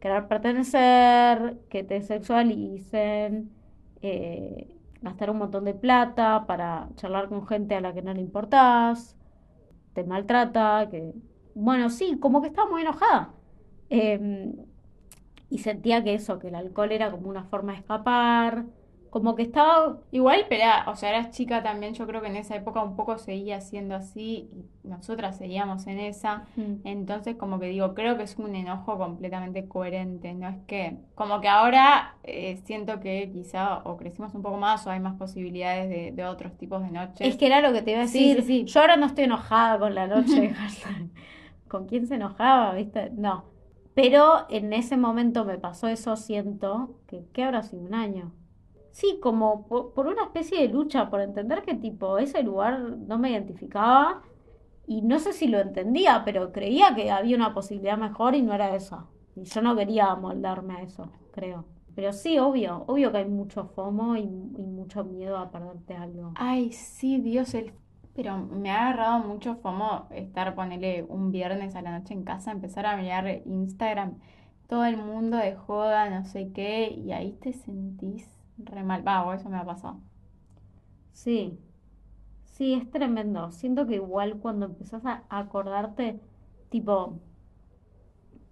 querer 0.00 0.28
pertenecer, 0.28 1.60
que 1.70 1.84
te 1.84 2.02
sexualicen, 2.02 3.52
eh, 4.02 4.76
gastar 5.02 5.30
un 5.30 5.38
montón 5.38 5.64
de 5.66 5.74
plata 5.74 6.46
para 6.46 6.90
charlar 6.96 7.28
con 7.30 7.46
gente 7.48 7.76
a 7.76 7.82
la 7.82 7.94
que 7.94 8.02
no 8.02 8.14
le 8.14 8.20
importás, 8.22 9.16
te 9.94 10.04
maltrata, 10.04 10.88
que... 10.90 11.14
Bueno, 11.54 11.90
sí, 11.90 12.18
como 12.20 12.42
que 12.42 12.48
estaba 12.48 12.68
muy 12.70 12.82
enojada. 12.82 13.34
Em, 13.90 14.54
y 15.50 15.58
sentía 15.58 16.02
que 16.02 16.14
eso, 16.14 16.38
que 16.38 16.48
el 16.48 16.54
alcohol 16.54 16.92
era 16.92 17.10
como 17.10 17.28
una 17.28 17.44
forma 17.44 17.72
de 17.72 17.78
escapar, 17.78 18.64
como 19.14 19.36
que 19.36 19.42
estaba, 19.44 20.00
igual, 20.10 20.46
pero, 20.48 20.64
o 20.88 20.96
sea, 20.96 21.10
eras 21.10 21.30
chica 21.30 21.62
también, 21.62 21.94
yo 21.94 22.04
creo 22.04 22.20
que 22.20 22.26
en 22.26 22.34
esa 22.34 22.56
época 22.56 22.82
un 22.82 22.96
poco 22.96 23.16
seguía 23.16 23.60
siendo 23.60 23.94
así 23.94 24.50
y 24.52 24.66
nosotras 24.82 25.38
seguíamos 25.38 25.86
en 25.86 26.00
esa, 26.00 26.46
entonces 26.82 27.36
como 27.36 27.60
que 27.60 27.66
digo, 27.66 27.94
creo 27.94 28.16
que 28.16 28.24
es 28.24 28.36
un 28.38 28.56
enojo 28.56 28.98
completamente 28.98 29.68
coherente, 29.68 30.34
no 30.34 30.48
es 30.48 30.56
que, 30.66 30.96
como 31.14 31.40
que 31.40 31.46
ahora 31.46 32.16
eh, 32.24 32.56
siento 32.64 32.98
que 32.98 33.30
quizá 33.32 33.82
o 33.84 33.96
crecimos 33.96 34.34
un 34.34 34.42
poco 34.42 34.56
más 34.56 34.84
o 34.84 34.90
hay 34.90 34.98
más 34.98 35.14
posibilidades 35.14 35.88
de, 35.88 36.10
de 36.10 36.24
otros 36.24 36.58
tipos 36.58 36.82
de 36.82 36.90
noches. 36.90 37.28
es 37.28 37.36
que 37.36 37.46
era 37.46 37.60
lo 37.60 37.72
que 37.72 37.82
te 37.82 37.92
iba 37.92 38.00
a 38.00 38.02
decir. 38.02 38.42
sí, 38.42 38.42
sí. 38.42 38.64
Yo 38.64 38.80
ahora 38.80 38.96
no 38.96 39.06
estoy 39.06 39.24
enojada 39.24 39.78
con 39.78 39.94
la 39.94 40.08
noche. 40.08 40.52
¿Con 41.68 41.86
quién 41.86 42.08
se 42.08 42.16
enojaba, 42.16 42.74
viste? 42.74 43.10
No. 43.10 43.53
Pero 43.94 44.46
en 44.50 44.72
ese 44.72 44.96
momento 44.96 45.44
me 45.44 45.58
pasó 45.58 45.88
eso, 45.88 46.16
siento, 46.16 46.96
que 47.06 47.26
¿qué 47.32 47.44
habrá 47.44 47.62
sido 47.62 47.82
un 47.82 47.94
año? 47.94 48.32
Sí, 48.90 49.18
como 49.20 49.66
por, 49.68 50.06
una 50.06 50.24
especie 50.24 50.60
de 50.60 50.68
lucha, 50.68 51.10
por 51.10 51.20
entender 51.20 51.62
que 51.62 51.74
tipo 51.74 52.18
ese 52.18 52.42
lugar 52.42 52.80
no 52.80 53.18
me 53.18 53.30
identificaba 53.30 54.22
y 54.86 55.02
no 55.02 55.18
sé 55.18 55.32
si 55.32 55.48
lo 55.48 55.58
entendía, 55.60 56.22
pero 56.24 56.52
creía 56.52 56.94
que 56.94 57.10
había 57.10 57.36
una 57.36 57.54
posibilidad 57.54 57.98
mejor 57.98 58.34
y 58.34 58.42
no 58.42 58.52
era 58.52 58.74
esa. 58.74 59.06
Y 59.36 59.44
yo 59.44 59.62
no 59.62 59.74
quería 59.76 60.14
moldarme 60.14 60.74
a 60.76 60.82
eso, 60.82 61.10
creo. 61.32 61.64
Pero 61.94 62.12
sí, 62.12 62.38
obvio, 62.38 62.84
obvio 62.86 63.12
que 63.12 63.18
hay 63.18 63.24
mucho 63.28 63.66
FOMO 63.66 64.16
y, 64.16 64.22
y 64.22 64.66
mucho 64.66 65.04
miedo 65.04 65.38
a 65.38 65.50
perderte 65.50 65.94
algo. 65.94 66.32
Ay, 66.36 66.72
sí, 66.72 67.18
Dios, 67.20 67.54
el... 67.54 67.72
Pero 68.14 68.38
me 68.38 68.70
ha 68.70 68.82
agarrado 68.88 69.18
mucho 69.20 69.56
FOMO 69.56 70.08
estar, 70.10 70.54
ponele, 70.54 71.04
un 71.08 71.32
viernes 71.32 71.74
a 71.74 71.82
la 71.82 71.98
noche 71.98 72.14
en 72.14 72.24
casa, 72.24 72.52
empezar 72.52 72.86
a 72.86 72.96
mirar 72.96 73.42
Instagram, 73.46 74.18
todo 74.68 74.84
el 74.86 74.96
mundo 74.96 75.36
de 75.36 75.54
joda, 75.56 76.08
no 76.10 76.24
sé 76.24 76.52
qué, 76.52 76.88
y 76.90 77.12
ahí 77.12 77.32
te 77.34 77.52
sentís 77.52 78.28
re 78.58 78.82
mal. 78.84 79.06
Va, 79.06 79.34
eso 79.34 79.48
me 79.50 79.58
ha 79.58 79.64
pasado. 79.64 80.00
Sí, 81.12 81.58
sí, 82.44 82.74
es 82.74 82.90
tremendo. 82.90 83.50
Siento 83.52 83.86
que 83.86 83.96
igual 83.96 84.38
cuando 84.40 84.66
empezás 84.66 85.04
a 85.06 85.24
acordarte, 85.30 86.20
tipo, 86.70 87.20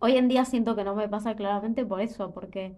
hoy 0.00 0.16
en 0.18 0.28
día 0.28 0.44
siento 0.44 0.76
que 0.76 0.84
no 0.84 0.94
me 0.94 1.08
pasa 1.08 1.34
claramente 1.36 1.86
por 1.86 2.00
eso, 2.02 2.30
porque 2.32 2.76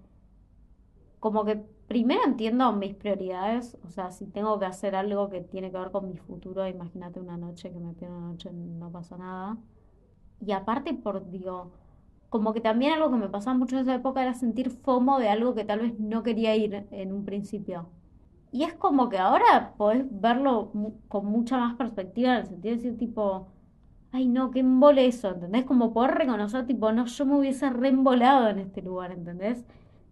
como 1.20 1.44
que 1.44 1.64
primero 1.86 2.22
entiendo 2.24 2.72
mis 2.72 2.94
prioridades, 2.94 3.76
o 3.84 3.90
sea, 3.90 4.10
si 4.10 4.26
tengo 4.26 4.58
que 4.58 4.66
hacer 4.66 4.94
algo 4.96 5.28
que 5.30 5.40
tiene 5.40 5.70
que 5.70 5.78
ver 5.78 5.90
con 5.90 6.08
mi 6.08 6.16
futuro, 6.16 6.66
imagínate 6.66 7.20
una 7.20 7.36
noche 7.36 7.72
que 7.72 7.78
me 7.80 7.92
pierdo 7.94 8.16
una 8.16 8.28
noche, 8.28 8.50
no 8.52 8.90
pasa 8.90 9.16
nada. 9.16 9.58
Y 10.40 10.52
aparte 10.52 10.94
por, 10.94 11.30
digo, 11.30 11.72
como 12.28 12.52
que 12.52 12.60
también 12.60 12.92
algo 12.94 13.10
que 13.10 13.16
me 13.16 13.28
pasaba 13.28 13.56
mucho 13.56 13.76
en 13.76 13.82
esa 13.82 13.94
época 13.94 14.22
era 14.22 14.34
sentir 14.34 14.70
FOMO 14.70 15.18
de 15.18 15.28
algo 15.28 15.54
que 15.54 15.64
tal 15.64 15.80
vez 15.80 15.98
no 16.00 16.22
quería 16.22 16.56
ir 16.56 16.86
en 16.90 17.12
un 17.12 17.24
principio. 17.24 17.88
Y 18.52 18.64
es 18.64 18.74
como 18.74 19.08
que 19.08 19.18
ahora 19.18 19.74
podés 19.76 20.04
verlo 20.10 20.72
con 21.08 21.26
mucha 21.26 21.58
más 21.58 21.76
perspectiva 21.76 22.34
en 22.34 22.40
el 22.40 22.46
sentido 22.46 22.76
de 22.76 22.82
decir 22.82 22.98
tipo, 22.98 23.48
ay 24.12 24.26
no, 24.28 24.50
qué 24.52 24.60
embole 24.60 25.06
eso, 25.06 25.30
¿entendés? 25.30 25.64
Como 25.64 25.92
poder 25.92 26.12
reconocer 26.12 26.66
tipo, 26.66 26.92
no, 26.92 27.06
yo 27.06 27.26
me 27.26 27.38
hubiese 27.38 27.70
reembolado 27.70 28.48
en 28.48 28.60
este 28.60 28.82
lugar, 28.82 29.12
¿entendés? 29.12 29.64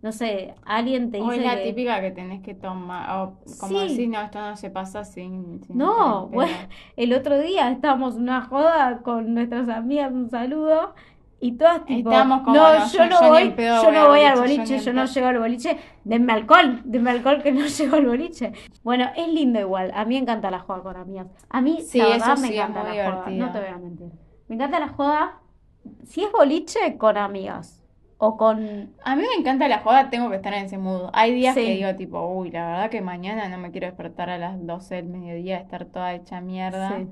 No 0.03 0.11
sé, 0.13 0.55
alguien 0.65 1.11
te 1.13 1.19
O 1.21 1.31
es 1.31 1.39
dice 1.39 1.47
la 1.47 1.57
que... 1.63 1.69
típica 1.71 2.01
que 2.01 2.11
tenés 2.11 2.43
que 2.43 2.55
tomar, 2.55 3.19
o 3.19 3.39
como 3.61 3.79
Sí. 3.79 3.89
decís, 3.89 4.09
no, 4.09 4.21
esto 4.21 4.41
no 4.41 4.57
se 4.57 4.69
pasa 4.71 5.05
sin, 5.05 5.63
sin 5.63 5.79
No, 5.79 6.27
bueno, 6.29 6.53
el 6.97 7.13
otro 7.13 7.39
día 7.39 7.71
estábamos 7.71 8.17
en 8.17 8.23
una 8.23 8.43
joda 8.43 9.03
con 9.03 9.33
nuestras 9.35 9.69
amigas, 9.69 10.11
un 10.13 10.29
saludo, 10.29 10.95
y 11.41 11.53
todas 11.53 11.85
tipo, 11.87 12.11
Estábamos 12.11 12.43
como, 12.43 12.55
no, 12.57 12.73
no, 12.75 12.87
yo 12.87 12.99
yo- 12.99 13.09
no 13.11 13.21
yo 13.21 13.29
voy, 13.29 13.51
pedo 13.51 13.83
yo 13.83 13.93
no 13.93 14.09
voy 14.09 14.21
al 14.23 14.39
boliche, 14.39 14.79
yo 14.79 14.93
boliche, 14.93 14.93
no 14.93 15.05
llego 15.07 15.27
al 15.29 15.39
boliche, 15.39 15.79
denme 16.05 16.33
alcohol, 16.33 16.81
denme 16.85 17.11
alcohol 17.11 17.43
que 17.43 17.53
no 17.53 17.67
llego 17.67 17.97
al 17.97 18.07
boliche. 18.07 18.53
Bueno, 18.83 19.09
es 19.17 19.29
lindo 19.29 19.61
igual, 19.61 19.93
a 19.95 20.05
mí 20.05 20.15
me 20.15 20.21
encanta 20.21 20.51
la 20.51 20.61
joda 20.61 20.83
con 20.83 20.97
amigas. 20.97 21.27
A 21.49 21.61
mí, 21.61 21.81
Sí, 21.83 21.99
la 21.99 22.09
verdad, 22.09 22.37
me 22.39 22.49
sí 22.49 22.55
es 22.55 22.61
encanta 22.65 22.83
la 22.85 22.95
joda, 23.13 23.31
no 23.31 23.53
te 23.53 23.59
voy 23.61 23.69
a 23.69 23.79
mentir. 23.79 24.09
Me 24.49 24.55
encanta 24.57 24.81
la 24.81 24.89
joda, 24.89 25.41
si 26.05 26.23
es 26.25 26.33
boliche, 26.33 26.97
con 26.99 27.17
amigas, 27.17 27.82
o 28.25 28.37
con... 28.37 28.95
A 29.05 29.17
mí 29.17 29.23
me 29.23 29.35
encanta 29.41 29.67
la 29.67 29.81
joda, 29.81 30.09
tengo 30.09 30.31
que 30.31 30.37
estar 30.37 30.55
en 30.55 30.67
ese 30.67 30.79
mood. 30.79 31.11
Hay 31.13 31.35
días 31.35 31.55
Sí. 31.57 31.61
que 31.65 31.71
digo 31.75 31.97
tipo, 31.97 32.25
uy, 32.29 32.53
la 32.53 32.67
verdad 32.69 32.91
que 32.91 33.01
mañana 33.01 33.49
no 33.49 33.59
me 33.59 33.73
quiero 33.73 33.89
despertar 33.89 34.31
a 34.31 34.39
las 34.39 34.65
12 34.65 34.95
del 34.97 35.07
mediodía, 35.07 35.59
estar 35.59 35.87
toda 35.87 36.15
hecha 36.15 36.41
mierda. 36.41 36.99
Sí. 36.99 37.09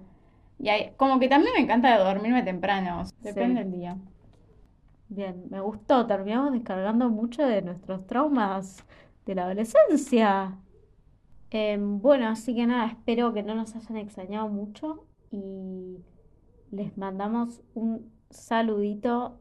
Y 0.60 0.68
hay, 0.68 0.92
como 0.96 1.18
que 1.18 1.28
también 1.28 1.52
me 1.56 1.62
encanta 1.62 1.98
dormirme 1.98 2.44
temprano, 2.44 3.04
Sí. 3.06 3.12
depende 3.22 3.64
del 3.64 3.72
día. 3.72 3.96
Bien, 5.08 5.46
me 5.50 5.60
gustó. 5.60 6.06
Terminamos 6.06 6.52
descargando 6.52 7.08
mucho 7.10 7.44
de 7.44 7.62
nuestros 7.62 8.06
traumas 8.06 8.86
de 9.26 9.34
la 9.34 9.44
adolescencia. 9.46 10.56
Em, 11.50 12.00
bueno, 12.00 12.28
así 12.28 12.54
que 12.54 12.66
nada, 12.68 12.86
espero 12.86 13.32
que 13.32 13.42
no 13.42 13.56
nos 13.56 13.74
hayan 13.74 13.96
extrañado 13.96 14.48
mucho 14.48 15.04
y 15.32 15.98
les 16.70 16.96
mandamos 16.96 17.62
un 17.74 18.12
saludito 18.30 19.40